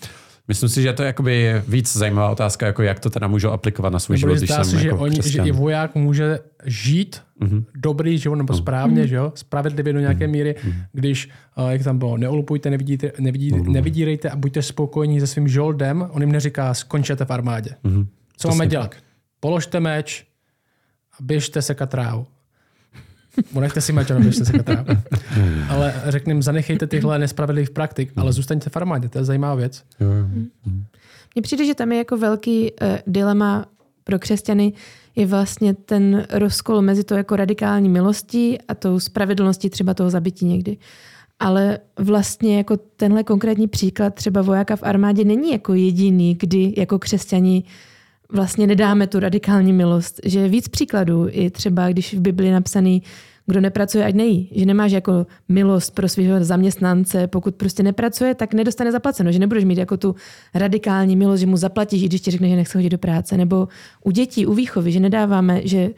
Myslím 0.48 0.68
si, 0.68 0.82
že 0.82 0.92
to 0.92 1.02
je 1.02 1.06
jakoby 1.06 1.62
víc 1.68 1.96
zajímavá 1.96 2.30
otázka, 2.30 2.66
jako 2.66 2.82
jak 2.82 3.00
to 3.00 3.10
teda 3.10 3.28
můžu 3.28 3.50
aplikovat 3.50 3.92
na 3.92 3.98
svůj 3.98 4.18
život, 4.18 4.34
když 4.34 4.50
jsem 4.50 4.64
si, 4.64 4.78
že, 4.78 4.88
jako 4.88 4.98
oni, 4.98 5.18
že 5.22 5.42
i 5.42 5.52
voják 5.52 5.94
může 5.94 6.38
žít 6.64 7.22
mm-hmm. 7.40 7.64
dobrý 7.74 8.18
život 8.18 8.34
nebo 8.34 8.52
mhm. 8.52 8.62
správně, 8.62 9.02
mm-hmm. 9.02 9.08
že 9.08 9.16
jo? 9.16 9.32
spravedlivě 9.34 9.92
do 9.92 10.00
nějaké 10.00 10.26
mm-hmm. 10.26 10.30
míry, 10.30 10.54
mm-hmm. 10.64 10.84
když, 10.92 11.30
uh, 11.58 11.68
jak 11.68 11.82
tam 11.82 11.98
bylo, 11.98 12.16
neolupujte, 12.16 12.70
nevidíte, 12.70 13.12
nevidí, 13.18 13.52
mm-hmm. 13.52 13.72
nevidírejte 13.72 14.30
a 14.30 14.36
buďte 14.36 14.62
spokojení 14.62 15.20
se 15.20 15.26
svým 15.26 15.48
žoldem. 15.48 16.06
On 16.10 16.22
jim 16.22 16.32
neříká, 16.32 16.74
skončete 16.74 17.24
v 17.24 17.30
armádě. 17.30 17.70
Mm-hmm. 17.84 18.06
Co 18.36 18.48
máme 18.48 18.66
dělat? 18.66 18.94
Položte 19.40 19.80
meč 19.80 20.24
a 21.12 21.16
běžte 21.20 21.62
se 21.62 21.74
katrávu. 21.74 22.26
Nechte 23.60 23.80
si 23.80 23.92
mačo, 23.92 24.14
neběžte 24.14 24.44
se 24.44 24.52
katrávu. 24.52 24.88
ale 25.68 25.94
řekněme, 26.06 26.42
zanechejte 26.42 26.86
tyhle 26.86 27.18
nespravedlivých 27.18 27.70
praktik, 27.70 28.12
ale 28.16 28.32
zůstaňte 28.32 28.70
v 28.70 28.76
armádě, 28.76 29.08
to 29.08 29.18
je 29.18 29.24
zajímavá 29.24 29.54
věc. 29.54 29.82
Mně 31.34 31.42
přijde, 31.42 31.66
že 31.66 31.74
tam 31.74 31.92
je 31.92 31.98
jako 31.98 32.16
velký 32.16 32.72
uh, 32.72 32.88
dilema 33.06 33.66
pro 34.04 34.18
křesťany, 34.18 34.72
je 35.16 35.26
vlastně 35.26 35.74
ten 35.74 36.26
rozkol 36.30 36.82
mezi 36.82 37.04
to 37.04 37.14
jako 37.14 37.36
radikální 37.36 37.88
milostí 37.88 38.58
a 38.68 38.74
tou 38.74 39.00
spravedlností 39.00 39.70
třeba 39.70 39.94
toho 39.94 40.10
zabití 40.10 40.46
někdy. 40.46 40.76
Ale 41.40 41.78
vlastně 41.98 42.56
jako 42.56 42.76
tenhle 42.76 43.24
konkrétní 43.24 43.68
příklad 43.68 44.14
třeba 44.14 44.42
vojáka 44.42 44.76
v 44.76 44.82
armádě 44.82 45.24
není 45.24 45.52
jako 45.52 45.74
jediný, 45.74 46.34
kdy 46.34 46.74
jako 46.76 46.98
křesťani 46.98 47.64
vlastně 48.34 48.66
nedáme 48.66 49.06
tu 49.06 49.20
radikální 49.20 49.72
milost. 49.72 50.20
Že 50.24 50.40
je 50.40 50.48
víc 50.48 50.68
příkladů, 50.68 51.26
i 51.30 51.50
třeba 51.50 51.88
když 51.88 52.14
v 52.14 52.20
Biblii 52.20 52.48
je 52.48 52.54
napsaný, 52.54 53.02
kdo 53.46 53.60
nepracuje, 53.60 54.04
ať 54.04 54.14
nejí. 54.14 54.48
Že 54.54 54.66
nemáš 54.66 54.92
jako 54.92 55.26
milost 55.48 55.94
pro 55.94 56.08
svého 56.08 56.44
zaměstnance, 56.44 57.26
pokud 57.26 57.54
prostě 57.54 57.82
nepracuje, 57.82 58.34
tak 58.34 58.54
nedostane 58.54 58.92
zaplaceno. 58.92 59.32
Že 59.32 59.38
nebudeš 59.38 59.64
mít 59.64 59.78
jako 59.78 59.96
tu 59.96 60.14
radikální 60.54 61.16
milost, 61.16 61.40
že 61.40 61.46
mu 61.46 61.56
zaplatíš, 61.56 62.02
i 62.02 62.06
když 62.06 62.20
ti 62.20 62.30
řekne, 62.30 62.48
že 62.48 62.56
nechce 62.56 62.78
chodit 62.78 62.90
do 62.90 62.98
práce. 62.98 63.36
Nebo 63.36 63.68
u 64.04 64.10
dětí, 64.10 64.46
u 64.46 64.54
výchovy, 64.54 64.92
že 64.92 65.00
nedáváme, 65.00 65.60
že 65.64 65.90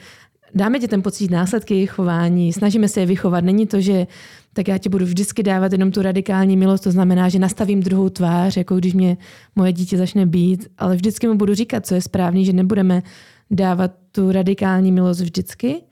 dáme 0.57 0.78
dětem 0.78 1.02
pocit 1.02 1.30
následky 1.30 1.74
jejich 1.74 1.90
chování, 1.90 2.52
snažíme 2.52 2.88
se 2.88 3.00
je 3.00 3.07
vychovat. 3.07 3.44
Není 3.44 3.66
to, 3.66 3.80
že 3.80 4.07
tak 4.52 4.68
já 4.68 4.78
ti 4.78 4.88
budu 4.88 5.04
vždycky 5.04 5.42
dávat 5.42 5.72
jenom 5.72 5.90
tu 5.92 6.02
radikální 6.02 6.57
milost, 6.57 6.84
to 6.84 6.90
znamená, 6.90 7.28
že 7.28 7.38
nastavím 7.38 7.82
druhou 7.82 8.09
tvář, 8.09 8.57
jako 8.57 8.76
když 8.76 8.94
mě 8.94 9.16
moje 9.57 9.72
dítě 9.72 9.96
začne 9.96 10.26
být, 10.26 10.68
ale 10.78 10.96
vždycky 10.96 11.26
mu 11.26 11.34
budu 11.34 11.54
říkat, 11.54 11.86
co 11.86 11.94
je 11.94 12.02
správný, 12.02 12.44
že 12.44 12.52
nebudeme 12.52 13.02
dávat 13.50 13.92
tu 14.12 14.32
radikální 14.32 14.92
milost 14.92 15.20
vždycky. 15.20 15.82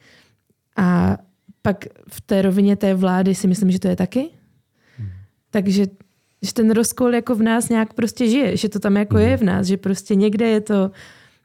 A 0.76 1.18
pak 1.62 1.84
v 2.08 2.20
té 2.20 2.42
rovině 2.42 2.76
té 2.76 2.94
vlády 2.94 3.34
si 3.34 3.48
myslím, 3.48 3.70
že 3.70 3.78
to 3.78 3.88
je 3.88 3.96
taky. 3.96 4.28
Hmm. 4.98 5.08
Takže 5.50 5.86
že 6.42 6.52
ten 6.52 6.70
rozkol 6.70 7.14
jako 7.14 7.34
v 7.34 7.42
nás 7.42 7.68
nějak 7.68 7.94
prostě 7.94 8.28
žije, 8.28 8.56
že 8.56 8.68
to 8.68 8.78
tam 8.78 8.96
jako 8.96 9.16
hmm. 9.16 9.26
je 9.26 9.36
v 9.36 9.42
nás, 9.42 9.66
že 9.66 9.76
prostě 9.76 10.14
někde 10.14 10.48
je 10.48 10.60
to, 10.60 10.90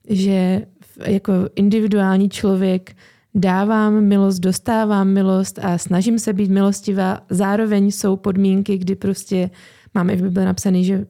že 0.09 0.61
jako 1.06 1.34
individuální 1.56 2.30
člověk 2.30 2.95
dávám 3.36 4.04
milost, 4.04 4.39
dostávám 4.39 5.08
milost 5.08 5.60
a 5.60 5.78
snažím 5.78 6.20
se 6.20 6.34
být 6.34 6.52
milostivá. 6.52 7.22
Zároveň 7.30 7.91
jsou 7.91 8.16
podmínky, 8.16 8.78
kdy 8.78 8.95
prostě 8.95 9.50
máme 9.93 10.16
v 10.16 10.22
Bibli 10.22 10.45
napsané, 10.45 10.84
že 10.84 11.06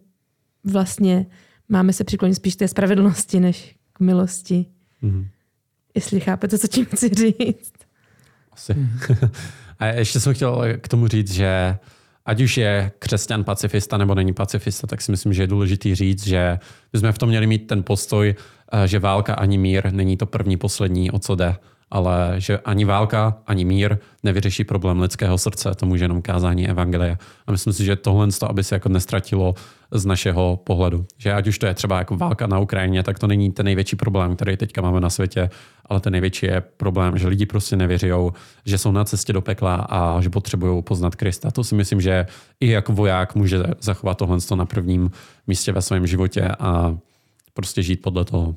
vlastně 0.64 1.26
máme 1.70 1.94
se 1.94 2.04
přiklonit 2.04 2.36
spíš 2.36 2.56
k 2.56 2.60
té 2.60 2.68
spravedlnosti, 2.68 3.40
než 3.40 3.76
k 3.94 4.00
milosti. 4.00 4.66
Mm. 5.02 5.28
Jestli 5.96 6.20
chápete, 6.20 6.58
co 6.58 6.68
tím 6.68 6.86
chci 6.86 7.10
říct. 7.10 7.74
Asi. 8.52 8.76
A 9.80 9.86
ještě 9.86 10.20
jsem 10.20 10.34
chtěl 10.34 10.64
k 10.82 10.88
tomu 10.88 11.08
říct, 11.08 11.32
že 11.32 11.78
ať 12.26 12.42
už 12.42 12.58
je 12.58 12.92
křesťan 13.00 13.44
pacifista 13.44 13.98
nebo 13.98 14.16
není 14.16 14.34
pacifista, 14.34 14.88
tak 14.88 15.02
si 15.02 15.12
myslím, 15.12 15.34
že 15.34 15.44
je 15.44 15.48
důležitý 15.48 15.96
říct, 15.96 16.28
že 16.28 16.60
bychom 16.94 17.12
v 17.12 17.18
tom 17.18 17.30
měli 17.30 17.48
mít 17.48 17.68
ten 17.68 17.84
postoj, 17.84 18.36
že 18.86 18.99
válka 18.99 19.34
ani 19.34 19.57
mír 19.57 19.93
není 19.93 20.17
to 20.17 20.26
první, 20.26 20.57
poslední, 20.57 21.11
o 21.11 21.20
co 21.20 21.36
jde 21.36 21.55
ale 21.91 22.36
že 22.38 22.59
ani 22.59 22.86
válka, 22.86 23.38
ani 23.47 23.65
mír 23.65 23.97
nevyřeší 24.24 24.63
problém 24.63 24.99
lidského 24.99 25.38
srdce, 25.38 25.72
to 25.76 25.86
může 25.86 26.03
jenom 26.03 26.22
kázání 26.22 26.70
evangelia. 26.70 27.17
A 27.47 27.51
myslím 27.51 27.74
si, 27.74 27.86
že 27.86 27.95
tohle, 27.95 28.28
aby 28.47 28.63
se 28.63 28.76
jako 28.76 28.89
nestratilo 28.89 29.53
z 29.91 30.05
našeho 30.05 30.59
pohledu. 30.63 31.05
Že 31.17 31.34
ať 31.34 31.47
už 31.47 31.59
to 31.59 31.65
je 31.65 31.74
třeba 31.74 31.97
jako 31.97 32.17
válka 32.17 32.47
na 32.47 32.59
Ukrajině, 32.59 33.03
tak 33.03 33.20
to 33.20 33.28
není 33.28 33.51
ten 33.51 33.65
největší 33.65 33.95
problém, 33.95 34.36
který 34.36 34.57
teďka 34.57 34.82
máme 34.82 34.99
na 34.99 35.09
světě, 35.09 35.49
ale 35.86 35.99
ten 35.99 36.11
největší 36.11 36.45
je 36.45 36.63
problém, 36.78 37.17
že 37.17 37.28
lidi 37.28 37.45
prostě 37.45 37.76
nevěří, 37.76 38.07
že 38.65 38.78
jsou 38.78 38.91
na 38.91 39.05
cestě 39.05 39.34
do 39.34 39.41
pekla 39.41 39.76
a 39.76 40.22
že 40.22 40.30
potřebují 40.30 40.84
poznat 40.84 41.15
Krista. 41.15 41.51
To 41.51 41.63
si 41.63 41.76
myslím, 41.76 42.01
že 42.01 42.26
i 42.59 42.70
jako 42.70 42.93
voják 42.93 43.36
může 43.36 43.63
zachovat 43.80 44.17
tohle 44.17 44.38
na 44.55 44.65
prvním 44.65 45.11
místě 45.47 45.72
ve 45.72 45.82
svém 45.82 46.07
životě 46.07 46.47
a 46.59 46.97
prostě 47.60 47.84
žít 47.84 48.01
podle 48.01 48.26
toho. 48.26 48.55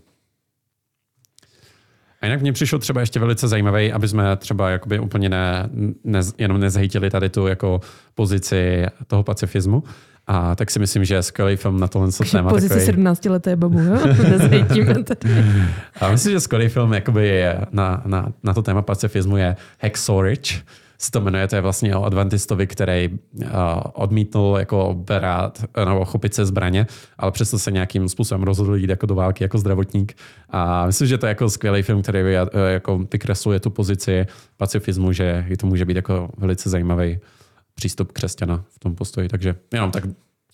A 2.21 2.27
jinak 2.27 2.41
mně 2.41 2.53
přišlo 2.53 2.79
třeba 2.79 3.01
ještě 3.01 3.21
velice 3.21 3.49
zajímavé, 3.49 3.93
aby 3.93 4.09
jsme 4.09 4.37
třeba 4.37 4.71
jakoby 4.71 4.99
úplně 4.99 5.29
ne, 5.29 5.69
ne, 6.05 6.21
jenom 6.39 6.61
nezhejtili 6.61 7.11
tady 7.11 7.29
tu 7.29 7.47
jako 7.47 7.81
pozici 8.15 8.87
toho 9.07 9.23
pacifismu. 9.23 9.83
A 10.27 10.55
tak 10.55 10.71
si 10.71 10.79
myslím, 10.79 11.05
že 11.05 11.15
je 11.15 11.23
skvělý 11.23 11.57
film 11.57 11.81
na 11.81 11.89
tohle 11.89 12.09
téma. 12.31 12.51
Pozici 12.51 12.69
takový... 12.69 12.87
17 12.87 13.25
leté 13.25 13.57
babu, 13.57 13.81
jo? 13.81 13.99
Nezhejtíme 14.31 15.05
tady. 15.05 15.35
A 16.01 16.11
myslím, 16.11 16.33
že 16.33 16.41
skvělý 16.41 16.69
film 16.69 16.93
jakoby 16.93 17.29
je 17.29 17.61
na, 17.73 18.03
na, 18.07 18.33
na 18.43 18.55
to 18.55 18.63
téma 18.63 18.83
pacifismu 18.83 19.37
je 19.37 19.57
Hacksaw 19.81 20.21
Ridge, 20.21 20.63
se 21.05 21.11
to 21.11 21.21
jmenuje, 21.21 21.49
to 21.49 21.57
je 21.57 21.63
vlastně 21.63 21.97
o 21.97 22.05
adventistovi, 22.05 22.67
který 22.67 23.09
uh, 23.09 23.49
odmítnul 23.93 24.57
jako 24.59 24.95
berát 25.07 25.65
nebo 25.85 26.05
chopit 26.05 26.35
se 26.35 26.47
zbraně, 26.47 26.87
ale 27.19 27.33
přesto 27.33 27.59
se 27.59 27.71
nějakým 27.71 28.09
způsobem 28.09 28.43
rozhodl 28.43 28.77
jít 28.77 28.91
jako 28.91 29.07
do 29.07 29.15
války 29.15 29.45
jako 29.45 29.59
zdravotník. 29.59 30.17
A 30.49 30.87
myslím, 30.87 31.09
že 31.09 31.19
to 31.19 31.27
je 31.27 31.29
jako 31.29 31.51
skvělý 31.51 31.83
film, 31.83 32.03
který 32.03 32.21
uh, 32.21 32.37
jako 32.69 32.99
vykresluje 33.13 33.61
tu 33.61 33.71
pozici 33.71 34.27
pacifismu, 34.57 35.13
že 35.13 35.47
to 35.59 35.67
může 35.67 35.85
být 35.85 35.97
jako 35.97 36.31
velice 36.39 36.71
zajímavý 36.71 37.19
přístup 37.75 38.13
křesťana 38.13 38.65
v 38.69 38.79
tom 38.79 38.95
postoji. 38.95 39.29
Takže 39.29 39.55
jenom 39.73 39.91
tak 39.91 40.05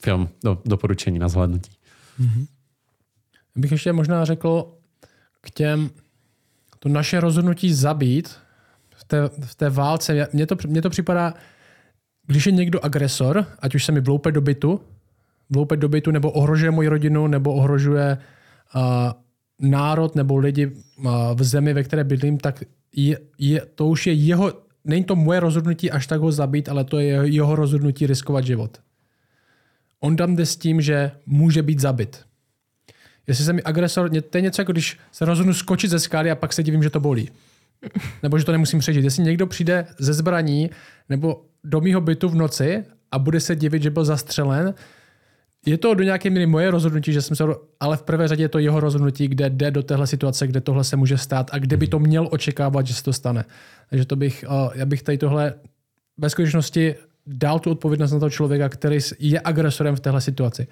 film 0.03 0.28
do, 0.44 0.59
doporučení 0.64 1.18
na 1.18 1.28
zhlédnutí. 1.28 1.72
Mm-hmm. 2.20 2.46
Bych 3.57 3.72
ještě 3.72 3.92
možná 3.92 4.24
řekl 4.24 4.74
k 5.40 5.51
těm, 5.51 5.90
to 6.78 6.88
naše 6.88 7.20
rozhodnutí 7.20 7.74
zabít, 7.74 8.36
té, 9.09 9.28
v 9.40 9.54
té 9.54 9.70
válce, 9.70 10.28
mně 10.32 10.46
to, 10.46 10.56
mně 10.66 10.82
to 10.82 10.90
připadá, 10.90 11.34
když 12.26 12.46
je 12.46 12.52
někdo 12.52 12.84
agresor, 12.84 13.46
ať 13.59 13.74
už 13.74 13.84
se 13.84 13.92
mi 13.92 14.00
vloupe 14.00 14.32
do 14.32 14.40
bytu, 14.40 14.80
vloupe 15.50 15.76
do 15.76 15.88
bytu, 15.88 16.11
nebo 16.11 16.30
ohrožuje 16.30 16.70
moji 16.70 16.88
rodinu, 16.88 17.26
nebo 17.26 17.54
ohrožuje 17.54 18.18
uh, 18.74 18.82
národ 19.70 20.14
nebo 20.14 20.36
lidi 20.36 20.66
uh, 20.66 20.74
v 21.34 21.42
zemi, 21.42 21.72
ve 21.72 21.82
které 21.82 22.04
bydlím, 22.04 22.38
tak 22.38 22.62
je, 22.96 23.18
je, 23.38 23.62
to 23.74 23.86
už 23.86 24.06
je 24.06 24.12
jeho, 24.12 24.52
není 24.84 25.04
to 25.04 25.16
moje 25.16 25.40
rozhodnutí 25.40 25.90
až 25.90 26.06
tak 26.06 26.20
ho 26.20 26.32
zabít, 26.32 26.68
ale 26.68 26.84
to 26.84 26.98
je 26.98 27.20
jeho 27.24 27.56
rozhodnutí 27.56 28.06
riskovat 28.06 28.44
život. 28.44 28.80
On 30.00 30.16
tam 30.16 30.36
jde 30.36 30.46
s 30.46 30.56
tím, 30.56 30.80
že 30.80 31.11
může 31.26 31.62
být 31.62 31.80
zabit. 31.80 32.24
Jestli 33.26 33.44
se 33.44 33.52
mi 33.52 33.62
agresor, 33.62 34.11
to 34.30 34.38
je 34.38 34.42
něco 34.42 34.61
jako 34.61 34.72
když 34.72 34.98
se 35.12 35.24
rozhodnu 35.24 35.54
skočit 35.54 35.90
ze 35.90 35.98
skály 35.98 36.30
a 36.30 36.34
pak 36.34 36.52
se 36.52 36.62
divím, 36.62 36.82
že 36.82 36.90
to 36.90 37.00
bolí. 37.00 37.28
Nebo 38.22 38.39
že 38.39 38.45
to 38.45 38.53
nemusím 38.53 38.79
přežít. 38.79 39.05
Jestli 39.05 39.22
někdo 39.22 39.47
přijde 39.47 39.87
ze 39.99 40.12
zbraní 40.12 40.70
nebo 41.09 41.45
do 41.64 41.81
mýho 41.81 42.01
bytu 42.01 42.29
v 42.29 42.35
noci 42.35 42.85
a 43.12 43.18
bude 43.18 43.41
se 43.41 43.57
divit, 43.57 43.83
že 43.83 43.91
byl 43.91 44.05
zastřelen, 44.05 44.74
je 45.66 45.79
to 45.79 45.95
do 45.95 46.05
nějaké 46.05 46.31
míry 46.31 46.47
moje 46.47 46.70
rozhodnutí, 46.70 47.12
že 47.12 47.22
jsem 47.22 47.37
se, 47.37 47.45
ale 47.81 47.97
v 47.97 48.03
prvé 48.03 48.29
řadě 48.29 48.45
je 48.45 48.49
to 48.49 48.59
jeho 48.59 48.81
rozhodnutí, 48.81 49.29
kde 49.29 49.51
jde 49.51 49.70
do 49.70 49.83
téhle 49.83 50.07
situace, 50.07 50.47
kde 50.47 50.61
tohle 50.61 50.85
se 50.85 50.97
může 50.97 51.18
stát 51.18 51.51
a 51.53 51.59
kde 51.59 51.76
by 51.76 51.87
to 51.87 51.99
měl 51.99 52.29
očekávat, 52.31 52.87
že 52.87 52.95
se 52.95 53.03
to 53.03 53.12
stane. 53.12 53.45
Takže 53.91 54.05
to 54.05 54.16
bych, 54.16 54.45
já 54.74 54.87
bych 54.87 55.03
tady 55.03 55.18
tohle 55.18 55.55
ve 56.18 56.31
skutečnosti 56.31 56.95
dal 57.26 57.59
tu 57.59 57.70
odpovědnost 57.70 58.12
na 58.12 58.18
toho 58.18 58.31
člověka, 58.31 58.68
který 58.68 58.99
je 59.18 59.41
agresorem 59.45 59.97
v 59.97 60.01
téhle 60.01 60.20
situaci. 60.20 60.66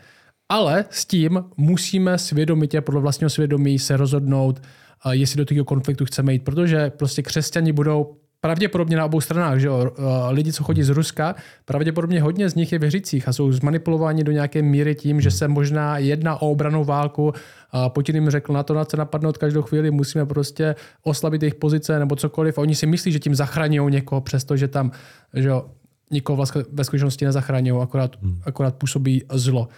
Ale 0.48 0.84
s 0.90 1.04
tím 1.04 1.44
musíme 1.56 2.18
svědomitě, 2.18 2.80
podle 2.80 3.00
vlastního 3.00 3.30
svědomí, 3.30 3.78
se 3.78 3.96
rozhodnout, 3.96 4.62
jestli 5.10 5.36
do 5.36 5.44
toho 5.44 5.64
konfliktu 5.64 6.04
chceme 6.04 6.32
jít, 6.32 6.44
protože 6.44 6.90
prostě 6.90 7.22
křesťani 7.22 7.72
budou 7.72 8.16
pravděpodobně 8.40 8.96
na 8.96 9.04
obou 9.04 9.20
stranách, 9.20 9.58
že 9.58 9.66
jo, 9.66 9.92
lidi, 10.30 10.52
co 10.52 10.64
chodí 10.64 10.82
z 10.82 10.88
Ruska, 10.88 11.34
pravděpodobně 11.64 12.22
hodně 12.22 12.48
z 12.48 12.54
nich 12.54 12.72
je 12.72 12.78
věřících 12.78 13.28
a 13.28 13.32
jsou 13.32 13.52
zmanipulováni 13.52 14.24
do 14.24 14.32
nějaké 14.32 14.62
míry 14.62 14.94
tím, 14.94 15.20
že 15.20 15.30
se 15.30 15.48
možná 15.48 15.98
jedná 15.98 16.42
o 16.42 16.50
obranou 16.50 16.84
válku. 16.84 17.32
A 17.70 17.88
Putin 17.88 18.14
jim 18.14 18.30
řekl, 18.30 18.52
na 18.52 18.62
to 18.62 18.74
na 18.74 18.84
co 18.84 18.96
napadnout 18.96 19.38
každou 19.38 19.62
chvíli, 19.62 19.90
musíme 19.90 20.26
prostě 20.26 20.74
oslabit 21.02 21.42
jejich 21.42 21.54
pozice 21.54 21.98
nebo 21.98 22.16
cokoliv. 22.16 22.58
A 22.58 22.60
oni 22.60 22.74
si 22.74 22.86
myslí, 22.86 23.12
že 23.12 23.18
tím 23.18 23.34
zachraňují 23.34 23.92
někoho, 23.92 24.20
přestože 24.20 24.68
tam 24.68 24.90
že 25.34 25.48
jo, 25.48 25.70
nikoho 26.10 26.36
vlastně 26.36 26.62
ve 26.72 26.84
skutečnosti 26.84 27.24
nezachraňují, 27.24 27.82
akorát, 27.82 28.16
akorát 28.44 28.74
působí 28.74 29.24
zlo. 29.32 29.68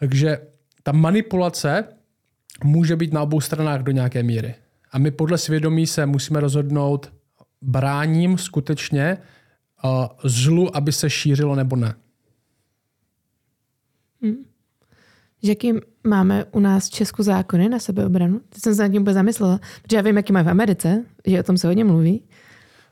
Takže 0.00 0.38
ta 0.82 0.92
manipulace 0.92 1.84
může 2.64 2.96
být 2.96 3.12
na 3.12 3.22
obou 3.22 3.40
stranách 3.40 3.82
do 3.82 3.92
nějaké 3.92 4.22
míry. 4.22 4.54
A 4.92 4.98
my 4.98 5.10
podle 5.10 5.38
svědomí 5.38 5.86
se 5.86 6.06
musíme 6.06 6.40
rozhodnout, 6.40 7.12
bráním 7.62 8.38
skutečně 8.38 9.18
uh, 9.84 10.06
zlu, 10.24 10.76
aby 10.76 10.92
se 10.92 11.10
šířilo 11.10 11.54
nebo 11.54 11.76
ne. 11.76 11.94
Hmm. 14.22 14.44
Jaký 15.42 15.72
máme 16.06 16.44
u 16.44 16.60
nás 16.60 16.86
v 16.86 16.90
Česku 16.90 17.22
zákony 17.22 17.68
na 17.68 17.78
sebeobranu? 17.78 18.40
Teď 18.48 18.62
jsem 18.62 18.74
se 18.74 18.82
nad 18.82 18.88
tím 18.88 19.02
úplně 19.02 19.14
zamyslela, 19.14 19.60
protože 19.82 19.96
já 19.96 20.02
vím, 20.02 20.16
jaký 20.16 20.32
mají 20.32 20.46
v 20.46 20.48
Americe, 20.48 21.04
že 21.26 21.40
o 21.40 21.42
tom 21.42 21.58
se 21.58 21.66
hodně 21.66 21.84
mluví. 21.84 22.22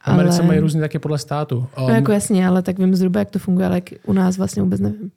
V 0.04 0.08
Americe 0.08 0.38
ale... 0.38 0.46
mají 0.46 0.60
různě 0.60 0.80
taky 0.80 0.98
podle 0.98 1.18
státu. 1.18 1.56
Um, 1.58 1.66
no 1.78 1.94
jako 1.94 2.12
jasně, 2.12 2.48
ale 2.48 2.62
tak 2.62 2.78
vím 2.78 2.94
zhruba, 2.94 3.20
jak 3.20 3.30
to 3.30 3.38
funguje, 3.38 3.66
ale 3.66 3.76
jak 3.76 3.90
u 4.06 4.12
nás 4.12 4.38
vlastně 4.38 4.62
vůbec 4.62 4.80
nevím. 4.80 5.10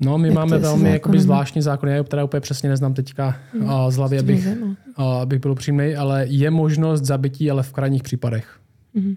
No, 0.00 0.18
my 0.18 0.28
Jak 0.28 0.34
máme 0.34 0.58
velmi 0.58 0.90
jakoby, 0.90 1.20
zvláštní 1.20 1.62
zákony, 1.62 1.92
já 1.92 2.02
teda 2.02 2.24
úplně 2.24 2.40
přesně 2.40 2.68
neznám 2.68 2.94
teďka 2.94 3.36
hmm. 3.52 3.70
z 3.90 3.96
hlavy, 3.96 4.18
abych, 4.18 4.48
abych 4.96 5.40
byl 5.40 5.52
upřímný, 5.52 5.96
ale 5.96 6.26
je 6.26 6.50
možnost 6.50 7.04
zabití, 7.04 7.50
ale 7.50 7.62
v 7.62 7.72
krajních 7.72 8.02
případech. 8.02 8.60
Hmm. 8.94 9.16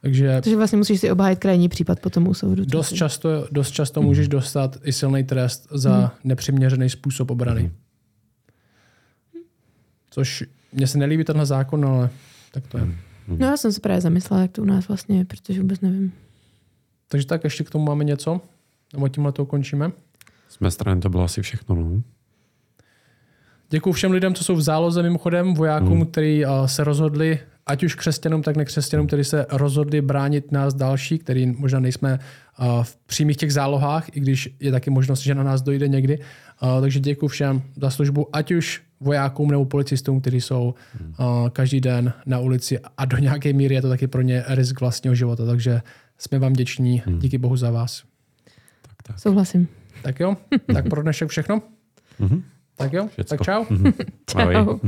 Takže, 0.00 0.40
Takže 0.42 0.56
vlastně 0.56 0.78
musíš 0.78 1.00
si 1.00 1.10
obhájit 1.10 1.38
krajní 1.38 1.68
případ 1.68 2.00
potom 2.00 2.28
u 2.28 2.34
soudu. 2.34 2.64
Dost 2.64 2.92
často, 2.92 3.46
dost 3.50 3.70
často 3.70 4.00
hmm. 4.00 4.08
můžeš 4.08 4.28
dostat 4.28 4.76
i 4.84 4.92
silný 4.92 5.24
trest 5.24 5.68
za 5.70 5.96
hmm. 5.96 6.08
nepřiměřený 6.24 6.90
způsob 6.90 7.30
obrany. 7.30 7.60
Hmm. 7.60 7.70
Což 10.10 10.44
mně 10.72 10.86
se 10.86 10.98
nelíbí 10.98 11.24
tenhle 11.24 11.46
zákon, 11.46 11.84
ale 11.84 12.10
tak 12.52 12.66
to 12.66 12.78
je. 12.78 12.84
Hmm. 12.84 12.96
No 13.28 13.46
já 13.46 13.56
jsem 13.56 13.72
se 13.72 13.80
právě 13.80 14.00
zamyslela, 14.00 14.42
jak 14.42 14.52
to 14.52 14.62
u 14.62 14.64
nás 14.64 14.88
vlastně 14.88 15.18
je, 15.18 15.24
protože 15.24 15.60
vůbec 15.60 15.80
nevím. 15.80 16.12
Takže 17.08 17.26
tak 17.26 17.44
ještě 17.44 17.64
k 17.64 17.70
tomu 17.70 17.84
máme 17.84 18.04
něco? 18.04 18.40
Nebo 18.92 19.08
tímhle 19.08 19.32
to 19.32 19.42
ukončíme? 19.42 19.92
Z 20.48 20.58
mé 20.58 20.70
strany 20.70 21.00
to 21.00 21.08
bylo 21.08 21.24
asi 21.24 21.42
všechno. 21.42 21.74
No. 21.74 22.02
Děkuji 23.70 23.92
všem 23.92 24.12
lidem, 24.12 24.34
co 24.34 24.44
jsou 24.44 24.54
v 24.54 24.62
záloze, 24.62 25.02
mimochodem 25.02 25.54
vojákům, 25.54 25.98
mm. 25.98 26.06
kteří 26.06 26.46
uh, 26.46 26.66
se 26.66 26.84
rozhodli, 26.84 27.38
ať 27.66 27.84
už 27.84 27.94
křesťanům, 27.94 28.42
tak 28.42 28.56
nekřesťanům, 28.56 29.06
kteří 29.06 29.24
se 29.24 29.46
rozhodli 29.50 30.00
bránit 30.00 30.52
nás 30.52 30.74
další, 30.74 31.18
který 31.18 31.46
možná 31.46 31.80
nejsme 31.80 32.18
uh, 32.58 32.82
v 32.82 32.96
přímých 32.96 33.36
těch 33.36 33.52
zálohách, 33.52 34.16
i 34.16 34.20
když 34.20 34.56
je 34.60 34.70
taky 34.70 34.90
možnost, 34.90 35.20
že 35.20 35.34
na 35.34 35.42
nás 35.42 35.62
dojde 35.62 35.88
někdy. 35.88 36.18
Uh, 36.18 36.80
takže 36.80 37.00
děkuji 37.00 37.28
všem 37.28 37.62
za 37.76 37.90
službu, 37.90 38.28
ať 38.32 38.52
už 38.52 38.82
vojákům 39.00 39.50
nebo 39.50 39.64
policistům, 39.64 40.20
kteří 40.20 40.40
jsou 40.40 40.74
uh, 41.18 41.48
každý 41.48 41.80
den 41.80 42.12
na 42.26 42.38
ulici 42.38 42.78
a 42.98 43.04
do 43.04 43.18
nějaké 43.18 43.52
míry 43.52 43.74
je 43.74 43.82
to 43.82 43.88
taky 43.88 44.06
pro 44.06 44.22
ně 44.22 44.44
risk 44.48 44.80
vlastního 44.80 45.14
života. 45.14 45.46
Takže 45.46 45.82
jsme 46.18 46.38
vám 46.38 46.52
děční. 46.52 47.02
Mm. 47.06 47.18
Díky 47.18 47.38
Bohu 47.38 47.56
za 47.56 47.70
vás. 47.70 48.02
Tak. 49.02 49.18
Souhlasím. 49.20 49.68
Tak 50.02 50.20
jo, 50.20 50.36
tak 50.74 50.88
pro 50.88 51.02
dnešek 51.02 51.28
všechno. 51.28 51.62
Mm-hmm. 52.20 52.42
Tak 52.76 52.92
jo, 52.92 53.08
Všecko. 53.12 53.36
tak 53.36 53.42
čau. 53.46 53.64
Mm-hmm. 53.70 53.94
čau. 54.26 54.78